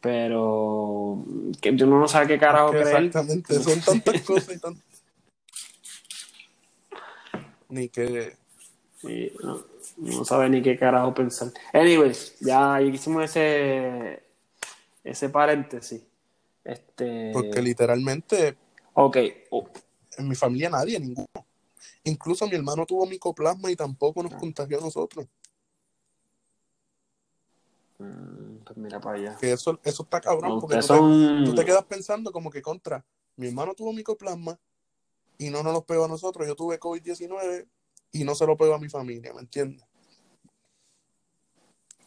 Pero 0.00 1.22
que 1.60 1.76
yo 1.76 1.86
no 1.86 2.08
sabe 2.08 2.28
qué 2.28 2.38
carajo 2.38 2.70
Que 2.70 2.80
creer. 2.80 3.04
Exactamente. 3.04 3.54
Son 3.60 3.80
tantas 3.82 4.22
cosas 4.22 4.56
y 4.56 4.60
tan... 4.60 4.82
Ni 7.68 7.90
que... 7.90 8.34
Y 9.02 9.30
no, 9.42 9.60
no 9.98 10.24
sabe 10.24 10.48
ni 10.48 10.62
qué 10.62 10.78
carajo 10.78 11.12
pensar. 11.12 11.48
Anyways, 11.74 12.38
ya 12.40 12.80
hicimos 12.80 13.24
ese 13.24 14.23
ese 15.04 15.28
paréntesis. 15.28 16.02
Este, 16.64 17.30
Porque 17.32 17.60
literalmente 17.60 18.56
ok, 18.94 19.16
oh, 19.50 19.68
en 20.16 20.28
mi 20.28 20.34
familia 20.34 20.70
nadie, 20.70 20.98
ninguno. 20.98 21.26
Incluso 22.04 22.46
mi 22.46 22.54
hermano 22.54 22.86
tuvo 22.86 23.06
micoplasma 23.06 23.70
y 23.70 23.76
tampoco 23.76 24.22
nos 24.22 24.34
contagió 24.34 24.78
a 24.78 24.80
nosotros. 24.80 25.26
mm, 27.98 28.56
pues 28.64 28.76
mira 28.78 29.00
para 29.00 29.18
allá. 29.18 29.36
Que 29.38 29.52
eso, 29.52 29.78
eso 29.84 30.02
está 30.02 30.20
cabrón. 30.20 30.54
No, 30.54 30.60
porque 30.60 30.76
tú 30.76 30.80
te- 30.82 30.86
son 30.86 31.44
tú 31.44 31.54
te 31.54 31.64
quedas 31.64 31.84
pensando 31.84 32.32
como 32.32 32.50
que 32.50 32.62
contra, 32.62 33.04
mi 33.36 33.48
hermano 33.48 33.74
tuvo 33.74 33.92
micoplasma 33.92 34.58
y 35.38 35.50
no 35.50 35.62
nos 35.62 35.72
lo 35.72 35.84
pegó 35.84 36.04
a 36.04 36.08
nosotros, 36.08 36.46
yo 36.46 36.54
tuve 36.54 36.78
COVID-19 36.78 37.66
y 38.12 38.24
no 38.24 38.34
se 38.34 38.46
lo 38.46 38.56
pegó 38.56 38.74
a 38.74 38.78
mi 38.78 38.88
familia, 38.88 39.32
¿me 39.34 39.40
entiendes? 39.40 39.84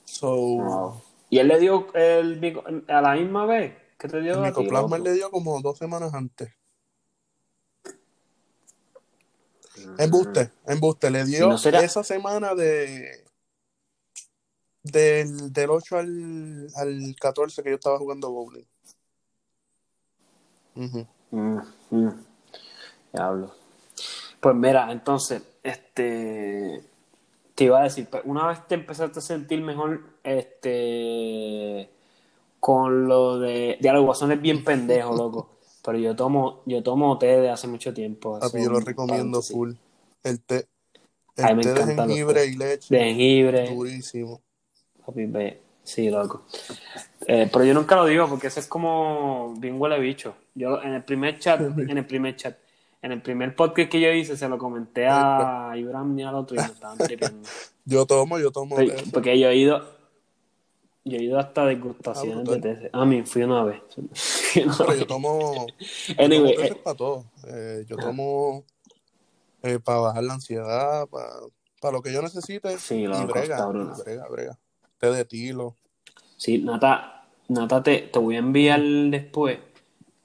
So, 0.06 0.32
Wow. 0.36 1.02
¿Y 1.30 1.40
él 1.40 1.48
le 1.48 1.60
dio 1.60 1.94
el 1.94 2.84
a 2.88 3.02
la 3.02 3.16
misma 3.16 3.46
vez 3.46 3.74
que 3.98 4.08
te 4.08 4.22
dio 4.22 4.34
el 4.34 4.40
a 4.40 4.54
ti, 4.54 4.60
micoplasma 4.62 4.98
le 5.00 5.14
dio 5.14 5.30
como 5.32 5.62
dos 5.62 5.78
semanas 5.78 6.14
antes. 6.14 6.54
Mm. 9.78 10.02
Embuste, 10.02 10.52
embuste, 10.66 11.12
le 11.12 11.26
dio 11.26 11.50
¿No 11.50 11.58
será- 11.58 11.82
esa 11.82 12.04
semana 12.04 12.56
de 12.56 13.26
del, 14.84 15.52
del 15.52 15.70
8 15.70 15.98
al, 15.98 16.68
al 16.76 17.16
14 17.20 17.62
que 17.62 17.70
yo 17.70 17.76
estaba 17.76 17.98
jugando 17.98 18.32
bowling. 18.32 18.66
Mm, 20.76 21.60
mm. 21.92 22.12
Diablo. 23.12 23.54
Pues 24.40 24.56
mira, 24.56 24.92
entonces, 24.92 25.42
este 25.64 26.84
te 27.58 27.64
iba 27.64 27.80
a 27.80 27.84
decir, 27.86 28.08
una 28.26 28.46
vez 28.46 28.68
te 28.68 28.76
empezaste 28.76 29.18
a 29.18 29.22
sentir 29.22 29.62
mejor, 29.62 30.02
este 30.24 31.90
con 32.60 33.08
lo 33.08 33.40
de 33.40 33.78
diálogo, 33.82 34.06
Guasón 34.06 34.32
es 34.32 34.40
bien 34.40 34.64
pendejo, 34.64 35.16
loco. 35.18 35.58
Pero 35.84 35.98
yo 35.98 36.16
tomo, 36.16 36.62
yo 36.68 36.84
tomo 36.84 37.18
té 37.18 37.42
de 37.42 37.50
hace 37.50 37.68
mucho 37.68 37.96
tiempo. 37.96 38.40
Papi, 38.40 38.64
yo 38.64 38.70
lo 38.70 38.80
recomiendo 38.80 39.42
full. 39.42 39.72
El 40.22 40.40
té, 40.42 40.68
el 41.36 41.62
té 41.62 41.74
de 41.74 41.96
jengibre 41.96 42.46
y 42.46 42.56
leche, 42.58 42.96
De 42.96 43.04
jengibre. 43.04 43.74
durísimo. 43.74 44.40
Papi, 45.04 45.26
ve. 45.26 45.60
Sí, 45.82 46.12
loco. 46.12 46.44
Eh, 47.26 47.50
pero 47.52 47.66
yo 47.66 47.74
nunca 47.74 47.96
lo 47.96 48.06
digo 48.06 48.28
porque 48.28 48.48
eso 48.48 48.60
es 48.60 48.68
como 48.68 49.56
bien 49.58 49.82
huele 49.82 50.00
bicho. 50.00 50.36
Yo 50.54 50.80
en 50.84 50.94
el 50.94 51.04
primer 51.04 51.40
chat, 51.40 51.60
en 51.78 51.98
el 51.98 52.06
primer 52.06 52.36
chat, 52.36 52.56
en 53.02 53.12
el 53.12 53.22
primer 53.22 53.56
podcast 53.56 53.90
que 53.90 54.00
yo 54.02 54.12
hice, 54.12 54.36
se 54.38 54.50
lo 54.50 54.58
comenté 54.58 55.08
a 55.08 55.72
Ibram 55.76 56.18
y 56.20 56.24
al 56.24 56.36
otro 56.36 56.56
y 56.56 56.60
me 56.60 56.66
estaban 56.66 56.98
tripeando. 56.98 57.48
Yo 57.86 58.06
tomo, 58.06 58.38
yo 58.40 58.52
tomo 58.52 58.76
Porque- 59.14 59.40
yo 59.40 59.50
he 59.50 59.56
ido, 59.56 59.82
yo 61.06 61.18
he 61.18 61.24
ido 61.24 61.40
hasta 61.40 61.66
degustaciones 61.66 62.38
Ah, 62.38 62.52
de 62.52 62.60
brutal. 62.60 62.80
té. 62.82 62.90
A 62.94 63.06
mí 63.06 63.24
fui 63.24 63.44
una 63.44 63.64
vez. 63.64 63.82
Fui 64.54 64.64
una 64.64 64.76
Pero 64.78 64.90
vez. 64.90 65.00
yo 65.00 65.08
tomo, 65.08 65.68
yo 66.10 66.16
Anyway, 66.24 66.54
tomo 66.56 66.64
eh, 66.64 66.68
teces 66.70 66.78
para 66.84 66.98
todo. 66.98 67.26
Eh, 67.48 67.86
yo 67.88 67.96
tomo 67.98 68.64
para 69.84 70.00
bajar 70.00 70.24
la 70.24 70.34
ansiedad, 70.36 71.08
para 71.10 71.92
lo 71.92 72.02
que 72.02 72.14
yo 72.14 72.22
necesite. 72.22 72.78
Sí, 72.78 72.96
y 73.02 73.08
loco, 73.08 73.28
brega, 73.28 73.68
y 73.70 74.02
brega, 74.04 74.28
brega. 74.30 74.60
Té 74.98 75.12
de 75.12 75.26
tilo. 75.26 75.76
Sí, 76.38 76.60
Nata, 76.60 77.26
Nata 77.50 77.84
te, 77.84 78.00
te 78.12 78.20
voy 78.20 78.36
a 78.36 78.40
enviar 78.40 78.82
después 78.82 79.60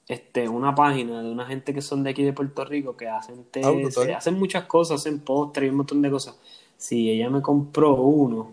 este, 0.07 0.49
una 0.49 0.75
página 0.75 1.21
de 1.23 1.31
una 1.31 1.45
gente 1.45 1.73
que 1.73 1.81
son 1.81 2.03
de 2.03 2.11
aquí 2.11 2.23
de 2.23 2.33
Puerto 2.33 2.65
Rico 2.65 2.97
que 2.97 3.07
hacen 3.07 3.45
té, 3.45 3.61
Ah, 3.65 3.91
se- 3.91 4.13
hacen 4.13 4.39
muchas 4.39 4.65
cosas, 4.65 5.01
hacen 5.01 5.19
postres 5.21 5.67
y 5.67 5.69
un 5.71 5.77
montón 5.77 6.01
de 6.01 6.11
cosas. 6.11 6.37
Si 6.77 7.09
ella 7.09 7.29
me 7.29 7.41
compró 7.41 7.95
uno 7.95 8.51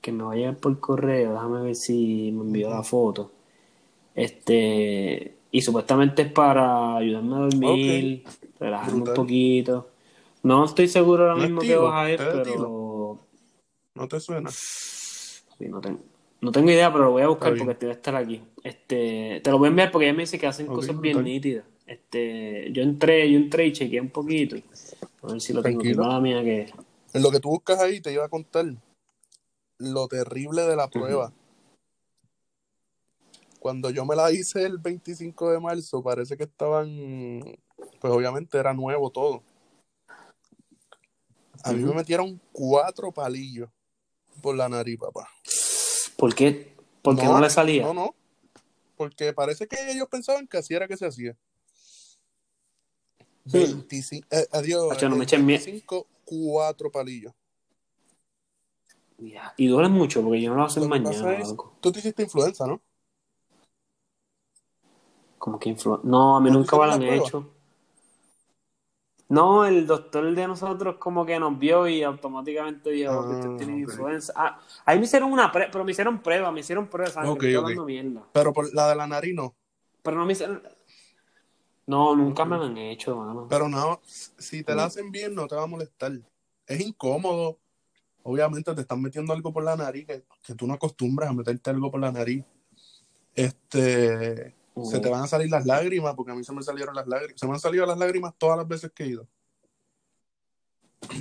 que 0.00 0.12
me 0.12 0.24
va 0.24 0.32
a 0.32 0.36
llegar 0.36 0.56
por 0.58 0.78
correo, 0.80 1.32
déjame 1.34 1.62
ver 1.62 1.76
si 1.76 2.32
me 2.32 2.42
envió 2.42 2.70
la 2.70 2.82
foto. 2.82 3.32
Este, 4.14 5.36
y 5.50 5.62
supuestamente 5.62 6.22
es 6.22 6.32
para 6.32 6.96
ayudarme 6.96 7.36
a 7.36 7.38
dormir, 7.40 8.24
relajarme 8.60 9.02
un 9.04 9.04
poquito. 9.14 9.90
No 10.42 10.64
estoy 10.64 10.88
seguro 10.88 11.24
ahora 11.24 11.36
mismo 11.36 11.60
tilo, 11.62 11.84
vas 11.84 12.02
a 12.02 12.04
ver, 12.04 12.18
té 12.20 12.24
de 12.24 12.42
pero 12.44 13.20
¿No 13.94 14.08
te 14.08 14.20
suena? 14.20 14.50
Sí, 14.50 15.68
no, 15.68 15.80
tengo, 15.80 16.00
no 16.42 16.50
tengo 16.50 16.70
idea, 16.70 16.92
pero 16.92 17.04
lo 17.04 17.10
voy 17.12 17.22
a 17.22 17.28
buscar 17.28 17.52
Está 17.52 17.54
bien. 17.54 17.66
porque 17.66 17.86
debe 17.86 17.92
estar 17.92 18.16
aquí. 18.16 18.42
Este, 18.64 19.40
te 19.44 19.50
lo 19.50 19.58
voy 19.58 19.68
a 19.68 19.70
enviar 19.70 19.92
porque 19.92 20.06
ella 20.06 20.16
me 20.16 20.24
dice 20.24 20.40
que 20.40 20.48
hacen 20.48 20.66
cosas 20.66 21.00
bien 21.00 21.22
nítidas. 21.22 21.64
Este, 21.86 22.72
yo 22.72 22.82
entré, 22.82 23.30
yo 23.30 23.38
entré 23.38 23.66
y 23.66 23.72
chequeé 23.72 24.00
un 24.00 24.10
poquito. 24.10 24.56
A 25.22 25.26
ver 25.28 25.40
si 25.40 25.52
lo 25.52 25.62
tengo 25.62 25.80
aquí. 25.80 25.94
Mala 25.94 26.18
mía 26.18 26.42
que. 26.42 26.72
En 27.12 27.22
lo 27.22 27.30
que 27.30 27.38
tú 27.38 27.50
buscas 27.50 27.78
ahí 27.80 28.00
te 28.00 28.12
iba 28.12 28.24
a 28.24 28.28
contar 28.28 28.66
lo 29.78 30.08
terrible 30.08 30.62
de 30.62 30.74
la 30.74 30.88
prueba. 30.88 31.32
Cuando 33.60 33.90
yo 33.90 34.04
me 34.04 34.16
la 34.16 34.32
hice 34.32 34.64
el 34.64 34.78
25 34.78 35.52
de 35.52 35.60
marzo, 35.60 36.02
parece 36.02 36.36
que 36.36 36.42
estaban, 36.42 37.40
pues 38.00 38.12
obviamente 38.12 38.58
era 38.58 38.74
nuevo 38.74 39.10
todo. 39.10 39.44
A 41.62 41.72
mí 41.72 41.84
me 41.84 41.94
metieron 41.94 42.40
cuatro 42.50 43.12
palillos 43.12 43.70
por 44.40 44.56
la 44.56 44.68
nariz, 44.68 44.98
papá. 44.98 45.28
¿Por 46.22 46.36
qué? 46.36 46.76
Porque 47.02 47.24
no, 47.24 47.40
le 47.40 47.50
salía. 47.50 47.82
No, 47.82 47.94
no. 47.94 48.14
Porque 48.96 49.32
parece 49.32 49.66
que 49.66 49.90
ellos 49.90 50.06
pensaban 50.08 50.46
que 50.46 50.56
así 50.56 50.72
era 50.72 50.86
que 50.86 50.96
se 50.96 51.04
hacía. 51.04 51.36
25, 53.44 54.28
eh, 54.30 54.46
adiós, 54.52 54.92
Hacho, 54.92 55.08
no 55.08 55.16
me 55.16 55.22
el 55.24 55.28
echen 55.28 55.44
mie- 55.44 55.58
25, 55.64 56.06
cuatro 56.24 56.92
palillos. 56.92 57.32
Y 59.56 59.66
duele 59.66 59.88
mucho 59.88 60.22
porque 60.22 60.40
yo 60.40 60.50
no 60.50 60.58
lo 60.58 60.64
hacen 60.66 60.88
mañana, 60.88 61.40
es, 61.40 61.56
tú 61.80 61.90
te 61.90 61.98
hiciste 61.98 62.22
influenza, 62.22 62.68
¿no? 62.68 62.80
Como 65.38 65.58
que 65.58 65.76
influ- 65.76 66.02
No, 66.04 66.36
a 66.36 66.40
mí 66.40 66.50
¿No 66.52 66.58
nunca 66.60 66.78
me 66.78 66.86
lo 66.86 66.92
han 66.92 67.02
hecho. 67.02 67.51
No, 69.32 69.64
el 69.64 69.86
doctor 69.86 70.30
de 70.34 70.46
nosotros 70.46 70.96
como 70.98 71.24
que 71.24 71.38
nos 71.38 71.58
vio 71.58 71.88
y 71.88 72.02
automáticamente 72.02 72.90
dijo 72.90 73.26
que 73.26 73.34
usted 73.34 73.48
Ah, 73.48 73.56
tiene 73.56 73.72
ok. 73.72 73.78
influenza. 73.78 74.32
Ah, 74.36 74.60
ahí 74.84 74.98
me 74.98 75.06
hicieron 75.06 75.32
una 75.32 75.50
prueba, 75.50 75.70
pero 75.72 75.84
me 75.86 75.92
hicieron 75.92 76.18
prueba, 76.22 76.52
me 76.52 76.60
hicieron 76.60 76.86
prueba 76.86 77.08
de 77.08 77.14
sangre, 77.14 77.50
estoy 77.50 77.84
mierda. 77.86 78.26
Pero 78.30 78.52
por 78.52 78.74
la 78.74 78.90
de 78.90 78.96
la 78.96 79.06
nariz 79.06 79.34
no. 79.34 79.54
Pero 80.02 80.18
no 80.18 80.26
me 80.26 80.34
hicieron. 80.34 80.62
No, 81.86 82.14
nunca 82.14 82.44
me 82.44 82.58
lo 82.58 82.64
han 82.64 82.76
hecho, 82.76 83.16
mano. 83.16 83.46
Pero 83.48 83.70
no, 83.70 84.02
si 84.04 84.62
te 84.62 84.74
la 84.74 84.84
hacen 84.84 85.10
bien, 85.10 85.34
no 85.34 85.46
te 85.46 85.54
va 85.54 85.62
a 85.62 85.66
molestar. 85.66 86.12
Es 86.66 86.80
incómodo. 86.80 87.58
Obviamente 88.24 88.74
te 88.74 88.82
están 88.82 89.00
metiendo 89.00 89.32
algo 89.32 89.50
por 89.50 89.64
la 89.64 89.76
nariz 89.76 90.06
que, 90.06 90.24
que 90.42 90.54
tú 90.54 90.66
no 90.66 90.74
acostumbras 90.74 91.30
a 91.30 91.32
meterte 91.32 91.70
algo 91.70 91.90
por 91.90 92.00
la 92.00 92.12
nariz. 92.12 92.44
Este, 93.34 94.54
se 94.84 95.00
te 95.00 95.08
van 95.08 95.22
a 95.22 95.26
salir 95.26 95.50
las 95.50 95.66
lágrimas, 95.66 96.14
porque 96.14 96.32
a 96.32 96.34
mí 96.34 96.44
se 96.44 96.52
me 96.52 96.62
salieron 96.62 96.94
las 96.94 97.06
lágrimas. 97.06 97.38
Se 97.38 97.46
me 97.46 97.52
han 97.52 97.60
salido 97.60 97.86
las 97.86 97.98
lágrimas 97.98 98.34
todas 98.38 98.56
las 98.56 98.66
veces 98.66 98.90
que 98.94 99.04
he 99.04 99.08
ido. 99.08 99.28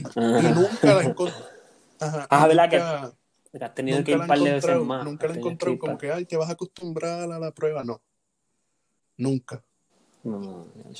Y 0.06 0.48
nunca 0.54 0.94
la 0.94 1.04
encontré. 1.04 1.36
Ajá, 2.00 2.28
Ah, 2.30 2.48
¿verdad 2.48 2.70
que- 2.70 3.64
has 3.64 3.76
tenido 3.76 4.04
que 4.04 4.12
ir 4.12 4.18
un 4.18 4.28
par 4.28 4.40
de 4.40 4.52
veces 4.52 4.80
más. 4.82 5.06
Nunca 5.06 5.28
la 5.28 5.36
ir 5.40 5.78
como 5.78 5.98
que, 5.98 6.12
ay, 6.12 6.26
te 6.26 6.38
vas 6.38 6.50
a 6.50 6.54
acostumbrar 6.54 7.32
a 7.32 7.40
la 7.40 7.52
prueba. 7.52 7.84
No, 7.84 8.02
nunca. 9.18 9.64
No, 10.24 10.40
no, 10.40 10.66
no. 10.76 10.92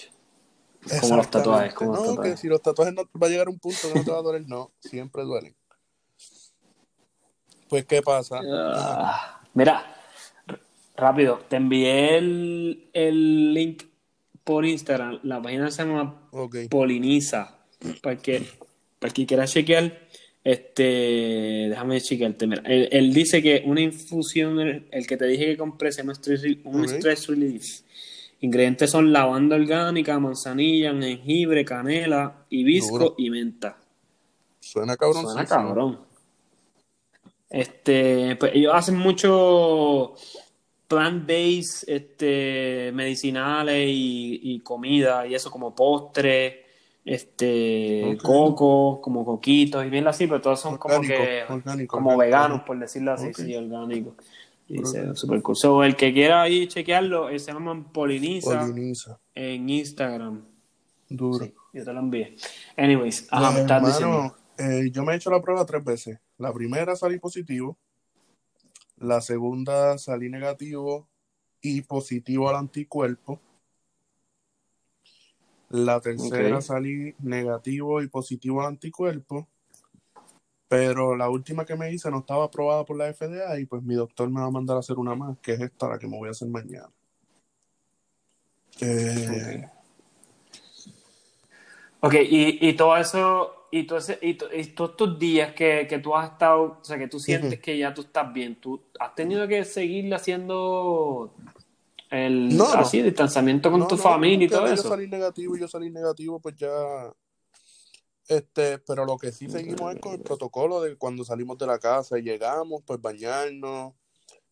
Como 1.00 1.16
los 1.16 1.30
tatuajes, 1.30 1.74
como 1.74 1.92
los 1.92 2.00
no, 2.00 2.06
que 2.06 2.16
tatuajes. 2.18 2.40
si 2.40 2.48
los 2.48 2.62
tatuajes 2.62 2.94
no 2.94 3.04
va 3.20 3.28
a 3.28 3.30
llegar 3.30 3.48
a 3.48 3.52
un 3.52 3.60
punto 3.60 3.88
que 3.88 3.96
no 3.96 4.04
te 4.04 4.12
va 4.12 4.18
a 4.18 4.22
doler, 4.22 4.48
no, 4.48 4.72
siempre 4.80 5.24
duelen. 5.24 5.56
Pues, 7.70 7.86
¿qué 7.86 8.02
pasa? 8.02 8.42
Ah, 8.44 9.42
mira, 9.54 9.96
rápido, 11.02 11.42
te 11.50 11.58
envié 11.58 12.18
el, 12.18 12.90
el 12.94 13.54
link 13.54 13.84
por 14.44 14.66
Instagram. 14.66 15.20
La 15.24 15.42
página 15.42 15.70
se 15.72 15.84
llama 15.84 16.28
Ok. 16.32 16.56
Poliniza. 16.70 17.58
Para 18.02 18.16
que, 18.18 18.44
para 19.00 19.12
que 19.12 19.26
quiera 19.26 19.46
chequear, 19.48 20.08
este, 20.44 21.68
déjame 21.70 22.00
chequearte. 22.00 22.48
Mira, 22.48 22.62
él, 22.66 22.88
él 22.92 23.14
dice 23.14 23.42
que 23.42 23.64
una 23.66 23.82
infusión, 23.82 24.60
el, 24.60 25.08
que 25.08 25.18
te 25.18 25.26
dije 25.26 25.48
que 25.48 25.58
compré, 25.58 25.92
se 25.92 26.02
llama 26.02 26.14
stress, 26.14 26.44
un 26.64 26.88
stress 26.88 27.28
relief. 27.28 27.82
Ingredientes 28.42 28.90
son 28.90 29.12
lavanda 29.12 29.56
orgánica, 29.56 30.20
manzanilla, 30.20 30.94
jengibre, 30.94 31.64
canela, 31.66 32.46
hibisco 32.50 32.98
Duro. 32.98 33.16
y 33.18 33.30
menta. 33.30 33.78
Suena 34.60 34.96
cabrón. 34.96 35.24
Suena 35.24 35.46
cabrón. 35.46 36.00
Este, 37.50 38.36
pues 38.38 38.54
ellos 38.56 38.72
hacen 38.74 38.96
mucho 38.96 40.14
plant-based, 40.96 41.88
este, 41.88 42.92
medicinales 42.94 43.88
y, 43.88 44.40
y 44.44 44.60
comida 44.60 45.26
y 45.26 45.34
eso 45.36 45.50
como 45.50 45.74
postre, 45.74 46.66
este, 47.06 48.18
coco, 48.22 49.00
como 49.02 49.24
coquitos 49.26 49.86
y 49.86 49.90
bien 49.90 50.08
así, 50.08 50.28
pero 50.28 50.42
todos 50.42 50.60
son 50.60 50.78
como 50.78 51.02
que 51.02 51.44
orgánico, 51.50 51.98
como 51.98 52.10
orgánico. 52.12 52.18
veganos, 52.18 52.62
por 52.64 52.78
decirlo 52.78 53.14
así, 53.14 53.28
Ok. 53.30 53.38
sí, 53.38 53.56
orgánicos. 53.56 54.14
Y 54.68 54.78
Orgánico. 54.80 55.16
super 55.16 55.42
cool. 55.42 55.56
So, 55.56 55.84
el 55.84 55.96
que 55.96 56.14
quiera 56.14 56.42
ahí 56.44 56.68
chequearlo, 56.68 57.30
eh, 57.30 57.40
se 57.40 57.52
llama 57.54 57.92
Poliniza 57.92 58.68
Poliniza. 58.68 59.20
en 59.36 59.70
Instagram. 59.70 60.44
Duro. 61.10 61.46
Sí, 61.46 61.54
yo 61.74 61.84
te 61.86 61.94
lo 61.94 62.00
envié. 62.00 62.36
Anyways, 62.78 63.28
ajá, 63.32 63.52
me 63.52 63.60
estás 63.62 63.78
hermano, 63.84 63.88
diciendo. 63.88 64.38
eh, 64.86 64.90
yo 64.92 65.04
me 65.04 65.14
he 65.14 65.16
hecho 65.18 65.30
la 65.32 65.42
prueba 65.42 65.66
tres 65.66 65.84
veces. 65.84 66.20
La 66.38 66.54
primera 66.54 66.96
salí 66.96 67.18
positivo, 67.20 67.78
la 69.02 69.20
segunda 69.20 69.98
salí 69.98 70.30
negativo 70.30 71.08
y 71.62 71.82
positivo 71.82 72.50
al 72.50 72.56
anticuerpo. 72.56 73.40
La 75.70 76.00
tercera 76.00 76.62
salí 76.62 77.16
negativo 77.20 78.02
y 78.02 78.08
positivo 78.08 78.62
al 78.62 78.68
anticuerpo. 78.68 79.48
Pero 80.68 81.16
la 81.18 81.30
última 81.30 81.66
que 81.66 81.76
me 81.76 81.92
hice 81.92 82.10
no 82.12 82.20
estaba 82.20 82.46
aprobada 82.46 82.86
por 82.86 82.96
la 82.96 83.12
FDA 83.12 83.60
y 83.60 83.66
pues 83.66 83.84
mi 83.84 83.96
doctor 83.96 84.30
me 84.30 84.40
va 84.40 84.48
a 84.48 84.52
mandar 84.52 84.78
a 84.78 84.80
hacer 84.80 84.98
una 84.98 85.16
más, 85.16 85.38
que 85.40 85.54
es 85.54 85.62
esta, 85.62 85.90
la 85.90 86.00
que 86.00 86.08
me 86.08 86.18
voy 86.18 86.30
a 86.30 86.32
hacer 86.32 86.48
mañana. 86.48 86.90
Eh, 88.80 89.68
Ok, 92.02 92.16
y, 92.16 92.68
y 92.68 92.74
todo 92.76 92.98
eso, 92.98 93.68
y, 93.72 93.86
todo 93.86 94.00
ese- 94.00 94.18
y, 94.22 94.34
to- 94.34 94.54
y 94.54 94.66
todos 94.74 94.92
estos 94.92 95.20
días 95.20 95.54
que, 95.54 95.86
que 95.88 96.00
tú 96.00 96.16
has 96.16 96.32
estado, 96.32 96.80
o 96.82 96.84
sea, 96.84 96.98
que 96.98 97.08
tú 97.08 97.20
sientes 97.20 97.60
que 97.60 97.78
ya 97.78 97.94
tú 97.94 98.02
estás 98.02 98.34
bien, 98.34 98.60
tú 98.60 98.82
has 99.00 99.14
tenido 99.16 99.48
que 99.48 99.64
seguirle 99.66 100.16
haciendo 100.16 101.36
el 102.10 102.58
No, 102.58 102.74
no. 102.74 102.80
así, 102.82 103.02
distanciamiento 103.02 103.70
con 103.70 103.82
No, 103.82 103.88
tu 103.88 103.98
familia 103.98 104.46
y 104.46 104.50
todo 104.50 104.66
yo 104.68 104.74
eso. 104.74 104.90
salí 104.90 105.08
negativo 105.08 105.56
y 105.56 105.60
yo 105.62 105.68
salí 105.68 105.90
negativo, 105.92 106.40
pues 106.40 106.56
ya. 106.56 106.70
Este, 108.28 108.80
pero 108.80 109.06
lo 109.06 109.18
que 109.18 109.32
sí 109.32 109.48
seguimos 109.50 109.94
es 109.94 110.00
con 110.00 110.14
el 110.14 110.22
protocolo 110.22 110.82
de 110.82 110.96
cuando 110.96 111.24
salimos 111.24 111.58
de 111.58 111.68
la 111.68 111.80
casa 111.80 112.18
y 112.18 112.22
llegamos, 112.24 112.82
pues 112.86 113.00
bañarnos, 113.02 113.94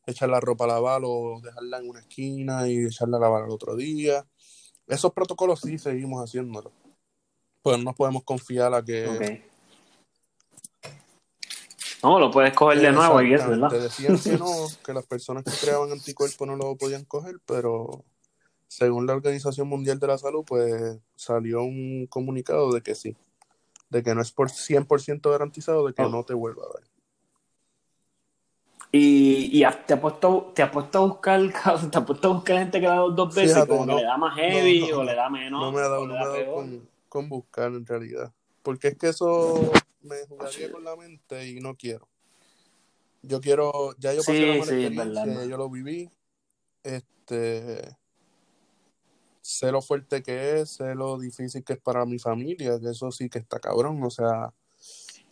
echar 0.06 0.30
la 0.30 0.40
ropa 0.40 0.66
a 0.66 0.68
lavar 0.68 1.02
o 1.06 1.40
dejarla 1.42 1.78
en 1.80 1.90
una 1.90 2.00
esquina 2.02 2.68
y 2.68 2.86
echarla 2.86 3.18
a 3.18 3.22
lavar 3.22 3.44
al 3.44 3.52
otro 3.52 3.76
día. 3.76 4.26
Esos 4.86 5.14
protocolos 5.14 5.62
sí 5.62 5.78
seguimos 5.78 6.22
haciéndolos. 6.24 6.74
Pues 7.62 7.78
no 7.78 7.84
nos 7.86 7.96
podemos 7.96 8.24
confiar 8.24 8.74
a 8.74 8.84
que. 8.84 9.08
Ok. 9.08 9.50
No, 12.02 12.18
lo 12.18 12.32
puedes 12.32 12.54
coger 12.54 12.80
de 12.80 12.92
nuevo 12.94 13.22
y 13.22 13.34
eso, 13.34 13.50
¿verdad? 13.50 13.74
Exactamente. 13.74 14.14
Decían 14.16 14.38
que 14.38 14.40
no, 14.44 14.68
que 14.86 14.94
las 14.94 15.06
personas 15.06 15.44
que 15.44 15.52
creaban 15.52 15.92
anticuerpos 15.92 16.48
no 16.48 16.56
lo 16.56 16.76
podían 16.78 17.04
coger, 17.04 17.36
pero 17.46 18.06
según 18.70 19.06
la 19.06 19.14
Organización 19.16 19.68
Mundial 19.68 20.00
de 20.00 20.08
la 20.08 20.18
Salud, 20.18 20.46
pues 20.46 20.98
salió 21.16 21.62
un 21.64 22.08
comunicado 22.10 22.72
de 22.72 22.82
que 22.82 22.96
sí, 22.96 23.18
de 23.90 24.02
que 24.02 24.16
no 24.16 24.22
es 24.22 24.32
por 24.32 24.50
100% 24.50 25.30
garantizado 25.30 25.86
de 25.88 25.94
que 25.94 26.04
Oh. 26.04 26.10
no 26.10 26.24
te 26.24 26.34
vuelva 26.34 26.64
a 26.64 26.74
dar. 26.80 26.84
Y, 28.92 29.50
y 29.62 29.66
te 29.86 29.94
has 29.94 30.00
puesto, 30.00 30.52
te 30.56 30.64
has 30.64 30.72
puesto 30.72 30.98
a 31.00 31.02
buscar, 31.08 31.42
te 31.92 31.98
has 31.98 32.06
puesto 32.06 32.30
a 32.30 32.34
buscar 32.34 32.58
gente 32.60 32.80
que 32.80 32.88
da 32.88 32.96
dos, 32.96 33.16
dos 33.16 33.36
veces, 33.36 33.54
Fíjate, 33.54 33.68
como 33.70 33.86
no. 33.86 33.96
que 33.98 34.02
le 34.02 34.08
da 34.08 34.18
más 34.18 34.36
heavy 34.36 34.80
No, 34.80 34.88
no, 34.90 34.98
o 35.00 35.04
le 35.04 35.16
da 35.16 35.30
menos, 35.30 35.62
No 35.62 35.72
me 35.72 35.80
ha 35.80 35.90
dado, 35.90 36.02
o 36.02 36.06
me 36.06 36.18
ha 36.18 36.28
dado 36.28 36.54
con, 36.54 36.89
con 37.10 37.28
buscar 37.30 37.72
en 37.74 37.86
realidad, 37.86 38.32
porque 38.64 38.90
es 38.90 38.98
que 38.98 39.10
eso 39.10 39.72
me 40.02 40.26
jugaría 40.28 40.72
con 40.72 40.84
la 40.84 40.96
mente 40.96 41.48
y 41.50 41.60
no 41.60 41.76
quiero. 41.76 42.08
Yo 43.22 43.42
quiero, 43.42 43.94
ya 43.98 44.14
yo 44.14 44.24
pasé 44.24 44.34
Sí, 44.40 44.42
la 44.46 44.48
mala 44.54 44.64
sí, 44.66 44.76
es 44.76 44.84
experiencia, 44.84 45.26
verdad. 45.26 45.44
ya 45.44 45.50
yo 45.50 45.58
lo 45.58 45.70
viví, 45.70 46.10
este, 46.84 47.98
sé 49.42 49.72
lo 49.72 49.82
fuerte 49.82 50.24
que 50.24 50.62
es, 50.62 50.70
sé 50.76 50.96
lo 50.96 51.18
difícil 51.20 51.64
que 51.64 51.74
es 51.74 51.80
para 51.80 52.06
mi 52.06 52.20
familia, 52.20 52.80
que 52.80 52.90
eso 52.90 53.12
sí 53.12 53.30
que 53.30 53.40
está 53.40 53.60
cabrón, 53.60 54.02
o 54.04 54.10
sea, 54.10 54.54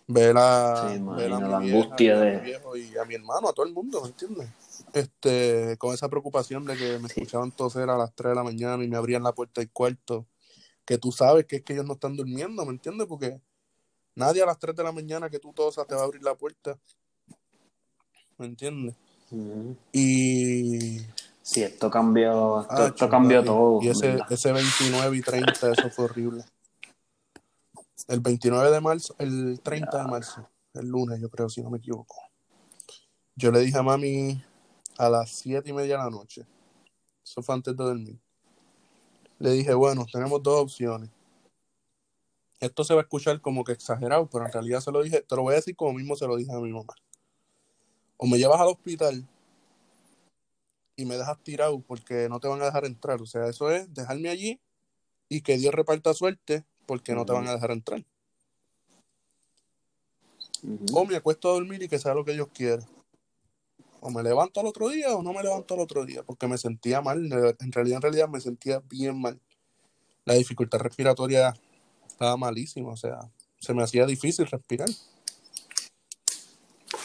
ver 0.07 0.35
a, 0.37 0.81
Sí, 0.81 0.87
ver 1.15 1.31
a 1.31 1.37
imagino 1.39 1.39
mi 1.39 1.51
la 1.51 1.59
vieja, 1.59 1.77
angustia 1.77 2.05
y 2.05 2.09
a 2.09 2.15
mi 2.19 2.25
de- 2.31 2.39
viejo 2.39 2.77
y 2.77 2.97
a 2.97 3.05
mi 3.05 3.15
hermano, 3.15 3.49
a 3.49 3.53
todo 3.53 3.65
el 3.65 3.73
mundo, 3.73 4.01
¿me 4.01 4.09
entiendes? 4.09 4.49
Este, 4.93 5.77
con 5.77 5.93
esa 5.93 6.09
preocupación 6.09 6.65
de 6.65 6.77
que 6.77 6.99
me 6.99 7.07
escuchaban 7.07 7.51
toser 7.51 7.89
a 7.89 7.97
las 7.97 8.13
3 8.15 8.31
de 8.31 8.35
la 8.35 8.43
mañana 8.43 8.83
y 8.83 8.87
me 8.87 8.97
abrían 8.97 9.23
la 9.23 9.33
puerta 9.33 9.61
del 9.61 9.69
cuarto, 9.71 10.25
que 10.87 10.97
tú 10.97 11.11
sabes 11.11 11.45
que 11.45 11.57
es 11.57 11.63
que 11.63 11.73
ellos 11.73 11.85
no 11.85 11.93
están 11.93 12.15
durmiendo, 12.15 12.65
¿me 12.65 12.71
entiendes? 12.71 13.07
Porque 13.07 13.41
nadie 14.15 14.41
a 14.41 14.45
las 14.45 14.57
3 14.57 14.73
de 14.73 14.83
la 14.83 14.93
mañana 14.93 15.29
que 15.29 15.37
tú 15.37 15.51
tosas 15.51 15.85
te 15.85 15.93
va 15.93 16.01
a 16.01 16.05
abrir 16.05 16.23
la 16.23 16.33
puerta, 16.33 16.79
¿me 18.37 18.45
entiendes? 18.45 18.95
Y 19.91 21.01
Sí, 21.41 21.63
esto 21.63 21.89
cambió, 21.89 22.61
esto, 22.61 22.73
Ah, 22.73 22.87
esto 22.87 23.09
cambió 23.09 23.43
todo. 23.43 23.81
Y 23.81 23.89
ese, 23.89 24.19
ese 24.29 24.51
29 24.51 25.17
y 25.17 25.21
30, 25.21 25.71
eso 25.71 25.89
fue 25.89 26.05
horrible. 26.05 26.45
El 28.07 28.21
29 28.21 28.71
de 28.71 28.81
marzo, 28.81 29.15
el 29.17 29.59
30 29.61 29.97
de 29.97 30.07
marzo, 30.09 30.49
el 30.73 30.87
lunes, 30.87 31.19
yo 31.21 31.29
creo, 31.29 31.49
si 31.49 31.61
no 31.61 31.69
me 31.69 31.79
equivoco. 31.79 32.15
Yo 33.35 33.51
le 33.51 33.59
dije 33.59 33.77
a 33.77 33.83
mami 33.83 34.41
a 34.97 35.09
las 35.09 35.31
7 35.31 35.69
y 35.69 35.73
media 35.73 35.97
de 35.97 36.03
la 36.03 36.09
noche. 36.09 36.45
Eso 37.23 37.41
fue 37.41 37.55
antes 37.55 37.75
de 37.75 37.83
dormir. 37.83 38.19
Le 39.39 39.51
dije, 39.51 39.73
bueno, 39.73 40.05
tenemos 40.11 40.41
dos 40.41 40.61
opciones. 40.61 41.09
Esto 42.59 42.83
se 42.83 42.93
va 42.93 43.01
a 43.01 43.03
escuchar 43.03 43.39
como 43.39 43.63
que 43.63 43.71
exagerado, 43.71 44.27
pero 44.27 44.45
en 44.45 44.51
realidad 44.51 44.79
se 44.81 44.91
lo 44.91 45.03
dije, 45.03 45.21
te 45.21 45.35
lo 45.35 45.43
voy 45.43 45.53
a 45.53 45.57
decir 45.57 45.75
como 45.75 45.93
mismo 45.93 46.15
se 46.15 46.25
lo 46.25 46.35
dije 46.35 46.51
a 46.51 46.59
mi 46.59 46.71
mamá. 46.71 46.95
O 48.17 48.25
me 48.25 48.39
llevas 48.39 48.59
al 48.59 48.67
hospital 48.67 49.23
y 50.95 51.05
me 51.05 51.17
dejas 51.17 51.37
tirado 51.43 51.79
porque 51.79 52.27
no 52.29 52.39
te 52.39 52.47
van 52.47 52.61
a 52.61 52.65
dejar 52.65 52.85
entrar. 52.85 53.21
O 53.21 53.27
sea, 53.27 53.47
eso 53.47 53.69
es 53.69 53.93
dejarme 53.93 54.29
allí 54.29 54.59
y 55.29 55.41
que 55.41 55.57
Dios 55.57 55.73
reparta 55.73 56.13
suerte 56.15 56.65
porque 56.87 57.13
no 57.13 57.25
te 57.25 57.33
van 57.33 57.47
a 57.47 57.53
dejar 57.53 57.71
entrar. 57.71 58.03
O 60.91 61.05
me 61.05 61.15
acuesto 61.15 61.49
a 61.49 61.53
dormir 61.53 61.83
y 61.83 61.87
que 61.87 61.99
sea 61.99 62.15
lo 62.15 62.25
que 62.25 62.33
Dios 62.33 62.47
quiera. 62.51 62.83
O 63.99 64.09
me 64.11 64.23
levanto 64.23 64.59
al 64.59 64.67
otro 64.67 64.89
día 64.89 65.15
o 65.15 65.23
no 65.23 65.33
me 65.33 65.41
levanto 65.43 65.73
al 65.73 65.79
otro 65.81 66.05
día 66.05 66.23
porque 66.23 66.47
me 66.47 66.57
sentía 66.57 67.01
mal. 67.01 67.25
En 67.25 67.31
realidad, 67.71 67.95
en 67.95 68.01
realidad 68.01 68.29
me 68.29 68.39
sentía 68.39 68.79
bien 68.87 69.19
mal. 69.19 69.39
La 70.25 70.35
dificultad 70.35 70.79
respiratoria 70.79 71.53
estaba 72.07 72.37
malísima. 72.37 72.89
O 72.91 72.97
sea, 72.97 73.19
se 73.59 73.73
me 73.73 73.83
hacía 73.83 74.05
difícil 74.05 74.45
respirar. 74.47 74.89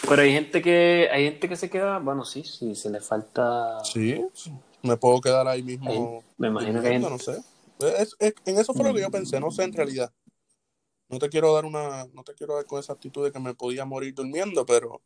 Pero 0.09 0.23
hay 0.23 0.33
gente 0.33 0.61
que 0.61 1.09
hay 1.11 1.25
gente 1.25 1.49
que 1.49 1.57
se 1.57 1.71
queda, 1.71 1.99
bueno, 1.99 2.25
sí, 2.25 2.45
sí, 2.45 2.75
se 2.75 2.91
le 2.91 3.01
falta. 3.01 3.83
Sí, 3.85 4.23
me 4.83 4.97
puedo 4.97 5.21
quedar 5.21 5.47
ahí 5.49 5.63
mismo. 5.63 6.23
Me 6.37 6.49
imagino 6.49 6.83
que 6.83 6.89
hay 6.89 6.99
no 6.99 7.19
sé. 7.19 7.41
Es- 7.79 8.15
es- 8.19 8.35
en 8.45 8.59
eso 8.59 8.75
fue 8.75 8.85
lo 8.85 8.95
que 8.95 9.01
yo 9.01 9.11
pensé, 9.11 9.41
no 9.41 9.51
sé 9.51 9.65
en 9.65 9.73
realidad. 9.73 10.13
No 11.09 11.19
te 11.19 11.29
quiero 11.29 11.53
dar 11.55 11.65
una, 11.65 12.07
no 12.13 12.23
te 12.25 12.35
quiero 12.35 12.55
dar 12.57 12.65
con 12.65 12.79
esa 12.81 12.93
actitud 12.93 13.25
de 13.25 13.33
que 13.33 13.39
me 13.39 13.55
podía 13.55 13.85
morir 13.85 14.15
durmiendo, 14.15 14.65
pero 14.65 15.03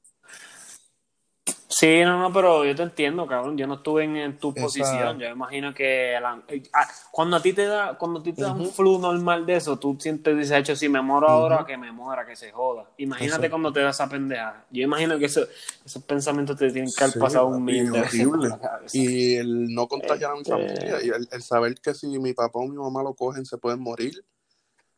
Sí, 1.79 2.01
no, 2.05 2.18
no, 2.18 2.33
pero 2.33 2.64
yo 2.64 2.74
te 2.74 2.83
entiendo, 2.85 3.27
cabrón. 3.27 3.59
Yo 3.59 3.66
no 3.66 3.74
estuve 3.74 4.05
en, 4.05 4.16
en 4.16 4.39
tu 4.39 4.49
Esa- 4.51 4.62
posición. 4.62 5.18
Yo 5.18 5.27
me 5.27 5.33
imagino 5.33 5.74
que 5.74 6.16
la- 6.22 6.41
eh, 6.49 6.62
ah, 6.72 6.89
cuando 7.11 7.37
a 7.37 7.43
ti 7.43 7.53
te 7.53 7.66
da, 7.66 7.99
cuando 7.99 8.20
a 8.20 8.22
ti 8.22 8.33
te 8.33 8.41
da 8.41 8.53
un 8.55 8.70
flu 8.70 8.99
normal 8.99 9.45
de 9.45 9.57
eso, 9.57 9.79
tú 9.79 9.95
sientes, 10.01 10.35
dices, 10.39 10.53
hecho, 10.57 10.74
si 10.74 10.89
me 10.89 11.03
muero 11.03 11.29
ahora, 11.29 11.66
que 11.66 11.77
me 11.77 11.93
muera, 11.93 12.24
que 12.24 12.35
se 12.35 12.51
joda. 12.51 12.85
Imagínate 12.97 13.51
cuando 13.51 13.72
te 13.74 13.81
da 13.81 13.91
esa 13.91 14.09
pendeja. 14.09 14.64
Yo 14.70 14.85
imagino 14.85 15.18
que 15.18 15.27
eso- 15.27 15.47
esos 15.85 16.03
pensamientos 16.05 16.57
te 16.57 16.70
tienen 16.72 16.91
que 16.97 17.05
haber 17.05 17.12
Sí, 17.12 17.18
pasado 17.20 17.47
un 17.49 17.62
millón 17.62 17.93
de 17.93 18.01
veces. 18.01 18.95
Y 18.95 19.35
el 19.37 19.74
no 19.74 19.87
contagiar 19.87 20.31
a 20.31 20.35
mi 20.35 20.41
Este- 20.41 20.53
familia 20.53 21.03
y 21.05 21.09
el, 21.11 21.29
el 21.31 21.43
saber 21.43 21.74
que 21.81 21.93
si 21.93 22.07
mi 22.18 22.33
papá 22.33 22.59
o 22.59 22.66
mi 22.66 22.77
mamá 22.77 23.03
lo 23.03 23.12
cogen 23.12 23.45
se 23.45 23.59
pueden 23.59 23.81
morir, 23.81 24.24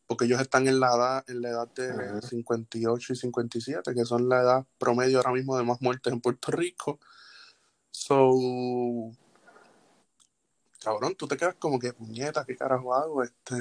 porque 0.09 0.25
ellos 0.25 0.41
están 0.41 0.67
en 0.67 0.81
la 0.81 0.89
edad, 0.89 1.25
en 1.29 1.43
la 1.43 1.51
edad 1.51 1.69
de 1.75 1.91
Ajá. 1.91 2.23
58 2.23 3.13
y 3.13 3.17
57, 3.17 3.95
que 3.95 4.05
son 4.07 4.29
la 4.29 4.41
edad 4.41 4.67
promedio 4.79 5.19
ahora 5.19 5.33
mismo 5.33 5.57
de 5.57 5.65
más 5.65 5.83
muertes 5.83 6.11
en 6.11 6.23
Puerto 6.23 6.51
Rico. 6.51 6.99
So, 7.91 8.33
cabrón, 10.83 11.15
tú 11.15 11.29
te 11.29 11.37
quedas 11.37 11.57
como 11.57 11.79
que 11.79 11.93
puñeta, 11.93 12.45
¿qué 12.47 12.57
carajo 12.57 12.95
hago? 12.95 13.23
Este, 13.23 13.55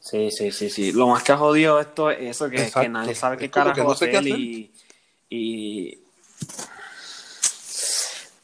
Sí, 0.00 0.30
sí, 0.30 0.52
sí, 0.52 0.68
sí. 0.68 0.92
Lo 0.92 1.08
más 1.08 1.22
que 1.22 1.32
ha 1.32 1.36
jodido 1.36 1.80
esto 1.80 2.10
es 2.10 2.36
eso, 2.36 2.50
que, 2.50 2.70
que 2.70 2.88
nadie 2.88 3.14
sabe 3.14 3.36
qué 3.38 3.50
carajo 3.50 3.84
no 3.84 3.94
sé 3.94 4.10
qué 4.10 4.18
hacer 4.18 4.32
hacer. 4.32 4.40
y, 4.40 4.72
y... 5.30 5.98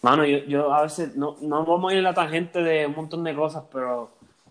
Mano, 0.03 0.24
yo, 0.24 0.39
yo 0.45 0.72
a 0.72 0.83
veces 0.83 1.16
no, 1.16 1.37
no 1.41 1.64
vamos 1.66 1.93
a 1.93 1.95
ir 1.95 2.01
a 2.01 2.03
la 2.03 2.14
tangente 2.14 2.62
de 2.62 2.87
un 2.87 2.95
montón 2.95 3.24
de 3.24 3.35
cosas, 3.35 3.64
pero 3.70 4.11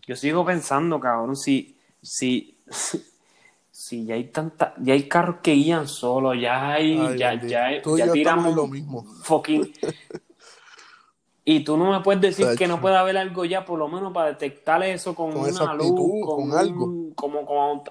yo 0.10 0.16
sigo 0.16 0.44
pensando, 0.44 1.00
cabrón, 1.00 1.36
si, 1.36 1.78
si, 2.02 2.58
si 3.72 4.06
ya 4.06 4.16
hay 4.16 4.24
tanta, 4.32 4.74
ya 4.80 4.94
hay 4.96 5.08
carros 5.08 5.36
que 5.44 5.52
guían 5.54 5.88
solo, 5.88 6.34
ya 6.34 6.72
hay, 6.72 6.98
Ay, 6.98 7.20
ya, 7.20 7.30
bendito. 7.30 7.48
ya, 7.52 7.82
Tú 7.84 7.92
ya 7.96 8.06
estamos 8.06 8.14
tiramos 8.14 8.56
lo 8.56 8.66
mismo. 8.66 9.04
fucking. 9.22 9.72
Y 11.46 11.64
tú 11.64 11.78
no 11.78 11.92
me 11.92 12.00
puedes 12.02 12.22
decir 12.22 12.58
que 12.58 12.68
no 12.68 12.82
puede 12.82 12.98
haber 12.98 13.18
algo 13.18 13.46
ya, 13.46 13.66
por 13.66 13.78
lo 13.78 13.88
menos 13.88 14.12
para 14.12 14.30
detectar 14.30 14.82
eso 14.82 15.14
con, 15.14 15.32
Con 15.32 15.42
una 15.42 15.50
exactitud, 15.50 15.96
luz, 15.96 16.26
con 16.26 16.44
un- 16.46 16.54
algo. 16.54 17.14
como, 17.14 17.46
como, 17.46 17.84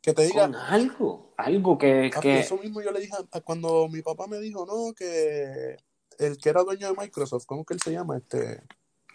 Que 0.00 0.14
te 0.14 0.22
diga, 0.22 0.46
con 0.46 0.54
algo, 0.54 1.34
algo 1.36 1.76
que, 1.76 2.10
eso 2.22 2.56
mismo 2.56 2.80
yo 2.80 2.92
le 2.92 3.00
dije 3.00 3.12
a 3.30 3.40
cuando 3.42 3.88
mi 3.88 4.00
papá 4.00 4.26
me 4.26 4.38
dijo, 4.38 4.64
no, 4.64 4.94
que 4.94 5.76
el 6.18 6.38
que 6.38 6.48
era 6.48 6.62
dueño 6.62 6.88
de 6.88 6.96
Microsoft, 6.98 7.44
¿cómo 7.44 7.66
que 7.66 7.74
él 7.74 7.80
se 7.80 7.92
llama? 7.92 8.16
Este, 8.16 8.62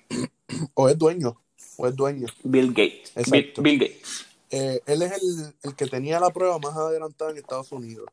o 0.75 0.87
es 0.87 0.97
dueño, 0.99 1.41
o 1.77 1.87
es 1.87 1.95
dueño. 1.95 2.27
Bill 2.43 2.69
Gates, 2.69 3.11
Exacto. 3.15 3.61
Bill 3.61 3.79
Gates. 3.79 4.25
Eh, 4.49 4.81
él 4.85 5.01
es 5.01 5.11
el, 5.11 5.55
el 5.63 5.75
que 5.75 5.87
tenía 5.87 6.19
la 6.19 6.29
prueba 6.29 6.59
más 6.59 6.75
adelantada 6.75 7.31
en 7.31 7.37
Estados 7.37 7.71
Unidos. 7.71 8.07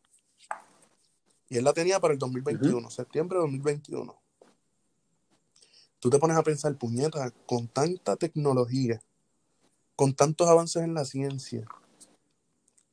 Y 1.48 1.58
él 1.58 1.64
la 1.64 1.72
tenía 1.72 1.98
para 2.00 2.14
el 2.14 2.18
2021, 2.18 2.90
septiembre 2.90 3.36
de 3.36 3.42
2021. 3.42 4.16
Tú 5.98 6.08
te 6.08 6.18
pones 6.18 6.36
a 6.36 6.42
pensar, 6.42 6.74
puñeta, 6.76 7.30
con 7.44 7.66
tanta 7.68 8.16
tecnología, 8.16 9.02
con 9.96 10.14
tantos 10.14 10.48
avances 10.48 10.82
en 10.82 10.94
la 10.94 11.04
ciencia, 11.04 11.66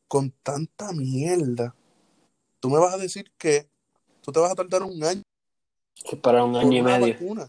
con 0.07 0.32
tanta 0.43 0.91
mierda, 0.91 1.74
tú 2.59 2.70
me 2.70 2.80
vas 2.80 2.93
a 2.93 2.97
decir 2.97 3.32
que 3.38 3.70
tú 4.22 4.32
te 4.32 4.39
vas 4.39 4.51
a 4.51 4.55
tardar 4.55 4.84
un 4.84 5.01
año 5.03 5.22
Para 6.22 6.43
un 6.43 6.55
año 6.55 6.78
y 6.78 6.82
medio. 6.82 7.13
vacuna. 7.13 7.47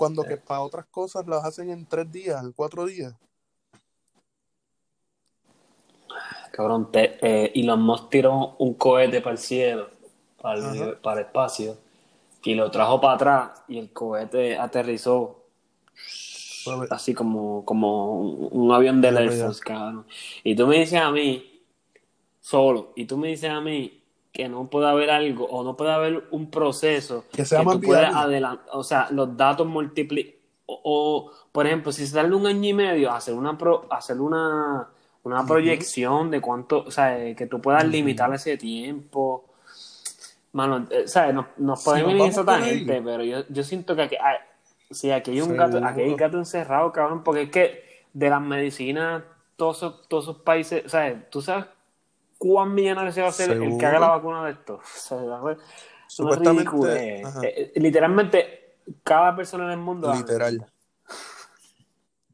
Cuando 0.00 0.24
que 0.24 0.38
para 0.38 0.62
otras 0.62 0.86
cosas 0.86 1.26
las 1.26 1.44
hacen 1.44 1.68
en 1.68 1.84
tres 1.84 2.10
días, 2.10 2.42
en 2.42 2.52
cuatro 2.52 2.86
días. 2.86 3.14
Cabrón, 6.52 6.90
te, 6.90 7.18
eh, 7.20 7.52
Elon 7.54 7.82
Musk 7.82 8.08
tiró 8.08 8.56
un 8.60 8.72
cohete 8.72 9.20
para 9.20 9.32
el 9.32 9.38
cielo, 9.38 9.90
para 10.40 10.58
el, 10.58 10.96
para 10.96 11.20
el 11.20 11.26
espacio, 11.26 11.76
y 12.42 12.54
lo 12.54 12.70
trajo 12.70 12.98
para 12.98 13.12
atrás, 13.12 13.62
y 13.68 13.76
el 13.76 13.92
cohete 13.92 14.56
aterrizó 14.56 15.44
así 16.88 17.12
como, 17.12 17.62
como 17.66 18.20
un, 18.22 18.72
avión 18.72 19.02
Ya, 19.02 19.10
Air. 19.10 19.32
Force, 19.32 19.60
cabrón. 19.60 20.06
Y 20.42 20.54
tú 20.54 20.66
me 20.66 20.78
dices 20.78 20.98
a 20.98 21.10
mí, 21.10 21.60
solo, 22.40 22.94
y 22.96 23.04
tú 23.04 23.18
me 23.18 23.28
dices 23.28 23.50
a 23.50 23.60
mí 23.60 23.99
que 24.32 24.48
no 24.48 24.68
puede 24.70 24.88
haber 24.88 25.10
algo, 25.10 25.44
o 25.46 25.64
no 25.64 25.76
puede 25.76 25.90
haber 25.92 26.24
un 26.30 26.50
proceso 26.50 27.24
Que 27.32 27.44
sea 27.44 27.62
más 27.62 27.74
tú 27.80 27.80
viable. 27.80 28.06
adelantar, 28.16 28.66
o 28.72 28.84
sea, 28.84 29.08
los 29.10 29.36
datos 29.36 29.66
multiplican, 29.66 30.34
o, 30.66 30.80
o, 30.84 31.32
por 31.50 31.66
ejemplo, 31.66 31.90
si 31.90 32.06
se 32.06 32.14
tarda 32.14 32.36
un 32.36 32.46
año 32.46 32.68
y 32.68 32.72
medio, 32.74 33.10
hacer 33.12 33.34
una, 33.34 33.58
pro- 33.58 33.86
hacer 33.90 34.20
una, 34.20 34.88
una 35.24 35.44
proyección 35.46 36.30
de 36.30 36.40
cuánto, 36.40 36.84
o 36.86 36.90
sea, 36.92 37.34
que 37.34 37.46
tú 37.46 37.60
puedas 37.60 37.84
limitar 37.84 38.32
ese 38.32 38.56
tiempo. 38.56 39.46
Mano, 40.52 40.86
eh, 40.90 41.06
¿sabes? 41.06 41.34
Nos, 41.34 41.46
nos 41.58 41.82
podemos 41.84 42.12
ir 42.14 42.22
esa 42.22 42.40
ahí. 42.40 42.46
tangente, 42.46 43.02
pero 43.02 43.24
yo, 43.24 43.44
yo 43.48 43.62
siento 43.64 43.94
que 43.96 44.02
aquí, 44.02 44.16
hay, 44.20 44.36
sí, 44.90 45.10
aquí 45.10 45.32
hay 45.32 45.40
un 45.40 45.56
gato, 45.56 45.80
aquí 45.84 46.00
hay 46.02 46.14
gato 46.14 46.38
encerrado, 46.38 46.92
cabrón, 46.92 47.22
porque 47.24 47.42
es 47.42 47.50
que 47.50 47.84
de 48.12 48.30
las 48.30 48.40
medicinas, 48.42 49.22
todos 49.56 49.76
esos, 49.78 50.08
todos 50.08 50.24
esos 50.24 50.36
países, 50.38 50.84
¿sabes? 50.90 51.28
¿Tú 51.30 51.40
sabes 51.42 51.66
cuán 52.40 52.74
millonario 52.74 53.12
se 53.12 53.20
va 53.20 53.26
a 53.26 53.30
hacer 53.30 53.50
el 53.50 53.76
que 53.76 53.84
haga 53.84 54.00
la 54.00 54.08
vacuna 54.08 54.46
de 54.46 54.52
esto? 54.52 54.80
O 54.82 54.98
sea, 54.98 55.56
Supuestamente, 56.08 57.22
Eh, 57.22 57.22
eh, 57.42 57.72
literalmente, 57.76 58.78
cada 59.04 59.36
persona 59.36 59.66
en 59.66 59.72
el 59.72 59.78
mundo 59.78 60.12
literal. 60.12 60.66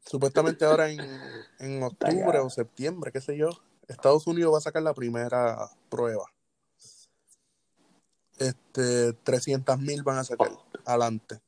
Supuestamente 0.03 0.65
ahora 0.65 0.89
en, 0.89 0.99
en 1.59 1.83
octubre 1.83 2.39
o 2.39 2.49
septiembre, 2.49 3.11
qué 3.11 3.21
sé 3.21 3.37
yo, 3.37 3.49
Estados 3.87 4.25
Unidos 4.25 4.53
va 4.53 4.57
a 4.59 4.61
sacar 4.61 4.81
la 4.81 4.93
primera 4.93 5.69
prueba. 5.89 6.23
Este, 8.39 9.13
300 9.13 9.77
mil 9.79 10.03
van 10.03 10.19
a 10.19 10.23
sacar 10.23 10.49
Oh, 10.49 10.63
adelante. 10.85 11.39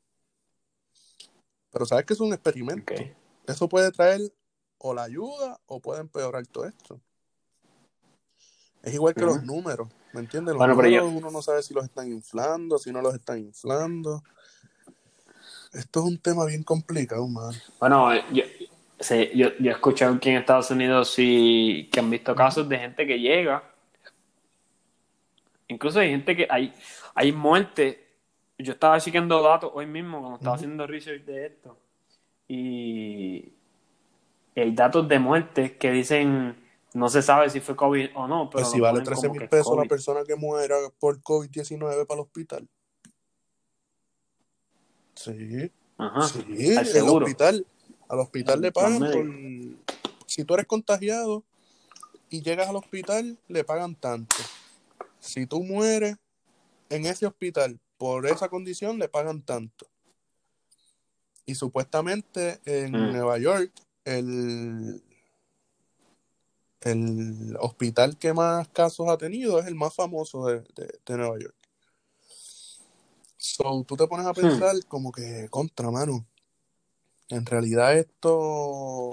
Pero 1.72 1.86
sabes 1.86 2.04
que 2.04 2.12
es 2.12 2.20
un 2.20 2.32
experimento. 2.32 2.92
Eso 3.46 3.68
puede 3.68 3.90
traer 3.90 4.20
o 4.78 4.92
la 4.92 5.04
ayuda 5.04 5.58
o 5.66 5.80
puede 5.80 6.00
empeorar 6.00 6.46
todo 6.46 6.66
esto. 6.66 7.00
Es 8.82 8.94
igual 8.94 9.14
que 9.14 9.22
los 9.22 9.42
números, 9.42 9.88
¿me 10.12 10.20
entiendes? 10.20 10.52
Los 10.52 10.58
Bueno, 10.58 10.76
pero 10.76 10.88
yo, 10.88 11.00
números 11.02 11.22
uno 11.22 11.30
no 11.30 11.42
sabe 11.42 11.62
si 11.62 11.74
los 11.74 11.84
están 11.84 12.08
inflando, 12.08 12.78
si 12.78 12.90
no 12.92 13.02
los 13.02 13.14
están 13.14 13.38
inflando. 13.38 14.22
Esto 15.72 16.00
es 16.00 16.06
un 16.06 16.18
tema 16.18 16.46
bien 16.46 16.62
complicado, 16.62 17.26
man. 17.28 17.54
bueno, 17.78 18.12
yo, 18.32 18.44
sí, 18.98 19.30
yo, 19.34 19.50
yo 19.58 19.70
he 19.70 19.74
escuchado 19.74 20.14
aquí 20.14 20.30
en 20.30 20.36
Estados 20.36 20.70
Unidos 20.70 21.12
sí, 21.12 21.88
que 21.92 22.00
han 22.00 22.10
visto 22.10 22.34
casos 22.34 22.68
de 22.68 22.78
gente 22.78 23.06
que 23.06 23.20
llega, 23.20 23.62
incluso 25.68 26.00
hay 26.00 26.10
gente 26.10 26.36
que 26.36 26.46
hay, 26.50 26.72
hay 27.14 27.32
muertes. 27.32 27.98
Yo 28.58 28.72
estaba 28.72 29.00
chequeando 29.00 29.42
datos 29.42 29.70
hoy 29.74 29.86
mismo 29.86 30.20
cuando 30.20 30.36
estaba 30.36 30.56
haciendo 30.56 30.86
research 30.86 31.24
de 31.24 31.46
esto 31.46 31.78
y 32.52 33.52
hay 34.56 34.72
datos 34.72 35.08
de 35.08 35.18
muertes 35.20 35.72
que 35.72 35.92
dicen 35.92 36.56
no 36.94 37.08
se 37.08 37.22
sabe 37.22 37.50
si 37.50 37.60
fue 37.60 37.76
COVID 37.76 38.10
o 38.14 38.26
no, 38.26 38.50
pero 38.50 38.62
Pues 38.62 38.72
si 38.72 38.80
vale 38.80 39.00
ponen 39.00 39.04
13 39.04 39.20
como 39.20 39.32
que 39.32 39.38
mil 39.38 39.44
es 39.44 39.50
pesos 39.50 39.76
la 39.76 39.84
persona 39.84 40.24
que 40.24 40.36
muera 40.36 40.76
por 40.98 41.20
COVID-19 41.20 42.06
para 42.06 42.20
el 42.20 42.26
hospital. 42.26 42.68
Sí, 45.14 45.70
Ajá, 45.98 46.28
sí, 46.28 46.76
al 46.76 46.88
el 46.88 47.08
hospital, 47.08 47.66
al 48.08 48.18
hospital 48.20 48.60
le 48.60 48.72
pagan 48.72 48.98
por... 48.98 49.86
Si 50.26 50.44
tú 50.44 50.54
eres 50.54 50.66
contagiado 50.66 51.44
y 52.30 52.42
llegas 52.42 52.68
al 52.68 52.76
hospital, 52.76 53.38
le 53.48 53.64
pagan 53.64 53.94
tanto. 53.94 54.36
Si 55.18 55.46
tú 55.46 55.62
mueres 55.62 56.16
en 56.88 57.06
ese 57.06 57.26
hospital 57.26 57.78
por 57.98 58.26
esa 58.26 58.48
condición, 58.48 58.98
le 58.98 59.08
pagan 59.08 59.42
tanto. 59.42 59.86
Y 61.44 61.54
supuestamente 61.54 62.60
en 62.64 62.92
Mm. 62.92 63.12
Nueva 63.12 63.38
York, 63.38 63.72
el, 64.04 65.02
el 66.82 67.56
hospital 67.60 68.16
que 68.16 68.32
más 68.32 68.68
casos 68.68 69.08
ha 69.08 69.18
tenido 69.18 69.58
es 69.58 69.66
el 69.66 69.74
más 69.74 69.94
famoso 69.94 70.46
de, 70.46 70.60
de- 70.74 70.98
de 71.04 71.16
Nueva 71.16 71.38
York. 71.38 71.54
So, 73.36 73.84
tú 73.86 73.96
te 73.96 74.06
pones 74.06 74.26
a 74.26 74.32
Hmm. 74.32 74.36
pensar 74.36 74.74
como 74.86 75.10
que 75.12 75.48
contra, 75.50 75.90
mano. 75.90 76.26
En 77.28 77.46
realidad 77.46 77.96
esto 77.96 79.10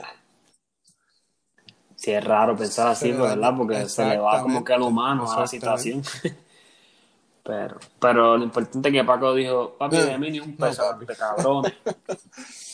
Sí, 1.95 2.11
es 2.11 2.23
raro 2.23 2.55
pensar 2.55 2.87
así. 2.87 3.11
¿verdad? 3.11 3.53
Porque 3.57 3.89
se 3.89 4.05
le 4.05 4.17
va 4.17 4.41
como 4.41 4.63
que 4.63 4.73
a 4.73 4.75
Exactamente, 4.77 4.87
humano 4.87 5.31
a 5.31 5.39
la 5.41 5.47
situación. 5.47 6.03
Pero, 7.43 7.77
pero 8.01 8.37
lo 8.37 8.43
importante 8.43 8.89
es 8.89 8.93
que 8.93 9.03
Paco 9.05 9.33
dijo, 9.33 9.77
papi, 9.77 9.95
de 9.95 10.13
Eh, 10.15 10.17
mí 10.17 10.31
ni 10.31 10.41
un 10.41 10.57
peso, 10.57 10.83
de 10.99 11.15
cabrones. 11.15 11.73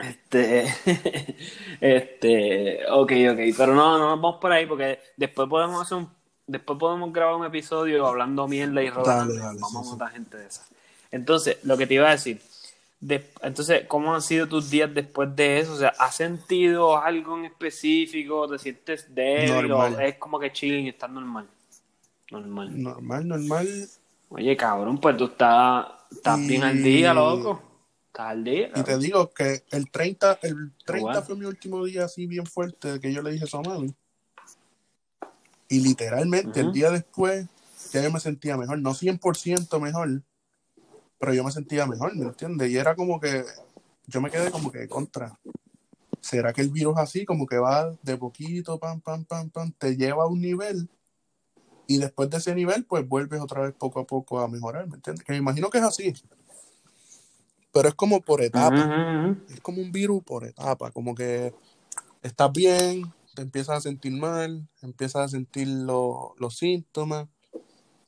Este, 0.00 0.66
este, 1.80 2.80
ok, 2.90 3.12
ok, 3.32 3.38
pero 3.56 3.74
no, 3.74 3.98
no 3.98 4.10
nos 4.10 4.20
vamos 4.20 4.36
por 4.40 4.52
ahí 4.52 4.66
porque 4.66 5.00
después 5.16 5.48
podemos 5.48 5.82
hacer 5.82 5.98
un, 5.98 6.10
después 6.46 6.78
podemos 6.78 7.12
grabar 7.12 7.36
un 7.36 7.46
episodio 7.46 8.06
hablando 8.06 8.46
mierda 8.46 8.82
y 8.82 8.90
dale, 8.90 9.38
vamos 9.38 9.62
sí, 9.62 9.76
a 9.76 9.82
sí. 9.82 9.90
matar 9.92 10.12
gente 10.12 10.36
de 10.36 10.46
esa. 10.46 10.66
Entonces, 11.10 11.58
lo 11.64 11.76
que 11.76 11.86
te 11.86 11.94
iba 11.94 12.08
a 12.08 12.12
decir, 12.12 12.40
de- 13.00 13.30
entonces, 13.42 13.86
¿cómo 13.86 14.14
han 14.14 14.22
sido 14.22 14.46
tus 14.48 14.70
días 14.70 14.92
después 14.92 15.34
de 15.34 15.60
eso? 15.60 15.72
O 15.72 15.76
sea, 15.76 15.94
¿has 15.98 16.16
sentido 16.16 16.98
algo 17.00 17.38
en 17.38 17.46
específico? 17.46 18.48
¿Te 18.48 18.58
sientes 18.58 19.14
débil 19.14 19.72
o 19.72 19.98
es 20.00 20.16
como 20.16 20.38
que 20.38 20.52
chilling 20.52 20.86
y 20.86 20.90
estás 20.90 21.10
normal? 21.10 21.46
Normal. 22.30 22.68
Normal, 22.76 23.26
normal. 23.28 23.88
Oye, 24.30 24.56
cabrón, 24.56 24.98
pues 24.98 25.16
tú 25.16 25.24
estás, 25.26 25.86
estás 26.10 26.46
bien 26.46 26.62
al 26.62 26.82
día, 26.82 27.14
loco. 27.14 27.62
Día, 28.44 28.70
Y 28.74 28.82
te 28.82 28.98
digo 28.98 29.30
que 29.30 29.64
el 29.70 29.90
30, 29.90 30.38
el 30.42 30.72
Qué 30.78 30.92
30 30.92 31.12
bueno. 31.12 31.22
fue 31.22 31.36
mi 31.36 31.44
último 31.44 31.84
día 31.84 32.04
así 32.04 32.26
bien 32.26 32.46
fuerte 32.46 32.98
que 33.00 33.12
yo 33.12 33.22
le 33.22 33.30
dije 33.30 33.44
eso 33.44 33.58
a 33.58 33.62
mami. 33.62 33.94
Y 35.68 35.80
literalmente 35.80 36.60
el 36.60 36.66
Ujú. 36.66 36.74
día 36.74 36.90
después 36.90 37.46
ya 37.92 38.02
yo 38.02 38.10
me 38.10 38.18
sentía 38.20 38.56
mejor, 38.56 38.80
no 38.80 38.92
100% 38.94 39.78
mejor, 39.78 40.22
pero 41.18 41.32
yo 41.32 41.44
me 41.44 41.52
sentía 41.52 41.86
mejor, 41.86 42.16
¿me 42.16 42.24
entiendes? 42.24 42.70
Y 42.70 42.76
era 42.76 42.96
como 42.96 43.20
que 43.20 43.44
yo 44.06 44.20
me 44.20 44.30
quedé 44.30 44.50
como 44.50 44.72
que 44.72 44.88
contra. 44.88 45.38
¿Será 46.20 46.52
que 46.52 46.62
el 46.62 46.70
virus 46.70 46.96
así 46.98 47.24
como 47.24 47.46
que 47.46 47.58
va 47.58 47.96
de 48.02 48.16
poquito, 48.16 48.78
pam, 48.80 49.00
pam, 49.00 49.24
pam, 49.24 49.50
pam, 49.50 49.72
te 49.72 49.96
lleva 49.96 50.24
a 50.24 50.26
un 50.26 50.40
nivel 50.40 50.88
y 51.86 51.98
después 51.98 52.28
de 52.28 52.36
ese 52.36 52.54
nivel 52.54 52.84
pues 52.84 53.06
vuelves 53.08 53.40
otra 53.40 53.62
vez 53.62 53.74
poco 53.74 54.00
a 54.00 54.06
poco 54.06 54.40
a 54.40 54.48
mejorar, 54.48 54.86
¿me 54.88 54.96
entiendes? 54.96 55.24
Que 55.24 55.32
me 55.32 55.38
imagino 55.38 55.70
que 55.70 55.78
es 55.78 55.84
así, 55.84 56.12
pero 57.72 57.88
es 57.88 57.94
como 57.94 58.20
por 58.22 58.42
etapas. 58.42 58.86
ujú, 58.86 59.28
ujú. 59.30 59.36
Es 59.48 59.60
como 59.60 59.80
un 59.82 59.92
virus 59.92 60.22
por 60.24 60.44
etapa, 60.44 60.90
como 60.90 61.14
que 61.14 61.54
estás 62.22 62.52
bien, 62.52 63.02
te 63.34 63.42
empiezas 63.42 63.78
a 63.78 63.80
sentir 63.80 64.12
mal, 64.12 64.68
empiezas 64.82 65.22
a 65.22 65.28
sentir 65.28 65.68
lo- 65.68 66.34
los 66.38 66.56
síntomas, 66.58 67.28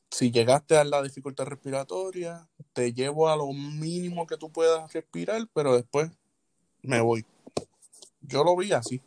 si 0.09 0.29
llegaste 0.29 0.77
a 0.77 0.83
la 0.83 1.01
dificultad 1.01 1.45
respiratoria, 1.45 2.47
te 2.73 2.93
llevo 2.93 3.29
a 3.29 3.35
lo 3.37 3.47
mínimo 3.53 4.27
que 4.27 4.37
tú 4.37 4.51
puedas 4.51 4.91
respirar, 4.91 5.47
pero 5.53 5.73
después 5.75 6.11
me 6.81 6.99
voy. 6.99 7.25
Yo 8.21 8.43
lo 8.43 8.55
vi 8.57 8.73
así. 8.73 9.01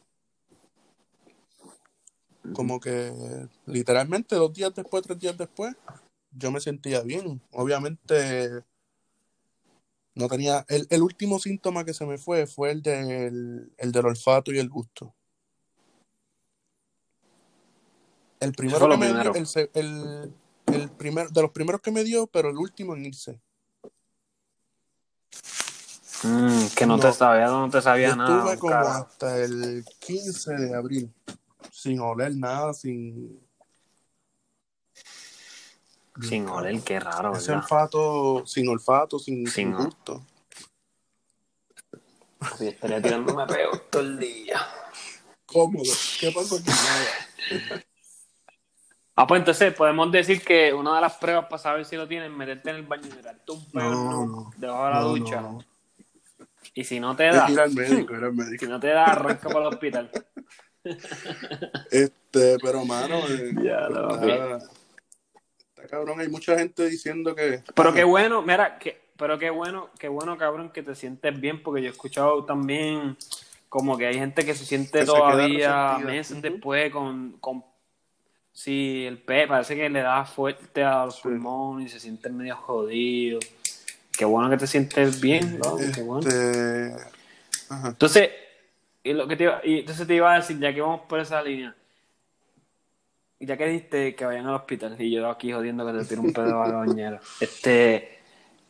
Como 2.54 2.78
que 2.80 3.12
literalmente 3.66 4.36
dos 4.36 4.52
días 4.52 4.72
después, 4.74 5.02
tres 5.02 5.18
días 5.18 5.36
después, 5.36 5.74
yo 6.30 6.50
me 6.50 6.60
sentía 6.60 7.00
bien. 7.02 7.42
Obviamente 7.52 8.62
no 10.14 10.28
tenía. 10.28 10.64
El, 10.68 10.86
el 10.90 11.02
último 11.02 11.38
síntoma 11.38 11.84
que 11.84 11.94
se 11.94 12.06
me 12.06 12.18
fue 12.18 12.46
fue 12.46 12.70
el 12.70 12.82
del, 12.82 13.72
el 13.78 13.92
del 13.92 14.06
olfato 14.06 14.52
y 14.52 14.58
el 14.58 14.68
gusto. 14.68 15.14
El 18.40 18.52
primero 18.52 18.88
que 18.88 18.96
me 18.96 19.06
primero. 19.06 19.32
dio, 19.32 19.70
el, 19.74 20.34
el, 20.66 20.90
primer, 20.90 21.30
de 21.30 21.42
los 21.42 21.50
primeros 21.50 21.80
que 21.80 21.90
me 21.90 22.04
dio, 22.04 22.26
pero 22.26 22.50
el 22.50 22.58
último 22.58 22.94
en 22.94 23.06
irse. 23.06 23.40
Mm, 26.22 26.66
que 26.76 26.86
no, 26.86 26.96
No. 26.96 27.02
te 27.02 27.12
sabía, 27.12 27.46
no 27.46 27.70
te 27.70 27.82
sabía 27.82 28.14
nada. 28.16 28.54
estuve 28.54 28.58
como 28.58 28.74
hasta 28.74 29.38
el 29.42 29.84
15 30.00 30.54
de 30.54 30.74
abril, 30.74 31.12
sin 31.70 32.00
oler 32.00 32.34
nada, 32.36 32.72
sin... 32.74 33.43
Sin 36.20 36.48
oler, 36.48 36.80
qué 36.82 37.00
raro, 37.00 37.36
Ese 37.36 37.52
olfato, 37.52 38.46
sin 38.46 38.68
olfato, 38.68 39.18
sin, 39.18 39.46
Sin 39.46 39.52
sin 39.52 39.74
ol- 39.74 39.84
gusto. 39.86 40.24
Sí, 42.58 42.68
estaría 42.68 43.02
tirándome 43.02 43.46
peo 43.46 43.70
todo 43.90 44.02
el 44.02 44.18
día. 44.18 44.60
Cómodo. 45.46 45.92
¿Qué 46.20 46.30
pasó. 46.30 46.58
Ah, 49.16 49.26
pues 49.26 49.40
entonces 49.40 49.72
podemos 49.74 50.10
decir 50.12 50.42
que 50.42 50.72
una 50.72 50.96
de 50.96 51.00
las 51.00 51.14
pruebas 51.14 51.46
para 51.46 51.58
saber 51.62 51.84
si 51.84 51.96
lo 51.96 52.06
tienes 52.06 52.30
es 52.30 52.36
meterte 52.36 52.70
en 52.70 52.76
el 52.76 52.82
baño 52.82 53.06
y 53.06 53.10
tirarte 53.10 53.52
un 53.52 53.70
peo 53.70 53.90
No, 53.90 54.26
¿no? 54.26 54.52
debajo 54.56 54.84
de 54.86 54.90
la 54.90 55.00
No, 55.00 55.08
ducha. 55.08 55.40
no. 55.40 55.64
Y 56.74 56.84
si 56.84 56.98
no 56.98 57.14
te 57.14 57.24
da, 57.28 57.48
ir 57.48 57.60
al 57.60 57.72
médico, 57.74 58.14
ir 58.14 58.24
al 58.24 58.32
médico. 58.34 58.64
si 58.64 58.70
no 58.70 58.80
te 58.80 58.88
da, 58.88 59.12
arranca 59.12 59.48
para 59.50 59.68
el 59.68 59.72
hospital. 59.74 60.10
Este, 61.90 62.58
pero 62.58 62.84
mano, 62.84 63.28
eh, 63.28 63.54
Ya, 63.62 63.88
lo 63.88 64.14
está 64.14 64.58
cabrón. 65.94 66.20
Hay 66.20 66.28
mucha 66.28 66.58
gente 66.58 66.88
diciendo 66.88 67.34
que. 67.34 67.62
Pero 67.74 67.92
qué 67.92 68.04
bueno, 68.04 68.42
mira, 68.42 68.78
que, 68.78 69.00
pero 69.16 69.38
qué 69.38 69.50
bueno, 69.50 69.90
qué 69.98 70.08
bueno, 70.08 70.36
cabrón, 70.36 70.70
que 70.70 70.82
te 70.82 70.94
sientes 70.94 71.38
bien, 71.40 71.62
porque 71.62 71.82
yo 71.82 71.88
he 71.88 71.92
escuchado 71.92 72.44
también 72.44 73.16
como 73.68 73.96
que 73.96 74.06
hay 74.06 74.14
gente 74.14 74.44
que 74.44 74.54
se 74.54 74.64
siente 74.64 75.00
Que 75.00 75.04
todavía 75.04 75.98
meses 75.98 76.40
después 76.40 76.92
con, 76.92 77.32
con 77.40 77.64
sí, 78.52 79.04
el 79.06 79.18
pe 79.18 79.48
parece 79.48 79.74
que 79.74 79.88
le 79.88 80.00
da 80.00 80.24
fuerte 80.24 80.84
a 80.84 81.06
los 81.06 81.16
Sí. 81.16 81.22
pulmones 81.22 81.86
y 81.86 81.88
se 81.94 82.00
siente 82.00 82.28
medio 82.30 82.56
jodido. 82.56 83.40
Qué 84.16 84.24
bueno 84.24 84.48
que 84.48 84.56
te 84.58 84.66
sientes 84.68 85.20
bien, 85.20 85.58
¿no? 85.58 85.76
Qué 85.92 86.02
bueno. 86.02 86.28
Este. 86.28 86.94
Ajá. 87.68 87.88
Entonces, 87.88 88.30
y 89.02 89.12
lo 89.12 89.26
que 89.26 89.36
te 89.36 89.44
iba, 89.44 89.60
y 89.64 89.80
entonces 89.80 90.06
te 90.06 90.14
iba 90.14 90.32
a 90.32 90.36
decir, 90.36 90.58
ya 90.60 90.72
que 90.72 90.80
vamos 90.80 91.00
por 91.08 91.18
esa 91.18 91.42
línea, 91.42 91.74
ya 93.40 93.56
que 93.56 93.66
dijiste 93.66 94.14
que 94.14 94.24
vayan 94.24 94.46
al 94.46 94.54
hospital, 94.54 94.96
y 95.00 95.10
yo 95.10 95.28
aquí 95.28 95.52
jodiendo 95.52 95.86
que 95.86 95.98
te 95.98 96.04
tiro 96.04 96.22
un 96.22 96.32
pedo 96.32 96.62
a 96.62 96.68
la 96.68 96.74
bañera, 96.76 97.20
este, 97.40 98.18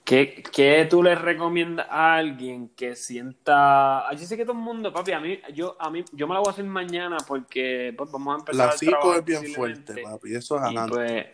¿qué, 0.04 0.42
¿qué 0.52 0.86
tú 0.88 1.02
le 1.02 1.14
recomiendas 1.14 1.86
a 1.90 2.16
alguien 2.16 2.68
que 2.70 2.96
sienta, 2.96 4.08
ah, 4.08 4.12
yo 4.14 4.26
sé 4.26 4.36
que 4.36 4.44
todo 4.44 4.56
el 4.56 4.62
mundo, 4.62 4.92
papi, 4.92 5.12
a 5.12 5.20
mí, 5.20 5.38
yo, 5.54 5.76
a 5.78 5.90
mí, 5.90 6.04
yo 6.12 6.26
me 6.26 6.34
la 6.34 6.40
voy 6.40 6.48
a 6.48 6.52
hacer 6.52 6.64
mañana 6.64 7.16
porque 7.26 7.94
pues, 7.96 8.10
vamos 8.10 8.34
a 8.34 8.38
empezar 8.40 8.66
La 8.66 8.72
psico 8.72 9.14
es 9.14 9.24
bien 9.24 9.44
fuerte, 9.46 10.02
papi. 10.02 10.34
Eso 10.34 10.56
es 10.56 10.62
adelante. 10.62 10.94
pues, 10.96 11.26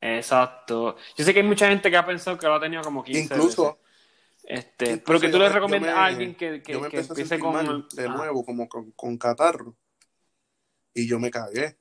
exacto. 0.00 0.96
Yo 1.16 1.24
sé 1.24 1.32
que 1.34 1.40
hay 1.40 1.46
mucha 1.46 1.68
gente 1.68 1.90
que 1.90 1.96
ha 1.96 2.06
pensado 2.06 2.38
que 2.38 2.46
lo 2.46 2.54
ha 2.54 2.60
tenido 2.60 2.82
como 2.82 3.02
15 3.02 3.20
Incluso. 3.22 3.64
veces. 3.64 3.86
Este, 4.48 4.92
Incluso 4.92 5.04
pero 5.04 5.20
que 5.20 5.28
tú 5.28 5.38
le 5.38 5.48
recomiendas 5.48 5.92
me- 5.92 6.00
a 6.00 6.04
alguien 6.04 6.34
que, 6.36 6.62
que, 6.62 6.72
yo 6.72 6.80
me 6.80 6.88
que 6.88 6.98
a 6.98 7.00
empiece 7.00 7.38
con 7.40 7.52
mal 7.52 7.88
de 7.92 8.06
ah, 8.06 8.16
nuevo, 8.16 8.44
como 8.44 8.68
con, 8.68 8.92
con 8.92 9.18
catarro. 9.18 9.74
Y 10.96 11.06
yo 11.06 11.20
me 11.20 11.30
cagué. 11.30 11.76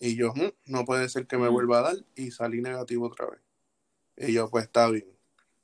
Y 0.00 0.16
yo, 0.16 0.32
"Mm, 0.34 0.50
no 0.66 0.84
puede 0.84 1.08
ser 1.08 1.28
que 1.28 1.38
me 1.38 1.48
vuelva 1.48 1.78
a 1.78 1.82
dar. 1.82 1.96
Y 2.16 2.32
salí 2.32 2.60
negativo 2.60 3.06
otra 3.06 3.26
vez. 3.30 3.40
Y 4.16 4.32
yo, 4.32 4.50
pues 4.50 4.64
está 4.64 4.90
bien. 4.90 5.06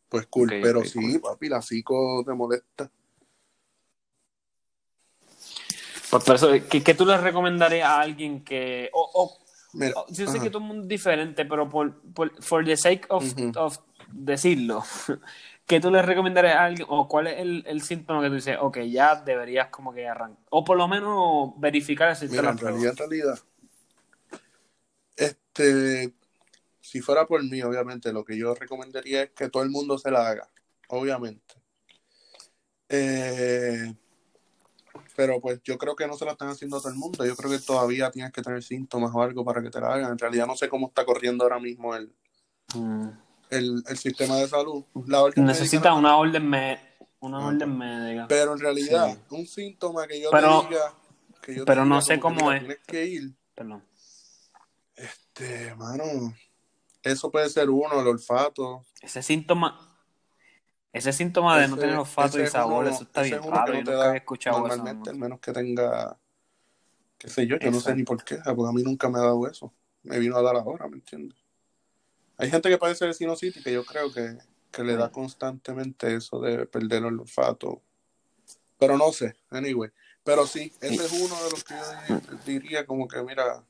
Pues 0.08 0.26
cool. 0.28 0.48
Pero 0.48 0.84
sí, 0.84 1.00
cool. 1.00 1.20
papi, 1.20 1.48
la 1.48 1.60
psico 1.60 2.22
te 2.24 2.32
molesta. 2.34 2.88
Pues 6.10 6.24
por 6.24 6.36
eso, 6.36 6.50
¿qué, 6.70 6.82
qué 6.84 6.94
tú 6.94 7.04
le 7.04 7.16
recomendarías 7.18 7.88
a 7.88 8.00
alguien 8.00 8.44
que 8.44 8.88
o, 8.92 9.10
o- 9.14 9.38
Mira, 9.72 9.94
o- 9.96 10.06
yo 10.08 10.26
sé 10.26 10.36
ajá. 10.36 10.42
que 10.42 10.50
todo 10.50 10.62
el 10.62 10.68
mundo 10.68 10.82
es 10.82 10.88
diferente, 10.88 11.44
pero 11.46 11.68
por, 11.68 12.00
por 12.12 12.40
for 12.42 12.64
the 12.64 12.76
sake 12.76 13.06
of 13.08 13.24
decirlo, 14.12 14.84
¿qué 15.66 15.80
tú 15.80 15.90
le 15.90 16.02
recomendarías 16.02 16.56
a 16.56 16.64
alguien 16.64 16.86
o 16.90 17.08
cuál 17.08 17.28
es 17.28 17.38
el, 17.38 17.64
el 17.66 17.82
síntoma 17.82 18.22
que 18.22 18.28
tú 18.28 18.34
dices, 18.34 18.56
ok, 18.60 18.78
ya 18.80 19.16
deberías 19.16 19.68
como 19.68 19.92
que 19.92 20.06
arrancar 20.06 20.44
o 20.50 20.64
por 20.64 20.76
lo 20.76 20.88
menos 20.88 21.52
verificar 21.58 22.14
si 22.16 22.28
Mira, 22.28 22.42
la 22.42 22.50
en 22.50 22.58
realidad, 22.58 22.90
en 22.90 22.96
realidad, 22.96 23.38
este, 25.16 26.12
si 26.80 27.00
fuera 27.00 27.26
por 27.26 27.42
mí, 27.42 27.62
obviamente, 27.62 28.12
lo 28.12 28.24
que 28.24 28.36
yo 28.36 28.54
recomendaría 28.54 29.22
es 29.24 29.30
que 29.30 29.48
todo 29.48 29.62
el 29.62 29.70
mundo 29.70 29.98
se 29.98 30.10
la 30.10 30.28
haga, 30.28 30.48
obviamente. 30.88 31.54
Eh, 32.88 33.94
pero 35.16 35.40
pues 35.40 35.60
yo 35.62 35.78
creo 35.78 35.96
que 35.96 36.06
no 36.06 36.14
se 36.14 36.24
la 36.24 36.32
están 36.32 36.48
haciendo 36.48 36.76
a 36.76 36.80
todo 36.80 36.90
el 36.90 36.98
mundo. 36.98 37.24
Yo 37.24 37.34
creo 37.36 37.50
que 37.50 37.58
todavía 37.58 38.10
tienes 38.10 38.32
que 38.32 38.42
tener 38.42 38.62
síntomas 38.62 39.10
o 39.14 39.22
algo 39.22 39.44
para 39.44 39.62
que 39.62 39.70
te 39.70 39.80
la 39.80 39.94
hagan. 39.94 40.12
En 40.12 40.18
realidad 40.18 40.46
no 40.46 40.56
sé 40.56 40.68
cómo 40.68 40.88
está 40.88 41.04
corriendo 41.04 41.44
ahora 41.44 41.58
mismo 41.58 41.94
el, 41.94 42.12
Mm. 42.74 43.08
El, 43.52 43.82
el 43.86 43.96
sistema 43.98 44.36
de 44.36 44.48
salud. 44.48 44.84
La 45.06 45.22
orden 45.22 45.44
Necesita 45.44 45.76
médica 45.76 45.90
no- 45.90 45.98
una 45.98 46.16
orden 46.16 46.48
me- 46.48 46.80
una 47.20 47.46
orden 47.46 47.78
médica. 47.78 48.26
Pero 48.28 48.52
en 48.54 48.58
realidad, 48.60 49.08
Sí. 49.14 49.18
un 49.36 49.46
síntoma 49.46 50.06
que 50.06 50.20
yo 50.20 50.30
Pero- 50.30 50.62
te 50.62 50.68
diga, 50.68 50.94
que 51.42 51.54
yo 51.54 51.64
te 51.64 51.66
pero 51.70 51.84
no 51.84 51.96
diga 51.96 52.06
sé 52.06 52.20
como 52.20 52.36
que, 52.36 52.40
cómo 52.40 52.52
es. 52.52 52.60
Tienes 52.60 52.78
que 52.86 53.06
ir. 53.06 53.32
Perdón. 53.54 53.84
Este, 54.96 55.74
mano, 55.76 56.04
eso 57.02 57.30
puede 57.30 57.48
ser 57.48 57.70
uno, 57.70 58.00
el 58.00 58.06
olfato. 58.06 58.84
Ese 59.00 59.22
síntoma, 59.22 59.96
ese 60.92 61.12
síntoma 61.12 61.58
de 61.58 61.68
no 61.68 61.76
tener 61.76 61.96
olfato 61.96 62.38
y 62.38 62.42
es 62.42 62.52
sabor, 62.52 62.84
uno- 62.84 62.94
eso 62.94 63.04
está 63.04 63.22
bien 63.22 63.42
raro. 63.42 63.72
no 63.72 63.78
Yo 63.78 63.84
te 63.84 63.90
nunca 63.92 64.04
había 64.08 64.18
escuchado 64.18 64.58
eso. 64.58 64.66
Normalmente, 64.68 65.10
al 65.10 65.16
menos 65.16 65.40
que 65.40 65.52
tenga, 65.52 66.18
qué 67.18 67.28
sé 67.28 67.46
yo, 67.46 67.56
yo 67.58 67.70
no 67.70 67.80
sé 67.80 67.94
ni 67.94 68.02
por 68.04 68.22
qué, 68.24 68.36
porque 68.44 68.68
a 68.68 68.72
mí 68.72 68.82
nunca 68.82 69.08
me 69.08 69.18
ha 69.18 69.22
dado 69.22 69.46
eso. 69.46 69.72
Me 70.02 70.18
vino 70.18 70.36
a 70.36 70.42
dar 70.42 70.56
ahora, 70.56 70.86
¿me 70.88 70.96
entiendes? 70.96 71.36
Hay 72.42 72.50
gente 72.50 72.68
que 72.68 72.76
padece 72.76 73.06
de 73.06 73.14
sinusitis 73.14 73.62
que 73.62 73.72
yo 73.72 73.84
creo 73.84 74.12
que, 74.12 74.36
que 74.72 74.82
le 74.82 74.96
da 74.96 75.12
constantemente 75.12 76.12
eso 76.12 76.40
de 76.40 76.66
perder 76.66 77.04
el 77.04 77.20
olfato. 77.20 77.80
Pero 78.80 78.98
no 78.98 79.12
sé, 79.12 79.36
anyway. 79.50 79.92
Pero 80.24 80.44
sí, 80.48 80.72
ese 80.80 81.04
es 81.04 81.12
uno 81.12 81.36
de 81.44 81.50
los 81.52 81.62
que 81.62 81.74
yo 81.74 82.16
di- 82.44 82.52
diría 82.58 82.84
como 82.84 83.06
que, 83.06 83.22
mira, 83.22 83.62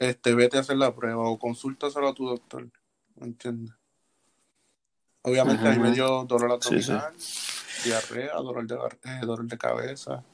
este, 0.00 0.34
vete 0.34 0.56
a 0.56 0.60
hacer 0.62 0.76
la 0.76 0.92
prueba 0.92 1.28
o 1.28 1.38
consúltaselo 1.38 2.08
a 2.08 2.14
tu 2.14 2.26
doctor, 2.26 2.68
¿me 3.14 3.26
entiendes? 3.28 3.72
Obviamente 5.22 5.68
a 5.68 5.70
mí 5.70 5.78
me 5.78 5.92
dio 5.92 6.24
dolor 6.24 6.58
Sí, 6.62 6.82
sí. 6.82 6.90
abdominal, 6.90 7.14
diarrea, 7.84 8.34
dolor 8.38 8.66
de, 8.66 8.74
eh, 9.04 9.20
dolor 9.20 9.44
de 9.46 9.56
cabeza. 9.56 10.24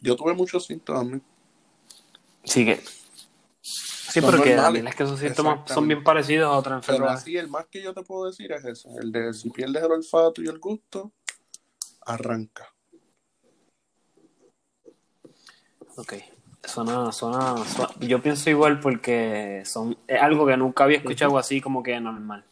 Yo 0.00 0.14
tuve 0.14 0.32
muchos 0.34 0.66
síntomas. 0.66 1.20
Sí 2.44 2.64
que. 2.64 2.80
Sí, 4.16 4.22
Son 4.22 4.30
porque 4.30 4.48
normales. 4.54 4.64
también 4.64 4.88
es 4.88 4.94
que 4.94 5.02
esos 5.02 5.20
síntomas 5.20 5.70
son 5.70 5.86
bien 5.86 6.02
parecidos 6.02 6.46
a 6.46 6.56
otras 6.56 6.86
Pero 6.86 6.94
enfermedades. 7.00 7.20
así 7.20 7.36
el 7.36 7.48
más 7.48 7.66
que 7.66 7.82
yo 7.82 7.92
te 7.92 8.02
puedo 8.02 8.24
decir 8.24 8.50
es 8.50 8.64
ese, 8.64 8.88
el 8.98 9.12
de 9.12 9.34
si 9.34 9.50
pierdes 9.50 9.82
el 9.82 9.92
olfato 9.92 10.40
y 10.42 10.46
el 10.48 10.58
gusto, 10.58 11.12
arranca. 12.06 12.72
Ok. 15.96 16.14
Suena, 16.64 17.12
suena, 17.12 17.62
suena- 17.66 17.92
Yo 18.00 18.22
pienso 18.22 18.48
igual 18.48 18.80
porque 18.80 19.62
son 19.66 19.98
es 20.08 20.22
algo 20.22 20.46
que 20.46 20.56
nunca 20.56 20.84
había 20.84 20.96
escuchado 20.96 21.36
así 21.36 21.60
como 21.60 21.82
que 21.82 22.00
normal. 22.00 22.42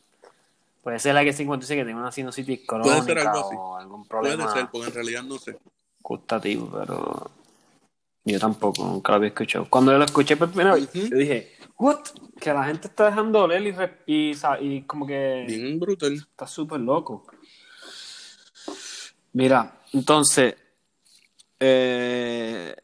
Puede 0.83 0.99
ser 0.99 1.15
la 1.15 1.25
que 1.25 1.33
56 1.33 1.81
que 1.81 1.85
tiene 1.87 1.99
una 1.99 2.13
sinusitis 2.13 2.61
Puede 2.69 3.03
ser 3.03 3.17
crónica 3.17 3.31
algo 3.33 3.41
así. 3.41 3.55
o 3.59 3.77
algún 3.79 4.07
problema 4.07 4.69
porque 4.71 4.89
en 4.89 4.93
realidad 4.95 5.23
no 5.23 5.39
sé. 5.39 5.57
gustativo, 6.03 6.71
pero 6.79 7.31
yo 8.25 8.39
tampoco, 8.39 8.85
nunca 8.85 9.13
lo 9.13 9.17
había 9.17 9.29
escuchado. 9.29 9.67
Cuando 9.69 9.93
yo 9.93 9.99
lo 9.99 10.05
escuché 10.05 10.37
por 10.37 10.49
primera 10.49 10.75
vez, 10.75 10.91
yo 10.93 11.17
dije, 11.17 11.53
¿what? 11.79 12.01
Que 12.41 12.53
la 12.53 12.65
gente 12.65 12.89
está 12.89 13.07
dejando 13.07 13.43
oler 13.43 13.63
y, 13.63 13.73
re- 13.73 13.99
y, 14.07 14.35
sa- 14.35 14.61
y 14.61 14.83
como 14.83 15.07
que 15.07 15.45
Bien 15.47 15.79
brutal. 15.79 16.15
está 16.15 16.47
súper 16.47 16.81
loco. 16.81 17.27
Mira, 19.33 19.81
entonces, 19.93 20.55
eh, 21.61 22.75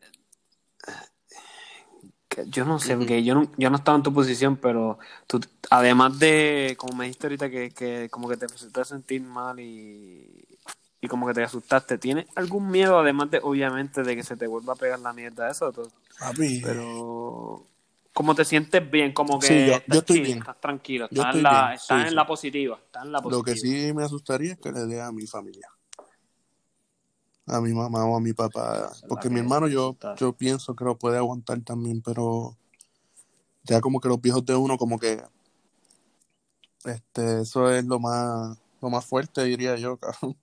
que 2.28 2.44
yo 2.48 2.64
no 2.64 2.78
sé, 2.78 2.96
porque 2.96 3.22
yo 3.24 3.34
no, 3.34 3.50
yo 3.56 3.70
no 3.70 3.76
estaba 3.76 3.96
en 3.96 4.02
tu 4.02 4.12
posición, 4.12 4.56
pero 4.56 4.98
tú, 5.26 5.40
además 5.70 6.18
de, 6.18 6.74
como 6.76 6.96
me 6.96 7.04
dijiste 7.06 7.26
ahorita, 7.26 7.50
que, 7.50 7.70
que 7.70 8.08
como 8.10 8.28
que 8.28 8.36
te 8.36 8.46
empezaste 8.46 8.80
a 8.80 8.84
sentir 8.84 9.22
mal 9.22 9.58
y, 9.58 10.44
y 11.00 11.08
como 11.08 11.26
que 11.26 11.34
te 11.34 11.42
asustaste. 11.42 11.98
¿Tienes 11.98 12.26
algún 12.36 12.70
miedo, 12.70 12.98
además 12.98 13.30
de, 13.30 13.40
obviamente, 13.42 14.02
de 14.02 14.16
que 14.16 14.22
se 14.22 14.36
te 14.36 14.46
vuelva 14.46 14.74
a 14.74 14.76
pegar 14.76 15.00
la 15.00 15.12
mierda 15.12 15.50
eso? 15.50 15.72
Papi, 16.18 16.60
Pero, 16.62 17.66
¿cómo 18.12 18.34
te 18.34 18.44
sientes 18.44 18.90
bien? 18.90 19.12
Como 19.12 19.40
que 19.40 19.46
Sí, 19.48 19.54
yo- 19.66 19.72
yo 19.72 19.78
estás 19.78 19.98
estoy 19.98 20.20
bien. 20.20 20.38
estás 20.38 20.60
tranquilo, 20.60 21.08
Yo 21.10 21.22
estás, 21.22 21.34
en 21.36 21.42
la, 21.42 21.60
bien, 21.68 21.72
estás 21.74 22.02
sí, 22.02 22.08
en 22.08 22.14
la 22.14 22.26
positiva, 22.26 22.78
estás 22.84 23.04
en 23.04 23.12
la 23.12 23.22
positiva. 23.22 23.38
lo 23.38 23.44
que 23.44 23.56
sí 23.56 23.92
me 23.94 24.04
asustaría 24.04 24.52
es 24.52 24.58
que 24.58 24.72
le 24.72 24.86
dé 24.86 25.00
a 25.00 25.10
mi 25.12 25.26
familia. 25.26 25.68
A 27.46 27.60
mi 27.60 27.72
mamá 27.72 28.04
o 28.04 28.16
a 28.16 28.20
mi 28.20 28.32
papá. 28.32 28.92
Porque 29.08 29.28
mi 29.30 29.40
hermano 29.40 29.66
yo, 29.68 29.96
yo 30.16 30.32
pienso 30.34 30.76
que 30.76 30.84
lo 30.84 30.96
puede 30.96 31.16
aguantar 31.16 31.60
también, 31.62 32.00
pero 32.02 32.56
ya 33.64 33.80
como 33.80 34.00
que 34.00 34.08
los 34.08 34.20
viejos 34.20 34.44
de 34.44 34.54
uno 34.54 34.76
como 34.76 34.98
que 34.98 35.22
este 36.84 37.42
eso 37.42 37.70
es 37.70 37.84
lo 37.84 37.98
más 37.98 38.56
lo 38.80 38.88
más 38.90 39.04
fuerte 39.04 39.44
diría 39.44 39.76
yo 39.76 39.96
cabrón. 39.98 40.36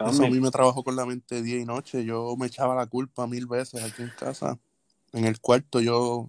Eso 0.00 0.24
a 0.24 0.30
mí 0.30 0.40
me 0.40 0.50
trabajó 0.50 0.84
con 0.84 0.94
la 0.96 1.04
mente 1.06 1.42
día 1.42 1.58
y 1.58 1.64
noche 1.64 2.04
yo 2.04 2.34
me 2.36 2.46
echaba 2.46 2.74
la 2.74 2.86
culpa 2.86 3.26
mil 3.26 3.46
veces 3.46 3.82
aquí 3.82 4.02
en 4.02 4.10
casa 4.10 4.58
en 5.12 5.24
el 5.24 5.40
cuarto 5.40 5.80
yo 5.80 6.28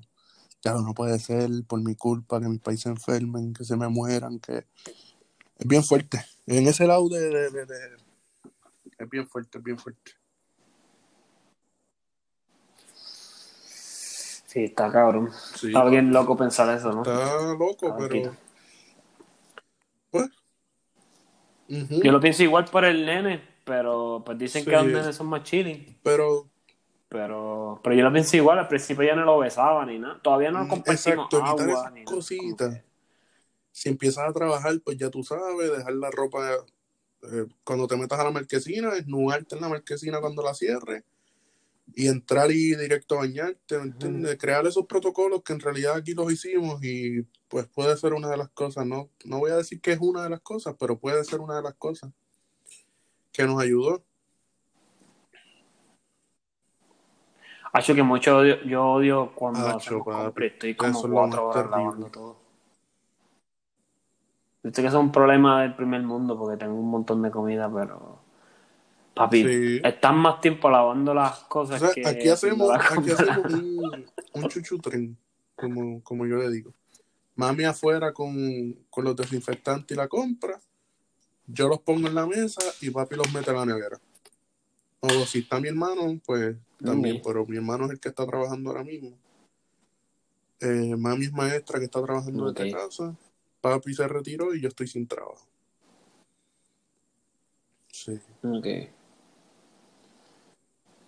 ya 0.64 0.74
no 0.74 0.94
puede 0.94 1.20
ser 1.20 1.50
por 1.68 1.82
mi 1.84 1.96
culpa 1.96 2.40
que 2.40 2.48
mis 2.48 2.60
países 2.60 2.84
se 2.84 2.90
enfermen 2.90 3.54
que 3.54 3.64
se 3.64 3.78
me 3.78 3.88
mueran 3.88 4.40
que 4.40 4.66
es 5.58 5.68
bien 5.68 5.84
fuerte 5.84 6.26
en 6.48 6.68
ese 6.68 6.88
lado 6.88 7.08
de, 7.10 7.20
de- 7.30 7.52
de- 7.52 7.66
de- 7.66 7.98
es 8.98 9.10
bien 9.10 9.28
fuerte 9.28 9.58
es 9.60 9.64
bien 9.64 9.78
fuerte 9.78 10.12
Sí, 14.48 14.64
está 14.64 14.92
cabrón. 14.92 15.30
sí 15.56 15.68
Está 15.68 15.86
bien 15.86 16.12
loco 16.12 16.36
pensar 16.36 16.76
eso, 16.76 16.92
¿no? 16.92 17.04
está 17.04 17.54
loco 17.54 17.96
pero 18.00 18.00
loquito. 18.00 18.36
Yo 21.70 22.12
lo 22.12 22.20
pienso 22.20 22.44
igual 22.44 22.66
por 22.66 22.86
el 22.86 23.06
nene, 23.06 23.42
pero 23.64 24.24
pues 24.26 24.38
dicen 24.38 24.66
que 24.66 24.72
los 24.72 24.86
nenes 24.86 25.16
son 25.16 25.28
más 25.28 25.44
chilling. 25.44 25.86
pero 26.04 26.48
Pero, 27.10 27.80
pero 27.84 27.96
yo 27.96 28.04
lo 28.04 28.12
pienso 28.12 28.38
igual, 28.38 28.60
al 28.60 28.68
principio 28.68 29.04
ya 29.04 29.16
no 29.16 29.26
lo 29.26 29.40
besaba 29.40 29.86
ni 29.86 29.98
nada. 30.00 30.20
Todavía 30.22 30.52
no 30.52 30.64
Mm, 30.66 30.70
compartimos 30.70 31.26
Exacto, 31.26 31.44
agua 31.44 31.74
esas 31.74 31.94
ni 31.94 32.00
nada. 32.02 32.16
Cositas. 32.16 32.82
Si 33.72 33.90
empiezas 33.90 34.28
a 34.30 34.34
trabajar, 34.34 34.76
pues 34.84 34.98
ya 34.98 35.10
tú 35.10 35.24
sabes, 35.24 35.72
dejar 35.72 35.94
la 35.94 36.12
ropa, 36.12 36.52
eh, 37.24 37.46
cuando 37.64 37.88
te 37.88 37.98
metas 37.98 38.20
a 38.20 38.24
la 38.24 38.32
marquesina, 38.32 38.94
desnudarte 38.94 39.56
en 39.56 39.62
la 39.62 39.70
marquesina 39.70 40.20
cuando 40.20 40.44
la 40.44 40.54
cierres 40.54 41.04
y 41.96 42.08
entrar 42.08 42.52
y 42.52 42.76
directo 42.76 43.16
a 43.16 43.20
bañarte, 43.20 43.78
¿me 43.78 43.84
entiendes? 43.84 44.38
Crear 44.38 44.66
esos 44.66 44.86
protocolos 44.86 45.42
que 45.44 45.54
en 45.54 45.60
realidad 45.60 45.96
aquí 45.96 46.14
los 46.14 46.32
hicimos 46.32 46.84
y 46.84 47.24
pues 47.48 47.68
puede 47.68 47.96
ser 47.98 48.14
una 48.14 48.30
de 48.30 48.38
las 48.38 48.50
cosas, 48.50 48.86
no, 48.86 49.10
no 49.26 49.40
voy 49.40 49.52
a 49.52 49.58
decir 49.58 49.82
que 49.82 49.92
es 49.92 50.00
una 50.00 50.24
de 50.24 50.30
las 50.30 50.42
cosas, 50.42 50.76
pero 50.80 51.00
puede 51.00 51.24
ser 51.24 51.40
una 51.40 51.56
de 51.56 51.64
las 51.64 51.74
cosas 51.76 52.12
que 53.32 53.46
nos 53.46 53.62
ayudó. 53.62 54.04
Hacho 57.72 57.94
que 57.94 58.04
mucho 58.04 58.38
odio, 58.38 58.64
yo 58.64 58.84
odio 58.84 59.32
cuando 59.36 59.64
papi, 59.64 59.90
compra 60.00 60.46
y 60.46 60.48
estoy 60.48 60.76
como 60.76 61.02
cuatro 61.02 61.48
horas 61.48 61.64
terrible. 61.64 61.84
lavando 61.84 62.08
todo. 62.08 62.40
Yo 64.64 64.72
sé 64.72 64.82
que 64.82 64.88
es 64.88 64.94
un 64.94 65.12
problema 65.12 65.62
del 65.62 65.76
primer 65.76 66.02
mundo 66.02 66.38
porque 66.38 66.58
tengo 66.58 66.74
un 66.74 66.90
montón 66.90 67.22
de 67.22 67.32
comida, 67.32 67.72
pero 67.74 68.19
papi, 69.20 69.44
Sí. 69.44 69.82
estás 69.84 70.14
más 70.16 70.40
tiempo 70.40 70.70
lavando 70.70 71.14
las 71.14 71.44
O 71.44 71.48
cosas 71.50 71.80
sea, 71.80 71.92
que 71.94 72.08
aquí 72.08 72.30
hacemos, 72.30 72.72
aquí 72.72 73.12
hacemos 73.12 73.46
un, 73.54 74.06
un 74.34 74.48
chuchutren, 74.48 75.18
como, 75.56 76.02
como 76.04 76.26
yo 76.26 76.38
le 76.38 76.50
digo. 76.50 76.74
Mami 77.36 77.66
afuera 77.66 78.14
con, 78.14 78.74
con 78.90 79.04
los 79.04 79.16
desinfectantes 79.16 79.96
y 79.96 79.98
la 79.98 80.08
compra, 80.08 80.60
yo 81.48 81.68
los 81.68 81.80
pongo 81.82 82.08
en 82.08 82.16
la 82.16 82.26
mesa 82.26 82.62
y 82.82 82.90
papi 82.90 83.16
los 83.16 83.32
mete 83.34 83.52
a 83.52 83.54
la 83.54 83.66
nevera. 83.66 84.00
O 85.02 85.10
si 85.26 85.40
está 85.40 85.60
mi 85.60 85.68
hermano, 85.70 86.20
pues 86.26 86.56
también, 86.84 87.22
pero 87.24 87.46
mi 87.46 87.58
hermano 87.58 87.86
es 87.86 87.92
el 87.92 88.00
que 88.00 88.10
está 88.10 88.26
trabajando 88.26 88.70
ahora 88.70 88.84
mismo. 88.84 89.18
Eh, 90.62 90.96
mami 90.98 91.26
es 91.26 91.32
maestra 91.32 91.80
que 91.80 91.86
está 91.86 92.02
trabajando 92.02 92.52
desde 92.52 92.74
Ok. 92.74 92.78
casa. 92.78 93.16
Papi 93.62 93.94
se 93.94 94.08
retiró 94.08 94.54
y 94.54 94.62
yo 94.62 94.68
estoy 94.70 94.88
sin 94.88 95.08
trabajo. 95.08 95.46
Sí. 97.92 98.20
Ok. 98.44 98.68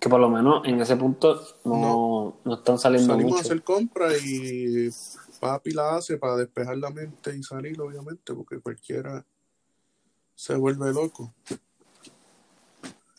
Que 0.02 0.10
por 0.10 0.20
lo 0.20 0.32
menos 0.32 0.68
en 0.68 0.82
ese 0.82 0.96
punto 0.96 1.40
no, 1.64 2.40
no, 2.44 2.54
están 2.56 2.80
saliendo 2.80 3.14
Salimos 3.14 3.34
a 3.34 3.36
mucho. 3.36 3.48
hacer 3.48 3.64
compras 3.64 4.26
y 4.26 4.90
papi 5.40 5.74
la 5.74 5.98
hace 5.98 6.18
para 6.18 6.38
despejar 6.38 6.76
la 6.78 6.90
mente 6.90 7.38
y 7.38 7.44
salir, 7.44 7.80
obviamente, 7.80 8.34
porque 8.34 8.60
cualquiera 8.60 9.24
se 10.34 10.56
vuelve 10.56 10.92
loco. 10.92 11.36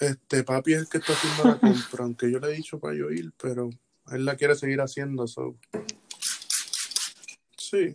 Este 0.01 0.43
papi 0.43 0.75
es 0.75 0.81
el 0.81 0.89
que 0.89 0.99
está 0.99 1.13
haciendo 1.13 1.45
la 1.45 1.61
compra, 1.61 2.03
aunque 2.05 2.33
yo 2.33 2.41
le 2.41 2.49
he 2.49 2.57
dicho 2.57 2.81
para 2.81 2.95
yo 2.97 3.13
ir, 3.13 3.33
pero 3.41 3.71
él 4.11 4.25
la 4.25 4.35
quiere 4.35 4.57
seguir 4.57 4.81
haciendo. 4.81 5.29
So. 5.29 5.55
Sí, 7.57 7.95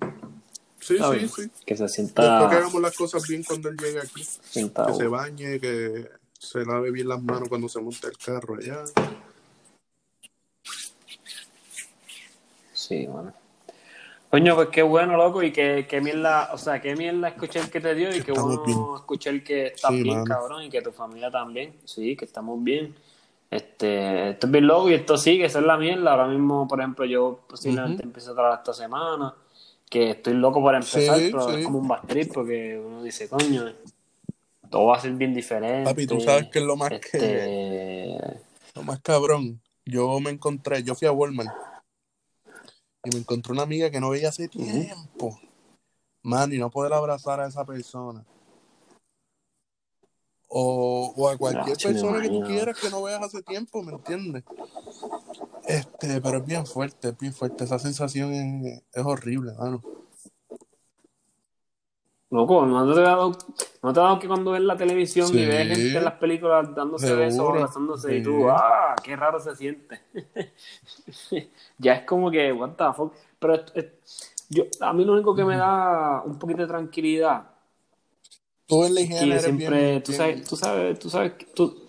sí, 0.80 0.94
Está 0.96 1.12
sí, 1.12 1.18
bien. 1.18 1.30
sí. 1.30 1.52
Que 1.66 1.76
se 1.76 1.84
Después 1.84 1.92
que 1.92 1.96
sienta, 1.96 2.48
hagamos 2.50 2.82
las 2.82 2.96
cosas 2.96 3.28
bien 3.28 3.44
cuando 3.44 3.68
él 3.68 3.76
llegue 3.76 4.00
aquí, 4.00 4.24
sienta 4.24 4.88
que 4.88 4.94
se 4.94 5.08
bañe, 5.08 5.60
que 5.60 6.10
se 6.40 6.66
lave 6.66 6.92
bien 6.92 7.08
las 7.08 7.22
manos 7.22 7.50
cuando 7.50 7.68
se 7.70 7.82
monte 7.82 8.08
el 8.08 8.18
carro 8.18 8.56
allá. 8.56 8.84
Sí, 12.74 13.06
bueno. 13.08 13.34
Coño, 14.30 14.56
pues 14.56 14.70
qué 14.70 14.82
bueno, 14.82 15.16
loco, 15.16 15.42
y 15.42 15.52
qué, 15.52 15.88
qué 15.90 16.02
mierda, 16.02 16.50
o 16.54 16.58
sea, 16.58 16.82
qué 16.82 16.96
mierda 16.96 17.30
escuché 17.30 17.60
el 17.60 17.70
que 17.72 17.80
te 17.80 17.96
dio 17.96 18.14
y 18.14 18.22
qué 18.22 18.34
bueno 18.34 18.62
bien. 18.66 18.78
escuché 18.98 19.30
el 19.30 19.44
que 19.44 19.68
estás 19.68 19.92
Sí, 19.92 20.04
bien, 20.04 20.18
mano. 20.20 20.26
cabrón, 20.36 20.64
y 20.64 20.70
que 20.70 20.82
tu 20.82 20.92
familia 20.92 21.32
también, 21.32 21.76
sí, 21.86 22.16
que 22.16 22.26
estamos 22.26 22.62
bien. 22.62 22.94
Este, 23.50 24.32
esto 24.32 24.48
es 24.48 24.52
bien 24.52 24.68
loco 24.68 24.90
y 24.90 24.96
esto 24.96 25.16
sigue, 25.16 25.46
esa 25.46 25.60
es 25.60 25.66
la 25.66 25.78
mierda. 25.78 26.12
Ahora 26.12 26.28
mismo, 26.28 26.68
por 26.68 26.80
ejemplo, 26.80 27.06
yo 27.06 27.40
posiblemente 27.48 28.04
empiezo 28.04 28.32
a 28.32 28.36
trabajar 28.36 28.60
esta 28.60 28.74
semana, 28.74 29.34
que 29.90 30.12
estoy 30.12 30.34
loco 30.34 30.62
por 30.62 30.76
empezar, 30.76 31.18
Sí, 31.18 31.30
pero 31.32 31.50
sí. 31.50 31.56
es 31.60 31.66
como 31.66 31.80
un 31.80 31.88
bastrip 31.88 32.34
porque 32.34 32.78
uno 32.86 33.02
dice, 33.04 33.30
coño, 33.30 33.64
todo 34.70 34.88
va 34.88 34.98
a 34.98 35.02
ser 35.02 35.12
bien 35.14 35.34
diferente. 35.34 35.90
Papi, 35.90 36.08
tú 36.08 36.20
sabes 36.20 36.50
que 36.50 36.60
es 36.60 36.66
lo 36.66 36.76
más 36.76 36.90
que 36.90 36.98
Este, 37.00 38.42
Lo 38.76 38.84
más 38.84 39.00
cabrón, 39.02 39.62
yo 39.86 40.20
me 40.20 40.30
encontré, 40.30 40.84
yo 40.84 40.96
fui 40.96 41.08
a 41.08 41.12
Walmart 41.12 41.54
y 43.04 43.10
me 43.16 43.20
encontré 43.20 43.54
una 43.54 43.64
amiga 43.64 43.90
que 43.90 44.00
no 44.00 44.10
veía 44.10 44.30
hace 44.30 44.48
tiempo. 44.48 45.40
Man, 46.24 46.52
y 46.52 46.58
no 46.58 46.70
poder 46.70 46.94
abrazar 46.94 47.40
a 47.40 47.48
esa 47.48 47.64
persona. 47.66 48.26
O, 50.50 51.14
o 51.16 51.30
a 51.30 51.38
cualquier 51.38 51.78
persona 51.78 52.22
que 52.22 52.30
tú 52.30 52.42
quieras 52.42 52.78
que 52.80 52.90
no 52.90 53.04
veas 53.04 53.22
hace 53.22 53.42
tiempo, 53.44 53.84
¿me 53.84 53.94
entiendes? 53.94 54.44
Este, 55.66 56.22
pero 56.22 56.38
es 56.40 56.46
bien 56.46 56.66
fuerte, 56.66 57.10
es 57.10 57.18
bien 57.18 57.34
fuerte. 57.34 57.66
Esa 57.66 57.80
sensación 57.80 58.34
es, 58.34 58.84
es 58.94 59.06
horrible, 59.06 59.54
mano. 59.54 59.82
Loco, 62.30 62.66
¿no 62.66 62.94
te 62.94 63.00
ha 63.00 63.04
dado, 63.04 63.32
no 63.82 63.94
te 63.94 64.00
ha 64.00 64.04
dado 64.04 64.20
que 64.20 64.28
cuando 64.28 64.52
ves 64.52 64.62
la 64.62 64.76
televisión 64.76 65.28
Sí. 65.28 65.40
y 65.40 65.46
ves 65.46 65.68
gente 65.68 65.98
en 65.98 66.04
las 66.04 66.16
películas 66.16 66.76
dándose 66.76 67.14
besos, 67.16 67.48
abrazándose 67.50 68.16
y 68.16 68.18
Sí. 68.18 68.24
tú, 68.24 68.50
ah, 68.50 68.96
qué 69.02 69.16
raro 69.16 69.40
se 69.40 69.56
siente? 69.56 70.02
ya 71.78 71.94
es 71.94 72.06
como 72.06 72.30
que, 72.30 72.52
what 72.52 72.72
the 72.72 72.84
fuck. 72.94 73.14
Pero 73.40 73.54
es- 73.56 73.72
es- 73.76 74.34
yo, 74.50 74.64
a 74.82 74.92
mí 74.94 75.06
lo 75.06 75.14
único 75.14 75.34
que 75.36 75.46
me 75.46 75.56
da 75.56 76.22
un 76.26 76.38
poquito 76.38 76.62
de 76.64 76.68
tranquilidad 76.68 77.44
higiene 78.70 79.20
yo 79.20 79.26
eres 79.32 79.44
siempre, 79.44 79.82
bien, 79.92 80.04
tú 80.04 80.12
bien- 80.12 80.18
sabes, 80.18 80.48
tú 80.50 80.56
sabes, 80.58 81.00
tú 81.00 81.10
sabes, 81.10 81.32
tú... 81.56 81.87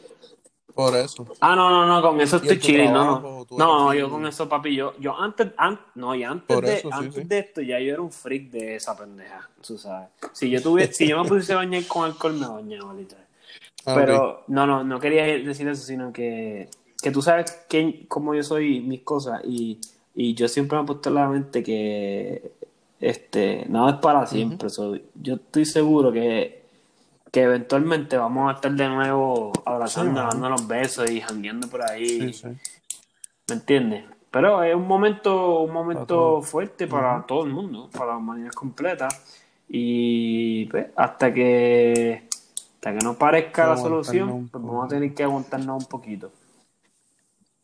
por 0.78 0.94
eso. 0.94 1.26
Ah, 1.40 1.56
no, 1.56 1.70
no, 1.70 1.84
no, 1.88 2.00
con 2.00 2.20
eso 2.20 2.36
estoy 2.36 2.60
chilling, 2.60 2.92
no, 2.92 3.20
no. 3.20 3.46
No, 3.56 3.92
yo 3.92 4.08
con 4.08 4.24
eso, 4.24 4.48
papi, 4.48 4.76
yo, 4.76 4.94
yo 5.00 5.12
antes, 5.18 5.48
an- 5.56 5.80
no, 5.96 6.14
y 6.14 6.22
antes 6.22 6.46
Por 6.46 6.64
de, 6.64 6.74
eso, 6.76 6.88
antes 6.92 7.14
sí. 7.16 7.28
de 7.28 7.38
esto 7.40 7.60
ya 7.62 7.80
yo 7.80 7.94
era 7.94 8.00
un 8.00 8.12
freak 8.12 8.48
de 8.52 8.76
esa 8.76 8.96
pendeja, 8.96 9.50
tú 9.66 9.76
sabes. 9.76 10.10
Si 10.32 10.48
yo 10.48 10.62
tuviera, 10.62 10.92
si 10.92 11.08
yo 11.08 11.20
me 11.20 11.28
pusiese 11.28 11.54
a 11.54 11.56
bañar 11.56 11.84
con 11.88 12.04
alcohol, 12.04 12.34
me 12.34 12.46
bañaba, 12.46 12.94
literal. 12.94 13.26
Ah, 13.86 13.94
Pero, 13.96 14.44
no, 14.46 14.68
no, 14.68 14.84
no 14.84 15.00
quería 15.00 15.24
decir 15.24 15.66
eso, 15.66 15.82
sino 15.84 16.12
que, 16.12 16.68
que 17.02 17.10
tú 17.10 17.22
sabes 17.22 17.50
que, 17.68 18.04
cómo 18.06 18.36
yo 18.36 18.44
soy, 18.44 18.78
mis 18.78 19.00
cosas, 19.02 19.40
y, 19.44 19.80
y 20.14 20.34
yo 20.34 20.46
siempre 20.46 20.78
me 20.78 20.84
he 20.84 20.86
puesto 20.86 21.08
en 21.08 21.14
la 21.16 21.28
mente 21.28 21.64
que 21.64 22.52
este, 23.00 23.66
nada 23.68 23.90
es 23.90 23.96
para 23.96 24.26
siempre. 24.28 24.70
so, 24.70 24.96
yo 25.16 25.34
estoy 25.34 25.64
seguro 25.64 26.12
que, 26.12 26.57
que 27.30 27.42
eventualmente 27.42 28.16
vamos 28.16 28.50
a 28.50 28.54
estar 28.54 28.72
de 28.72 28.88
nuevo 28.88 29.52
abrazando, 29.64 30.20
dando 30.22 30.48
los 30.48 30.66
besos 30.66 31.10
y 31.10 31.20
jangueando 31.20 31.68
por 31.68 31.82
ahí. 31.82 32.32
Sí, 32.32 32.32
sí. 32.32 32.48
¿Me 33.48 33.54
entiendes? 33.54 34.04
Pero 34.30 34.62
es 34.62 34.74
un 34.74 34.86
momento, 34.86 35.60
un 35.60 35.72
momento 35.72 36.42
fuerte 36.42 36.86
para 36.86 37.24
todo 37.26 37.44
el 37.44 37.50
mundo, 37.50 37.88
para 37.92 38.12
la 38.12 38.16
humanidad 38.18 38.52
completa. 38.52 39.08
Y 39.68 40.66
pues, 40.66 40.86
hasta 40.96 41.32
que 41.32 42.28
hasta 42.74 42.92
que 42.96 43.04
no 43.04 43.14
parezca 43.18 43.66
la 43.66 43.76
solución, 43.76 44.48
pues 44.48 44.62
vamos 44.62 44.84
a 44.86 44.88
tener 44.88 45.12
que 45.14 45.24
aguantarnos 45.24 45.82
un 45.82 45.88
poquito. 45.88 46.30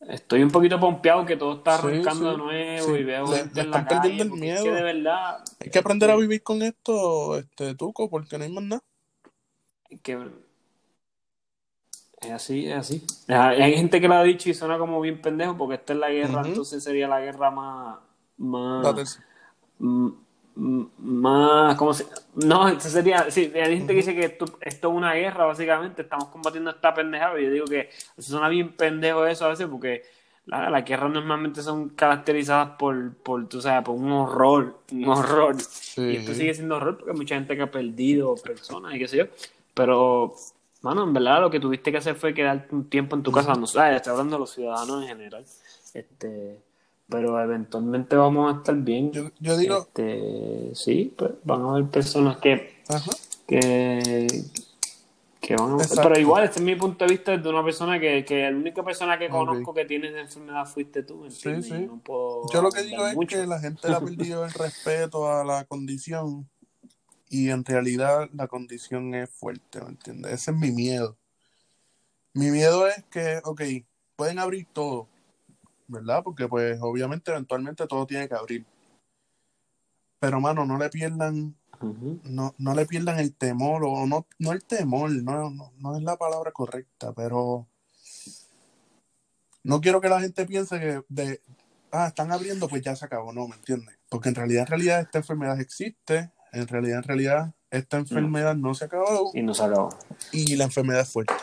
Estoy 0.09 0.43
un 0.43 0.51
poquito 0.51 0.79
pompeado 0.79 1.25
que 1.25 1.37
todo 1.37 1.55
está 1.55 1.77
arrancando 1.77 2.25
sí. 2.25 2.31
de 2.31 2.37
nuevo 2.37 2.97
y 2.97 3.05
veo 3.05 3.27
le- 3.31 3.37
gente 3.39 3.55
le 3.55 3.61
en 3.63 3.71
la 3.71 3.87
calle. 3.87 4.01
perdiendo 4.01 4.23
el 4.25 4.29
porque 4.31 4.51
es 4.51 4.57
que 4.59 4.63
miedo. 4.65 4.77
de 4.77 4.83
verdad 4.83 5.45
Hay 5.61 5.71
que 5.71 5.79
aprender 5.79 6.11
a 6.11 6.17
vivir 6.17 6.43
con 6.43 6.63
esto, 6.63 7.39
este, 7.39 7.75
Tuco, 7.75 8.11
porque 8.11 8.37
no 8.37 8.45
hay 8.45 8.53
más 8.53 8.65
nada. 8.65 8.83
Que 10.03 10.19
Es 12.21 12.31
así, 12.31 12.67
es 12.67 12.77
así. 12.77 13.05
Hay 13.29 13.75
gente 13.75 14.01
que 14.01 14.09
lo 14.09 14.15
ha 14.15 14.23
dicho 14.23 14.49
y 14.49 14.55
suena 14.55 14.79
como 14.79 15.01
bien 15.01 15.21
pendejo 15.21 15.57
porque 15.57 15.77
esta 15.77 15.93
es 15.93 15.99
la 15.99 16.11
guerra, 16.11 16.43
entonces 16.45 16.83
sería 16.83 17.09
la 17.09 17.21
guerra 17.21 17.51
más... 17.51 17.99
más 18.39 19.19
más 20.57 21.75
¿cómo 21.77 21.93
se? 21.93 22.07
no 22.37 22.69
esto 22.69 22.89
sería 22.89 23.29
sí 23.31 23.51
hay 23.55 23.77
gente 23.77 23.93
que 23.93 23.97
dice 23.97 24.15
que 24.15 24.25
esto, 24.27 24.45
esto, 24.61 24.89
es 24.89 24.95
una 24.95 25.15
guerra 25.15 25.47
básicamente 25.47 26.03
estamos 26.03 26.29
combatiendo 26.29 26.71
esta 26.71 26.95
pendejada 26.95 27.41
y 27.41 27.45
yo 27.45 27.51
digo 27.51 27.67
que 27.67 27.91
suena 28.19 28.49
bien 28.49 28.73
pendejo 28.73 29.27
eso 29.27 29.47
a 29.47 29.49
veces 29.49 29.67
porque 29.67 30.05
las 30.47 30.71
la 30.71 30.83
guerras 30.83 31.11
normalmente 31.11 31.63
son 31.63 31.89
caracterizadas 31.91 32.77
por, 32.79 33.15
por, 33.15 33.49
tú 33.49 33.63
sabes, 33.63 33.83
por 33.83 33.95
un 33.95 34.13
horror, 34.13 34.79
un 34.93 35.09
horror. 35.09 35.57
Y 35.97 36.17
esto 36.17 36.35
sigue 36.35 36.53
siendo 36.53 36.77
horror 36.77 36.99
porque 36.99 37.13
hay 37.13 37.17
mucha 37.17 37.35
gente 37.35 37.57
que 37.57 37.63
ha 37.63 37.71
perdido 37.71 38.35
personas 38.35 38.95
y 38.95 38.99
qué 38.99 39.09
sé 39.09 39.17
yo. 39.17 39.25
Pero, 39.75 40.35
mano, 40.83 41.05
en 41.05 41.13
verdad 41.13 41.41
lo 41.41 41.51
que 41.51 41.61
tuviste 41.61 41.91
que 41.91 41.99
hacer 41.99 42.15
fue 42.15 42.33
quedarte 42.33 42.75
un 42.75 42.89
tiempo 42.89 43.17
en 43.17 43.23
tu 43.23 43.33
casa. 43.33 43.55
No 43.55 43.67
sé, 43.67 43.97
estoy 43.97 44.13
hablando 44.13 44.37
de 44.37 44.41
los 44.41 44.51
ciudadanos 44.51 45.03
en 45.03 45.09
general. 45.09 45.45
Este, 45.93 46.61
pero 47.09 47.41
eventualmente 47.41 48.17
vamos 48.17 48.55
a 48.55 48.59
estar 48.59 48.77
bien. 48.77 49.13
Yo, 49.41 49.57
digo... 49.57 49.79
Este, 49.79 50.71
sí, 50.75 51.15
pues 51.17 51.33
van 51.45 51.63
a 51.63 51.71
haber 51.71 51.87
personas 51.87 52.39
que... 52.39 52.83
que 53.47 54.27
que 55.45 55.57
pero 56.03 56.19
igual, 56.19 56.45
este 56.45 56.59
es 56.59 56.65
mi 56.65 56.75
punto 56.75 57.05
de 57.05 57.11
vista 57.11 57.37
de 57.37 57.49
una 57.49 57.63
persona 57.63 58.01
que, 58.01 58.25
que 58.25 58.51
la 58.51 58.57
única 58.57 58.83
persona 58.83 59.19
que 59.19 59.29
conozco 59.29 59.75
que 59.75 59.85
tiene 59.85 60.09
esa 60.09 60.21
enfermedad 60.21 60.65
fuiste 60.65 61.03
tú, 61.03 61.27
Sí, 61.29 61.63
sí. 61.63 61.87
Yo 62.53 62.63
lo 62.63 62.71
que 62.71 62.83
digo 62.83 63.07
es 63.07 63.17
que 63.29 63.47
la 63.47 63.61
gente 63.61 63.93
ha 63.93 64.01
perdido 64.01 64.45
el 64.45 64.53
respeto 64.53 65.31
a 65.31 65.45
la 65.45 65.65
condición 65.65 66.49
y 67.35 67.51
en 67.51 67.65
realidad 67.65 68.31
la 68.33 68.47
condición 68.47 69.13
es 69.13 69.29
fuerte, 69.29 69.81
¿me 69.81 69.89
entiendes? 69.89 70.33
Ese 70.33 70.53
es 70.53 70.57
mi 70.57 70.71
miedo. 70.71 71.17
Mi 72.33 72.53
miedo 72.53 72.87
es 72.87 73.03
que, 73.11 73.41
ok, 73.43 73.61
pueden 74.15 74.39
abrir 74.39 74.69
todo, 74.73 75.09
¿verdad? 75.89 76.23
Porque 76.23 76.47
pues 76.47 76.79
obviamente 76.81 77.33
eventualmente 77.33 77.89
todo 77.89 78.07
tiene 78.07 78.29
que 78.29 78.37
abrir. 78.37 78.65
Pero 80.21 80.41
mano, 80.41 80.65
no 80.65 80.79
le 80.79 80.89
pierdan 80.91 81.57
no, 82.25 82.55
no 82.57 82.75
le 82.75 82.87
pierdan 82.87 83.19
el 83.19 83.35
temor, 83.35 83.83
o 83.85 84.07
no, 84.07 84.29
no 84.39 84.53
el 84.53 84.65
temor, 84.65 85.11
no, 85.11 85.51
no, 85.51 85.97
es 85.97 86.03
la 86.05 86.17
palabra 86.17 86.53
correcta, 86.53 87.13
pero 87.13 87.67
no 89.65 89.81
quiero 89.81 90.01
que 90.01 90.09
la 90.09 90.21
gente 90.21 90.47
piense 90.47 90.79
que 90.79 91.03
de, 91.09 91.41
ah, 91.91 92.07
están 92.07 92.31
abriendo, 92.31 92.69
pues 92.69 92.83
ya 92.83 92.95
se 92.95 93.05
acabó, 93.05 93.33
no, 93.33 93.49
¿me 93.49 93.57
entiendes? 93.57 93.99
Porque 94.09 94.29
en 94.29 94.37
realidad, 94.37 94.63
en 94.63 94.69
realidad 94.69 95.01
esta 95.01 95.19
enfermedad 95.19 95.61
existe, 95.61 96.31
en 96.55 96.69
realidad, 96.69 96.99
en 96.99 97.05
realidad 97.05 97.55
esta 97.71 97.99
enfermedad 97.99 98.55
no 98.55 98.75
se 98.75 98.85
acabó. 98.85 99.31
Y 99.35 99.43
no 99.43 99.55
se 99.55 99.65
acabó. 99.65 99.91
Y 100.33 100.57
la 100.57 100.65
enfermedad 100.65 101.03
es 101.03 101.13
fuerte. 101.13 101.35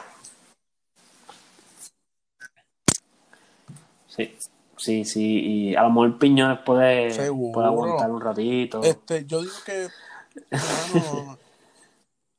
Sí. 4.07 4.35
Sí, 4.77 5.05
sí, 5.05 5.21
y 5.21 5.75
a 5.75 5.83
lo 5.83 5.89
mejor 5.89 6.17
Piñones 6.17 6.57
puede, 6.65 7.13
puede 7.29 7.67
aguantar 7.67 8.09
un 8.09 8.19
ratito. 8.19 8.81
Este, 8.81 9.25
yo 9.27 9.43
digo 9.43 9.53
que 9.63 9.89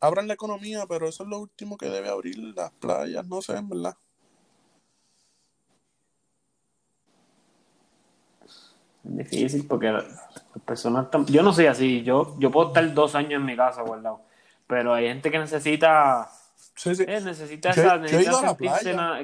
abran 0.00 0.26
la 0.26 0.34
economía, 0.34 0.84
pero 0.88 1.08
eso 1.08 1.22
es 1.22 1.28
lo 1.28 1.38
último 1.38 1.76
que 1.76 1.88
debe 1.88 2.08
abrir 2.08 2.36
las 2.56 2.72
playas, 2.72 3.24
no 3.28 3.42
sé, 3.42 3.56
en 3.56 3.68
verdad. 3.68 3.94
Difícil 9.03 9.66
porque 9.66 9.90
las 9.90 10.05
personas 10.64 11.09
Yo 11.26 11.42
no 11.42 11.53
soy 11.53 11.66
así, 11.66 12.03
yo, 12.03 12.36
yo 12.38 12.50
puedo 12.50 12.68
estar 12.68 12.94
dos 12.94 13.14
años 13.14 13.34
en 13.34 13.44
mi 13.44 13.57
casa 13.57 13.82
guardado, 13.82 14.22
pero 14.66 14.94
hay 14.94 15.09
gente 15.09 15.30
que 15.30 15.38
necesita... 15.38 16.30
Sí, 16.74 16.94
sí. 16.94 17.05
Eh, 17.07 17.20
necesita 17.20 17.70
esa, 17.70 17.98
necesita 17.98 18.57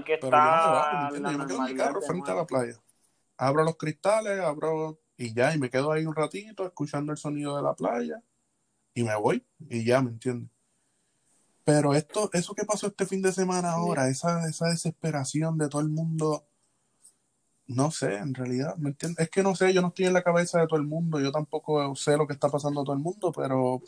que 0.05 0.15
está 0.15 1.11
yo 1.13 1.61
me 1.61 1.75
carro 1.75 2.03
frente 2.03 2.31
a 2.31 2.35
la 2.35 2.45
playa. 2.45 2.75
Abro 3.39 3.65
los 3.65 3.77
cristales, 3.77 4.41
abro 4.41 5.01
y 5.17 5.33
ya, 5.33 5.55
y 5.55 5.59
me 5.59 5.71
quedo 5.71 5.93
ahí 5.93 6.05
un 6.05 6.15
ratito 6.15 6.67
escuchando 6.67 7.13
el 7.13 7.19
sonido 7.19 7.57
de 7.57 7.63
la 7.63 7.75
playa 7.75 8.23
y 8.95 9.03
me 9.03 9.17
voy 9.17 9.45
y 9.69 9.85
ya, 9.85 10.03
¿me 10.03 10.11
entiendes? 10.11 10.51
Pero 11.65 11.95
esto, 11.95 12.31
eso 12.33 12.55
que 12.55 12.65
pasó 12.65 12.87
este 12.87 13.05
fin 13.05 13.21
de 13.21 13.33
semana 13.33 13.73
ahora, 13.73 14.09
esa, 14.09 14.49
esa 14.49 14.69
desesperación 14.69 15.59
de 15.59 15.69
todo 15.69 15.83
el 15.83 15.91
mundo, 15.91 16.47
no 17.69 17.91
sé, 17.91 18.17
en 18.17 18.35
realidad, 18.35 18.77
¿me 18.77 18.91
entiendes? 18.91 19.27
Es 19.27 19.31
que 19.31 19.43
no 19.43 19.55
sé, 19.55 19.73
yo 19.73 19.83
no 19.83 19.89
estoy 19.89 20.07
en 20.07 20.15
la 20.15 20.23
cabeza 20.23 20.59
de 20.59 20.67
todo 20.67 20.81
el 20.81 20.87
mundo, 20.87 21.21
yo 21.21 21.31
tampoco 21.31 21.95
sé 21.95 22.17
lo 22.17 22.27
que 22.27 22.33
está 22.33 22.49
pasando 22.49 22.81
a 22.81 22.85
todo 22.85 22.95
el 22.95 23.03
mundo, 23.03 23.31
pero... 23.31 23.81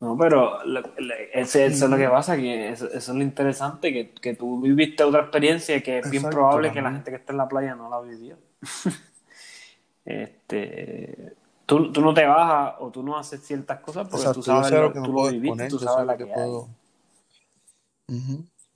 No, 0.00 0.16
pero 0.18 0.58
eso 1.32 1.58
es 1.60 1.80
lo 1.80 1.96
que 1.96 2.08
pasa, 2.08 2.36
que 2.36 2.70
eso, 2.70 2.90
es 2.90 3.08
lo 3.08 3.22
interesante, 3.22 3.92
que, 3.92 4.10
que, 4.10 4.34
tú 4.34 4.60
viviste 4.60 5.04
otra 5.04 5.20
experiencia 5.20 5.80
que 5.80 5.98
es 5.98 6.10
bien 6.10 6.24
probable 6.24 6.72
que 6.72 6.82
la 6.82 6.90
gente 6.90 7.10
que 7.12 7.18
está 7.18 7.32
en 7.32 7.38
la 7.38 7.48
playa 7.48 7.76
no 7.76 7.88
la 7.88 8.00
vivió. 8.00 8.36
este 10.04 11.36
tú, 11.66 11.92
tú 11.92 12.00
no 12.00 12.12
te 12.12 12.26
bajas 12.26 12.74
o 12.80 12.90
tú 12.90 13.02
no 13.04 13.16
haces 13.16 13.40
ciertas 13.42 13.78
cosas 13.80 14.08
porque 14.08 14.26
tú 14.34 14.42
sabes 14.42 14.72
lo, 14.72 14.92
que 14.92 15.00
tú 15.00 15.12
lo 15.12 15.30
viviste, 15.30 15.68
tú 15.68 15.78
sabes 15.78 16.04
la 16.04 16.16
que, 16.16 16.26
puedo. 16.26 16.68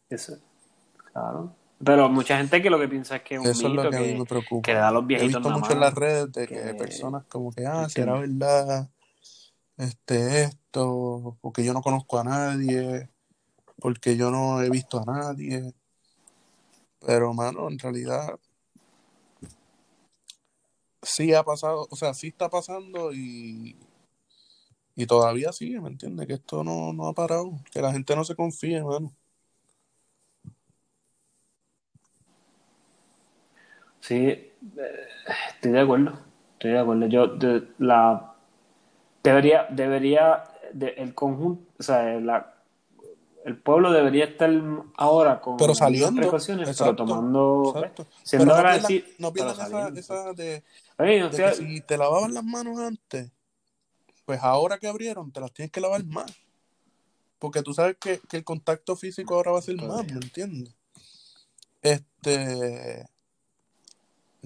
Eso, 0.09 0.39
claro. 1.12 1.53
Pero 1.85 2.09
mucha 2.09 2.39
gente 2.39 2.62
que 2.62 2.70
lo 2.70 2.79
que 2.79 2.89
piensa 2.89 3.16
es 3.16 3.22
que 3.22 3.35
es 3.35 3.41
un 3.41 3.47
Eso 3.47 3.68
mito 3.68 3.81
es 3.81 3.85
lo 3.85 3.91
que, 3.91 3.91
que, 3.91 3.97
a 3.97 4.01
mí 4.01 4.18
me 4.18 4.24
preocupa. 4.24 4.62
que 4.62 4.74
da 4.74 4.89
a 4.89 4.93
los 4.93 5.07
viejitos 5.07 5.35
He 5.35 5.39
visto 5.39 5.51
mucho 5.51 5.72
en 5.72 5.81
las 5.81 5.95
redes 5.95 6.33
de 6.33 6.47
que, 6.47 6.74
personas 6.74 7.24
como 7.27 7.53
que, 7.53 7.66
ah, 7.66 7.89
será 7.89 8.14
verdad 8.14 8.89
este 9.77 10.45
esto, 10.45 11.37
porque 11.43 11.62
yo 11.64 11.74
no 11.74 11.83
conozco 11.83 12.18
a 12.18 12.24
nadie, 12.24 13.11
porque 13.79 14.16
yo 14.16 14.31
no 14.31 14.62
he 14.62 14.70
visto 14.70 14.99
a 15.01 15.05
nadie. 15.05 15.74
Pero, 17.05 17.35
mano, 17.35 17.68
en 17.68 17.79
realidad 17.79 18.39
sí 21.03 21.35
ha 21.35 21.43
pasado, 21.43 21.87
o 21.91 21.97
sea, 21.97 22.14
sí 22.14 22.29
está 22.29 22.49
pasando 22.49 23.12
y, 23.12 23.77
y 24.95 25.07
todavía 25.07 25.53
sigue, 25.53 25.81
¿me 25.81 25.89
entiendes? 25.89 26.27
Que 26.27 26.35
esto 26.35 26.64
no, 26.64 26.93
no 26.93 27.07
ha 27.07 27.12
parado, 27.12 27.61
que 27.70 27.83
la 27.83 27.93
gente 27.93 28.16
no 28.16 28.24
se 28.24 28.35
confíe, 28.35 28.79
hermano. 28.79 29.12
Sí, 34.07 34.14
eh, 34.14 34.52
estoy 35.54 35.72
de 35.72 35.80
acuerdo, 35.80 36.16
estoy 36.52 36.70
de 36.70 36.78
acuerdo. 36.78 37.07
Yo, 37.07 37.26
de, 37.26 37.66
la, 37.78 38.36
debería, 39.20 39.66
debería, 39.68 40.44
de, 40.72 40.90
el 40.90 41.12
conjunto, 41.12 41.68
o 41.76 41.82
sea, 41.82 42.20
la, 42.20 42.54
el 43.44 43.57
pueblo 43.59 43.90
debería 43.90 44.26
estar 44.26 44.48
ahora 44.96 45.40
con 45.40 45.57
pero 45.57 45.74
saliendo, 45.74 46.20
precauciones, 46.20 46.78
pero 46.78 46.94
tomando, 46.94 47.74
siendo 48.22 48.54
agradecido. 48.54 49.07
No 49.18 49.32
esa, 49.96 50.32
de 50.34 50.62
si 51.57 51.80
te 51.80 51.98
lavaban 51.98 52.32
las 52.32 52.44
manos 52.44 52.78
antes, 52.78 53.32
pues 54.24 54.38
ahora 54.40 54.78
que 54.78 54.86
abrieron, 54.86 55.32
te 55.32 55.40
las 55.40 55.50
tienes 55.52 55.72
que 55.72 55.80
lavar 55.80 56.04
más. 56.04 56.32
Porque 57.40 57.61
tú 57.61 57.74
sabes 57.74 57.96
que, 57.98 58.20
el 58.30 58.44
contacto 58.44 58.94
físico 58.94 59.34
ahora 59.34 59.50
va 59.50 59.59
a 59.59 59.62
ser 59.62 59.74
más, 59.82 60.07
¿me 60.07 60.12
entiendes? 60.12 60.76
Este. 61.82 63.15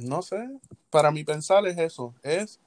No 0.05 0.23
sé. 0.23 0.49
Para 0.91 1.11
mi 1.11 1.25
pensar 1.25 1.67
es 1.67 1.79
eso. 1.79 2.15
Es. 2.23 2.61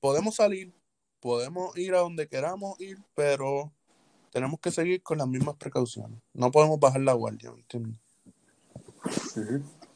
Podemos 0.00 0.36
salir, 0.36 0.72
podemos 1.20 1.76
ir 1.78 1.94
a 1.94 2.00
donde 2.00 2.28
queramos 2.28 2.78
ir, 2.80 2.98
pero 3.14 3.72
tenemos 4.30 4.60
que 4.60 4.70
seguir 4.70 5.02
con 5.02 5.18
las 5.18 5.28
mismas 5.28 5.56
precauciones. 5.56 6.18
No 6.32 6.50
podemos 6.50 6.78
bajar 6.78 7.00
la 7.00 7.14
guardia, 7.14 7.52
¿me 7.52 7.60
entiendes? 7.60 7.98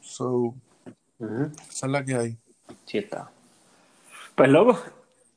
So, 0.01 0.55
esa 1.19 1.85
es 1.85 1.91
la 1.91 2.03
que 2.03 2.15
hay. 2.15 2.37
Sí 2.85 2.97
está. 2.97 3.31
Pues 4.35 4.49
loco, 4.49 4.79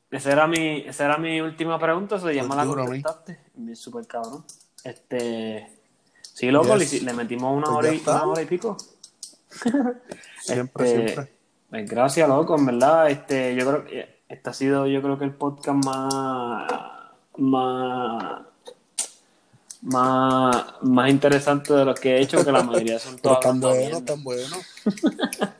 esa 0.09 0.31
era 0.31 0.47
mi, 0.47 0.81
esa 0.81 1.05
era 1.05 1.17
mi 1.17 1.41
última 1.41 1.77
pregunta, 1.77 2.19
se 2.19 2.33
llama 2.33 2.55
la 2.55 2.65
contestaste. 2.65 3.39
Mi 3.55 3.75
super 3.75 4.07
cabrón. 4.07 4.45
Este 4.83 5.67
sí, 6.21 6.49
loco, 6.49 6.75
le, 6.75 7.13
metimos 7.13 7.57
una 7.57 7.75
hora, 7.75 7.93
y, 7.93 8.01
una 8.01 8.23
hora 8.23 8.41
y 8.41 8.45
pico. 8.45 8.77
siempre, 10.41 10.85
este, 10.85 11.13
siempre. 11.13 11.33
Pues 11.73 11.89
gracias, 11.89 12.29
loco, 12.29 12.55
en 12.55 12.67
verdad. 12.67 13.09
Este, 13.09 13.55
yo 13.55 13.65
creo 13.65 13.83
que 13.83 14.21
este 14.29 14.47
ha 14.47 14.53
sido, 14.53 14.85
yo 14.85 15.01
creo 15.01 15.17
que 15.17 15.25
el 15.25 15.33
podcast 15.33 15.83
más 15.83 16.63
más 17.37 18.41
más, 19.81 20.65
más 20.83 21.09
interesante 21.09 21.73
de 21.73 21.83
los 21.83 21.99
que 21.99 22.15
he 22.15 22.21
hecho, 22.21 22.45
que 22.45 22.51
la 22.51 22.61
mayoría 22.61 22.99
son 22.99 23.17
todos 23.23 23.39
tan 23.39 23.59
buenos, 23.59 24.05
tan 24.05 24.23
buenos. 24.23 24.53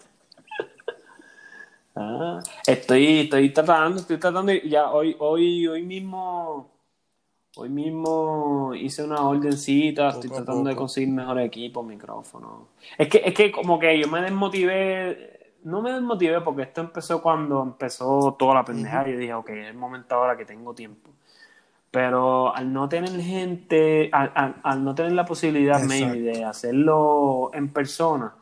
Ah, 1.96 2.40
estoy, 2.66 3.20
estoy 3.22 3.50
tratando, 3.52 4.00
estoy 4.02 4.18
tratando, 4.18 4.52
ya 4.52 4.92
hoy, 4.92 5.16
hoy, 5.20 5.68
hoy 5.68 5.84
mismo, 5.84 6.72
hoy 7.56 7.70
mismo 7.70 8.74
hice 8.74 9.04
una 9.04 9.22
ordencita, 9.22 10.10
estoy 10.10 10.32
tratando 10.32 10.70
de 10.70 10.76
conseguir 10.76 11.10
mejor 11.10 11.40
equipo, 11.40 11.84
micrófono. 11.84 12.70
Es 12.98 13.08
que, 13.10 13.22
es 13.24 13.34
que 13.36 13.52
como 13.52 13.78
que 13.78 14.00
yo 14.00 14.08
me 14.08 14.24
desmotivé, 14.24 15.43
no 15.64 15.82
me 15.82 15.92
desmotivé 15.92 16.42
porque 16.42 16.64
esto 16.64 16.82
empezó 16.82 17.22
cuando 17.22 17.62
empezó 17.64 18.36
toda 18.38 18.56
la 18.56 18.66
pendeja 18.66 19.08
y 19.08 19.14
dije, 19.14 19.34
ok, 19.34 19.50
es 19.50 19.68
el 19.68 19.76
momento 19.78 20.16
ahora 20.16 20.36
que 20.38 20.46
tengo 20.46 20.74
tiempo. 20.74 21.10
Pero 21.92 22.56
al 22.56 22.74
no 22.74 22.90
tener 22.90 23.12
gente, 23.22 24.10
al, 24.12 24.32
al- 24.34 24.56
al 24.64 24.84
no 24.84 24.96
tener 24.96 25.12
la 25.12 25.26
posibilidad, 25.26 25.80
maybe, 25.84 26.20
de 26.22 26.44
hacerlo 26.44 27.52
en 27.54 27.70
persona, 27.70 28.34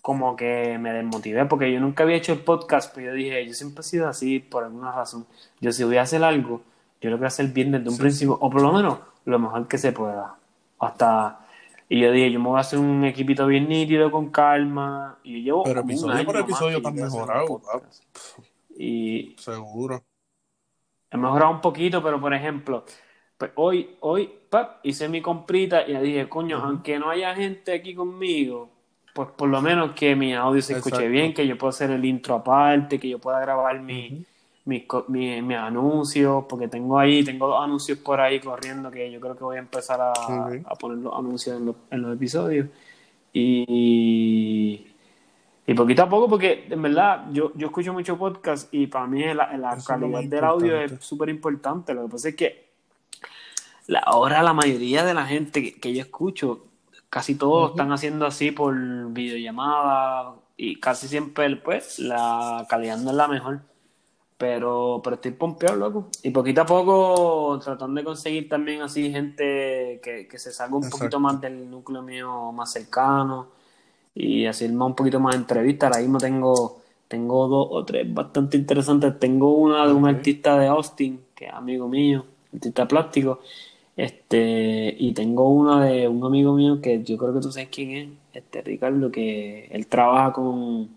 como 0.00 0.36
que 0.36 0.78
me 0.78 0.92
desmotivé, 0.92 1.44
porque 1.46 1.72
yo 1.72 1.80
nunca 1.80 2.04
había 2.04 2.16
hecho 2.16 2.32
el 2.32 2.40
podcast, 2.40 2.94
pero 2.94 3.08
yo 3.08 3.14
dije, 3.14 3.44
yo 3.46 3.54
siempre 3.54 3.80
he 3.80 3.84
sido 3.84 4.08
así 4.08 4.38
por 4.38 4.64
alguna 4.64 4.92
razón. 4.92 5.26
Yo 5.60 5.72
si 5.72 5.82
voy 5.84 5.96
a 5.96 6.02
hacer 6.02 6.22
algo, 6.22 6.62
yo 7.00 7.10
lo 7.10 7.16
voy 7.18 7.24
a 7.24 7.28
hacer 7.28 7.46
bien 7.48 7.72
desde 7.72 7.88
un 7.88 7.96
Sí. 7.96 8.00
principio, 8.00 8.38
o 8.40 8.50
por 8.50 8.62
lo 8.62 8.72
menos 8.72 8.98
lo 9.24 9.38
mejor 9.38 9.66
que 9.66 9.78
se 9.78 9.92
pueda. 9.92 10.34
Hasta... 10.78 11.38
Y 11.92 12.00
yo 12.00 12.10
dije, 12.10 12.32
yo 12.32 12.40
me 12.40 12.48
voy 12.48 12.56
a 12.56 12.60
hacer 12.62 12.78
un 12.78 13.04
equipito 13.04 13.46
bien 13.46 13.68
nítido, 13.68 14.10
con 14.10 14.30
calma, 14.30 15.18
y 15.22 15.32
yo 15.32 15.44
llevo 15.44 15.62
Pero 15.64 15.80
episodio 15.80 16.14
año 16.14 16.24
por 16.24 16.36
episodio 16.38 16.78
haciendo 16.78 17.02
mejorado. 17.02 17.62
Y 18.78 19.36
Seguro. 19.38 20.02
He 21.10 21.18
mejorado 21.18 21.52
un 21.52 21.60
poquito, 21.60 22.02
pero 22.02 22.18
por 22.18 22.32
ejemplo, 22.32 22.86
pues 23.36 23.50
hoy, 23.56 23.98
hoy, 24.00 24.32
pap, 24.48 24.80
hice 24.84 25.06
mi 25.06 25.20
comprita 25.20 25.86
y 25.86 25.92
le 25.92 26.00
dije, 26.00 26.30
coño, 26.30 26.62
aunque 26.64 26.98
no 26.98 27.10
haya 27.10 27.34
gente 27.34 27.74
aquí 27.74 27.94
conmigo, 27.94 28.70
pues 29.12 29.28
por 29.36 29.50
lo 29.50 29.60
menos 29.60 29.92
que 29.92 30.16
mi 30.16 30.32
audio 30.32 30.62
se 30.62 30.72
escuche 30.72 30.96
Exacto. 30.96 31.12
bien, 31.12 31.34
que 31.34 31.46
yo 31.46 31.58
pueda 31.58 31.72
hacer 31.72 31.90
el 31.90 32.06
intro 32.06 32.36
aparte, 32.36 32.98
que 32.98 33.10
yo 33.10 33.18
pueda 33.18 33.38
grabar 33.40 33.78
mi. 33.82 34.24
Mis, 34.64 34.84
mis 35.08 35.56
anuncios, 35.56 36.44
porque 36.48 36.68
tengo 36.68 36.98
ahí, 36.98 37.24
tengo 37.24 37.48
dos 37.48 37.62
anuncios 37.62 37.98
por 37.98 38.20
ahí 38.20 38.40
corriendo 38.40 38.90
que 38.90 39.10
yo 39.10 39.20
creo 39.20 39.36
que 39.36 39.44
voy 39.44 39.56
a 39.56 39.60
empezar 39.60 40.00
a, 40.00 40.12
a 40.12 40.74
poner 40.76 40.98
los 40.98 41.14
anuncios 41.14 41.56
en 41.56 41.66
los, 41.66 41.76
en 41.90 42.02
los 42.02 42.14
episodios. 42.14 42.68
Y, 43.32 44.86
y 45.66 45.74
poquito 45.74 46.02
a 46.02 46.08
poco, 46.08 46.28
porque 46.28 46.66
en 46.68 46.82
verdad 46.82 47.26
yo, 47.32 47.52
yo 47.54 47.68
escucho 47.68 47.92
mucho 47.92 48.18
podcast 48.18 48.72
y 48.72 48.86
para 48.86 49.06
mí 49.06 49.22
la, 49.34 49.56
la 49.56 49.78
calidad 49.84 50.22
del 50.24 50.44
audio 50.44 50.80
es 50.80 50.92
súper 51.00 51.28
importante. 51.28 51.94
Lo 51.94 52.04
que 52.04 52.10
pasa 52.10 52.28
es 52.28 52.36
que 52.36 52.72
la, 53.86 54.00
ahora 54.00 54.42
la 54.42 54.52
mayoría 54.52 55.04
de 55.04 55.14
la 55.14 55.26
gente 55.26 55.62
que, 55.62 55.80
que 55.80 55.94
yo 55.94 56.02
escucho, 56.02 56.66
casi 57.10 57.34
todos 57.34 57.70
están 57.70 57.90
haciendo 57.92 58.26
así 58.26 58.52
por 58.52 58.74
videollamada 59.12 60.34
y 60.56 60.78
casi 60.78 61.08
siempre 61.08 61.56
pues 61.56 61.98
la 61.98 62.66
calidad 62.68 62.98
no 62.98 63.10
es 63.10 63.16
la 63.16 63.28
mejor. 63.28 63.71
Pero, 64.42 65.00
pero 65.04 65.14
estoy 65.14 65.30
pompeado, 65.30 65.76
loco. 65.76 66.08
Y 66.24 66.30
poquito 66.30 66.62
a 66.62 66.66
poco 66.66 67.60
tratando 67.62 68.00
de 68.00 68.04
conseguir 68.04 68.48
también 68.48 68.82
así 68.82 69.08
gente 69.12 70.00
que, 70.02 70.26
que 70.28 70.36
se 70.36 70.50
salga 70.50 70.74
un 70.74 70.90
poquito 70.90 71.20
más 71.20 71.40
del 71.40 71.70
núcleo 71.70 72.02
mío 72.02 72.50
más 72.50 72.72
cercano 72.72 73.46
y 74.16 74.44
hacerme 74.46 74.84
un 74.84 74.96
poquito 74.96 75.20
más 75.20 75.36
de 75.36 75.42
entrevistas. 75.42 75.92
Ahora 75.92 76.00
mismo 76.00 76.18
tengo, 76.18 76.82
tengo 77.06 77.46
dos 77.46 77.68
o 77.70 77.84
tres 77.84 78.12
bastante 78.12 78.56
interesantes. 78.56 79.16
Tengo 79.20 79.54
una 79.54 79.86
de 79.86 79.92
un 79.92 80.08
artista 80.08 80.58
de 80.58 80.66
Austin, 80.66 81.20
que 81.36 81.46
es 81.46 81.52
amigo 81.52 81.86
mío, 81.86 82.24
artista 82.52 82.88
plástico. 82.88 83.38
Este, 83.96 84.96
y 84.98 85.12
tengo 85.12 85.50
una 85.50 85.84
de 85.84 86.08
un 86.08 86.24
amigo 86.24 86.52
mío 86.54 86.80
que 86.82 87.00
yo 87.04 87.16
creo 87.16 87.32
que 87.32 87.40
tú 87.42 87.52
sabes 87.52 87.68
quién 87.68 87.90
es, 87.92 88.08
este 88.32 88.60
Ricardo, 88.62 89.08
que 89.12 89.66
él 89.70 89.86
trabaja 89.86 90.32
con, 90.32 90.88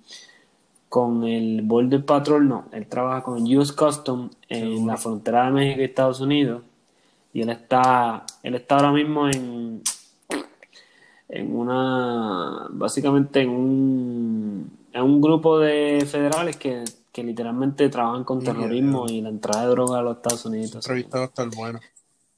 con 0.96 1.26
el 1.26 1.62
Border 1.62 2.06
Patrol, 2.06 2.48
no, 2.48 2.70
él 2.72 2.88
trabaja 2.88 3.22
con 3.22 3.44
US 3.54 3.74
Custom 3.74 4.30
en 4.48 4.88
la 4.88 4.96
frontera 4.96 5.44
de 5.44 5.52
México 5.52 5.82
y 5.82 5.84
Estados 5.84 6.22
Unidos. 6.22 6.64
Y 7.34 7.42
él 7.42 7.50
está, 7.50 8.26
él 8.42 8.56
está 8.56 8.78
ahora 8.78 8.94
mismo 8.94 9.28
en, 9.28 9.82
en 11.28 11.54
una, 11.54 12.68
básicamente 12.70 13.42
en 13.42 13.50
un, 13.50 14.72
en 14.94 15.02
un 15.02 15.20
grupo 15.20 15.60
de 15.60 16.08
federales 16.10 16.56
que, 16.56 16.86
que 17.12 17.24
literalmente 17.26 17.90
trabajan 17.90 18.24
con 18.24 18.42
terrorismo 18.42 19.06
y 19.10 19.20
la 19.20 19.28
entrada 19.28 19.64
de 19.64 19.72
droga 19.72 20.00
a 20.00 20.02
los 20.02 20.16
Estados 20.16 20.46
Unidos. 20.46 20.76
entrevista 20.76 21.18
va 21.18 21.24
a 21.26 21.28
estar 21.28 21.50
buena. 21.54 21.82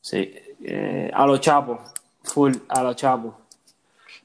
Sí, 0.02 0.34
eh, 0.64 1.12
a 1.14 1.28
los 1.28 1.40
chapos, 1.42 1.78
full, 2.24 2.54
a 2.70 2.82
los 2.82 2.96
chapos. 2.96 3.36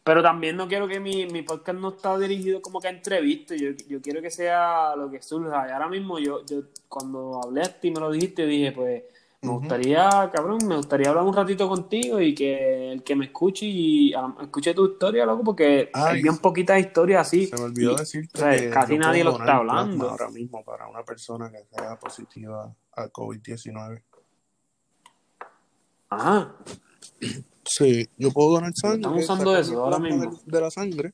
Pero 0.04 0.20
también 0.22 0.56
no 0.56 0.66
quiero 0.66 0.88
que 0.88 0.98
mi, 0.98 1.26
mi 1.26 1.42
podcast 1.42 1.78
no 1.78 1.90
está 1.90 2.18
dirigido 2.18 2.60
como 2.60 2.80
que 2.80 2.88
a 2.88 2.90
entrevistas, 2.90 3.60
yo, 3.60 3.70
yo 3.88 4.00
quiero 4.02 4.20
que 4.20 4.30
sea 4.32 4.96
lo 4.96 5.08
que 5.10 5.22
surja. 5.22 5.68
Y 5.68 5.70
ahora 5.70 5.88
mismo 5.88 6.18
yo, 6.18 6.44
yo 6.44 6.62
cuando 6.88 7.40
hablé 7.42 7.62
a 7.62 7.80
ti 7.80 7.88
y 7.88 7.90
me 7.92 8.00
lo 8.00 8.10
dijiste, 8.10 8.44
dije, 8.44 8.72
pues 8.72 9.04
me 9.42 9.50
gustaría, 9.50 10.08
cabrón, 10.32 10.58
me 10.66 10.76
gustaría 10.76 11.08
hablar 11.08 11.24
un 11.24 11.34
ratito 11.34 11.68
contigo 11.68 12.20
y 12.20 12.34
que 12.34 12.92
el 12.92 13.02
que 13.04 13.14
me 13.14 13.26
escuche 13.26 13.66
y 13.66 14.12
a- 14.12 14.34
escuche 14.40 14.74
tu 14.74 14.86
historia, 14.92 15.24
loco, 15.24 15.44
porque 15.44 15.90
Ay, 15.92 16.16
hay 16.16 16.22
bien 16.22 16.38
poquitas 16.38 16.80
historias 16.80 17.26
así. 17.26 17.46
Se 17.46 17.56
me 17.56 17.62
olvidó 17.64 17.92
Y, 17.92 17.96
decirte 17.96 18.30
o 18.34 18.38
sea, 18.40 18.56
que 18.56 18.70
casi 18.70 18.98
nadie 18.98 19.22
lo 19.24 19.32
está 19.38 19.56
hablando. 19.58 20.10
ahora 20.10 20.30
mismo 20.30 20.64
para 20.64 20.88
una 20.88 21.04
persona 21.04 21.50
que 21.50 21.64
sea 21.76 21.96
positiva 21.98 22.74
a 22.96 23.08
COVID-19. 23.08 24.02
Ajá, 26.10 26.54
Sí, 27.64 28.08
yo 28.16 28.30
puedo 28.30 28.52
donar 28.52 28.72
sangre. 28.74 29.00
están 29.00 29.14
usando 29.14 29.56
eso 29.56 29.84
ahora 29.84 29.98
mismo. 29.98 30.40
de, 30.44 30.60
la 30.60 30.70
sangre 30.70 31.12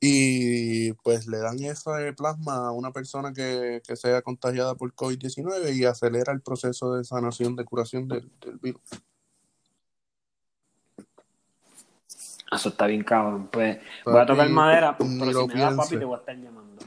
y 0.00 0.92
pues 0.92 1.26
le 1.26 1.38
dan 1.38 1.58
ese 1.62 2.12
plasma 2.16 2.68
a 2.68 2.70
una 2.70 2.92
persona 2.92 3.32
que, 3.32 3.82
que 3.86 3.96
sea 3.96 4.22
contagiada 4.22 4.74
por 4.74 4.94
COVID-19 4.94 5.74
y 5.74 5.84
acelera 5.84 6.32
el 6.32 6.40
proceso 6.40 6.94
de 6.94 7.04
sanación, 7.04 7.56
de 7.56 7.64
curación 7.64 8.06
del, 8.06 8.30
del 8.40 8.58
virus. 8.58 8.82
Eso 12.50 12.70
está 12.70 12.86
bien, 12.86 13.04
cabrón. 13.04 13.48
Pues 13.48 13.78
voy 14.04 14.18
a 14.18 14.26
tocar 14.26 14.48
madera, 14.48 14.96
pero 14.96 15.10
ni 15.10 15.32
si 15.32 15.54
me 15.54 15.60
da 15.60 15.76
papi 15.76 15.96
te 15.96 16.04
voy 16.04 16.16
a 16.16 16.18
estar 16.18 16.36
llamando. 16.36 16.84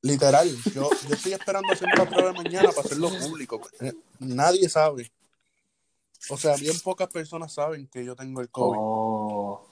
Literal, 0.00 0.48
yo, 0.72 0.88
yo 1.08 1.14
estoy 1.14 1.32
esperando 1.32 1.72
hacer 1.72 1.88
la 1.96 2.08
prueba 2.08 2.32
de 2.32 2.42
mañana 2.42 2.68
para 2.68 2.82
hacerlo 2.82 3.08
público. 3.08 3.60
Eh, 3.80 3.92
Nadie 4.20 4.68
sabe. 4.68 5.10
O 6.30 6.36
sea, 6.36 6.56
bien 6.56 6.78
pocas 6.80 7.08
personas 7.08 7.52
saben 7.52 7.86
que 7.88 8.04
yo 8.04 8.14
tengo 8.14 8.40
el 8.40 8.50
COVID. 8.50 8.78
Oh. 8.80 9.66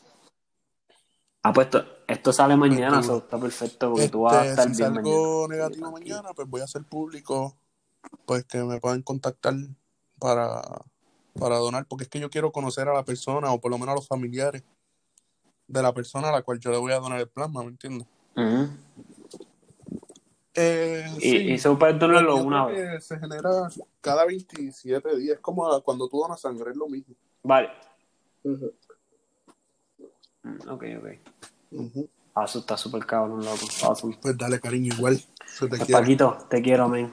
Ah, 1.42 1.52
pues 1.52 1.66
esto, 1.66 1.84
esto 2.08 2.32
sale 2.32 2.56
mañana, 2.56 2.96
Este, 2.96 3.06
eso 3.06 3.18
está 3.18 3.38
perfecto, 3.38 3.90
porque 3.92 4.08
tú 4.08 4.22
vas 4.22 4.34
a 4.34 4.40
Este, 4.40 4.50
estar 4.50 4.68
si 4.68 4.82
bien 4.82 4.94
salgo 4.94 5.46
mañana. 5.46 5.54
negativo 5.54 5.90
mañana, 5.92 6.28
pues 6.34 6.48
voy 6.48 6.60
a 6.60 6.64
hacer 6.64 6.82
público, 6.82 7.56
pues 8.24 8.44
que 8.44 8.58
me 8.64 8.80
puedan 8.80 9.02
contactar 9.02 9.54
para, 10.18 10.62
para 11.38 11.56
donar, 11.58 11.86
porque 11.86 12.04
es 12.04 12.10
que 12.10 12.18
yo 12.18 12.30
quiero 12.30 12.50
conocer 12.50 12.88
a 12.88 12.94
la 12.94 13.04
persona, 13.04 13.52
o 13.52 13.60
por 13.60 13.70
lo 13.70 13.78
menos 13.78 13.92
a 13.92 13.96
los 13.96 14.08
familiares 14.08 14.64
de 15.68 15.82
la 15.82 15.92
persona 15.92 16.30
a 16.30 16.32
la 16.32 16.42
cual 16.42 16.58
yo 16.58 16.70
le 16.70 16.78
voy 16.78 16.92
a 16.92 16.98
donar 16.98 17.20
el 17.20 17.28
plasma, 17.28 17.62
¿me 17.62 17.68
entiendes? 17.68 18.08
Ujú. 18.36 18.68
Eh, 20.56 21.04
Y, 21.18 21.20
sí, 21.20 21.36
y 21.36 21.58
donarlo 21.58 22.38
yo 22.38 22.44
una 22.44 22.66
vez. 22.66 23.04
se 23.06 23.18
genera 23.18 23.68
cada 24.00 24.24
27 24.24 25.16
días, 25.16 25.36
es 25.36 25.40
como 25.40 25.80
cuando 25.82 26.08
tú 26.08 26.18
donas 26.18 26.40
sangre, 26.40 26.70
es 26.70 26.76
lo 26.76 26.88
mismo. 26.88 27.14
Vale. 27.42 27.70
Mm, 28.44 28.54
Ok, 30.68 30.84
ok. 30.98 32.08
Ah, 32.34 32.44
eso 32.44 32.60
está 32.60 32.76
súper 32.76 33.04
cabrón, 33.04 33.44
loco. 33.44 33.66
Awesome. 33.82 34.16
Pues 34.20 34.36
dale, 34.38 34.60
cariño, 34.60 34.94
igual. 34.94 35.18
Se 35.46 35.68
te 35.68 35.76
Pues. 35.78 35.92
Paquito, 35.92 36.38
te 36.48 36.62
quiero, 36.62 36.88
men. 36.88 37.12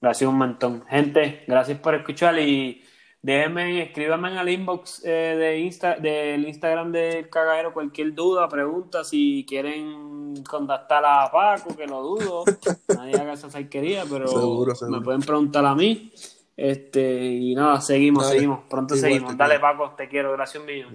Gracias 0.00 0.28
un 0.28 0.36
montón. 0.36 0.84
Gente, 0.86 1.44
gracias 1.46 1.78
por 1.80 1.94
escuchar 1.94 2.38
y 2.38 2.84
déjenme, 3.22 3.82
escríbanme 3.82 4.30
en 4.32 4.38
el 4.38 4.48
inbox 4.48 5.02
eh, 5.04 5.36
de 5.38 5.58
Insta, 5.60 5.96
del 5.96 6.46
Instagram 6.46 6.92
del 6.92 7.28
cagadero 7.28 7.72
cualquier 7.72 8.14
duda, 8.14 8.48
pregunta, 8.48 9.04
si 9.04 9.44
quieren 9.48 10.34
contactar 10.48 11.04
a 11.04 11.30
Paco, 11.30 11.76
que 11.76 11.86
lo 11.86 12.02
dudo. 12.02 12.44
Nadie 12.96 13.16
haga 13.16 13.32
esa 13.34 13.50
salquería, 13.50 14.04
pero 14.10 14.28
Seguro, 14.28 14.74
seguro. 14.74 14.98
me 14.98 15.04
pueden 15.04 15.20
preguntar 15.22 15.64
a 15.64 15.74
mí. 15.74 16.12
Este, 16.56 17.24
y 17.24 17.54
nada, 17.54 17.80
seguimos, 17.80 18.24
Dale. 18.24 18.34
seguimos. 18.36 18.60
Pronto 18.68 18.96
Igual, 18.96 19.10
seguimos. 19.12 19.36
Dale. 19.36 19.60
Paco, 19.60 19.94
te 19.96 20.08
quiero. 20.08 20.32
Gracias 20.32 20.62
mío. 20.64 20.88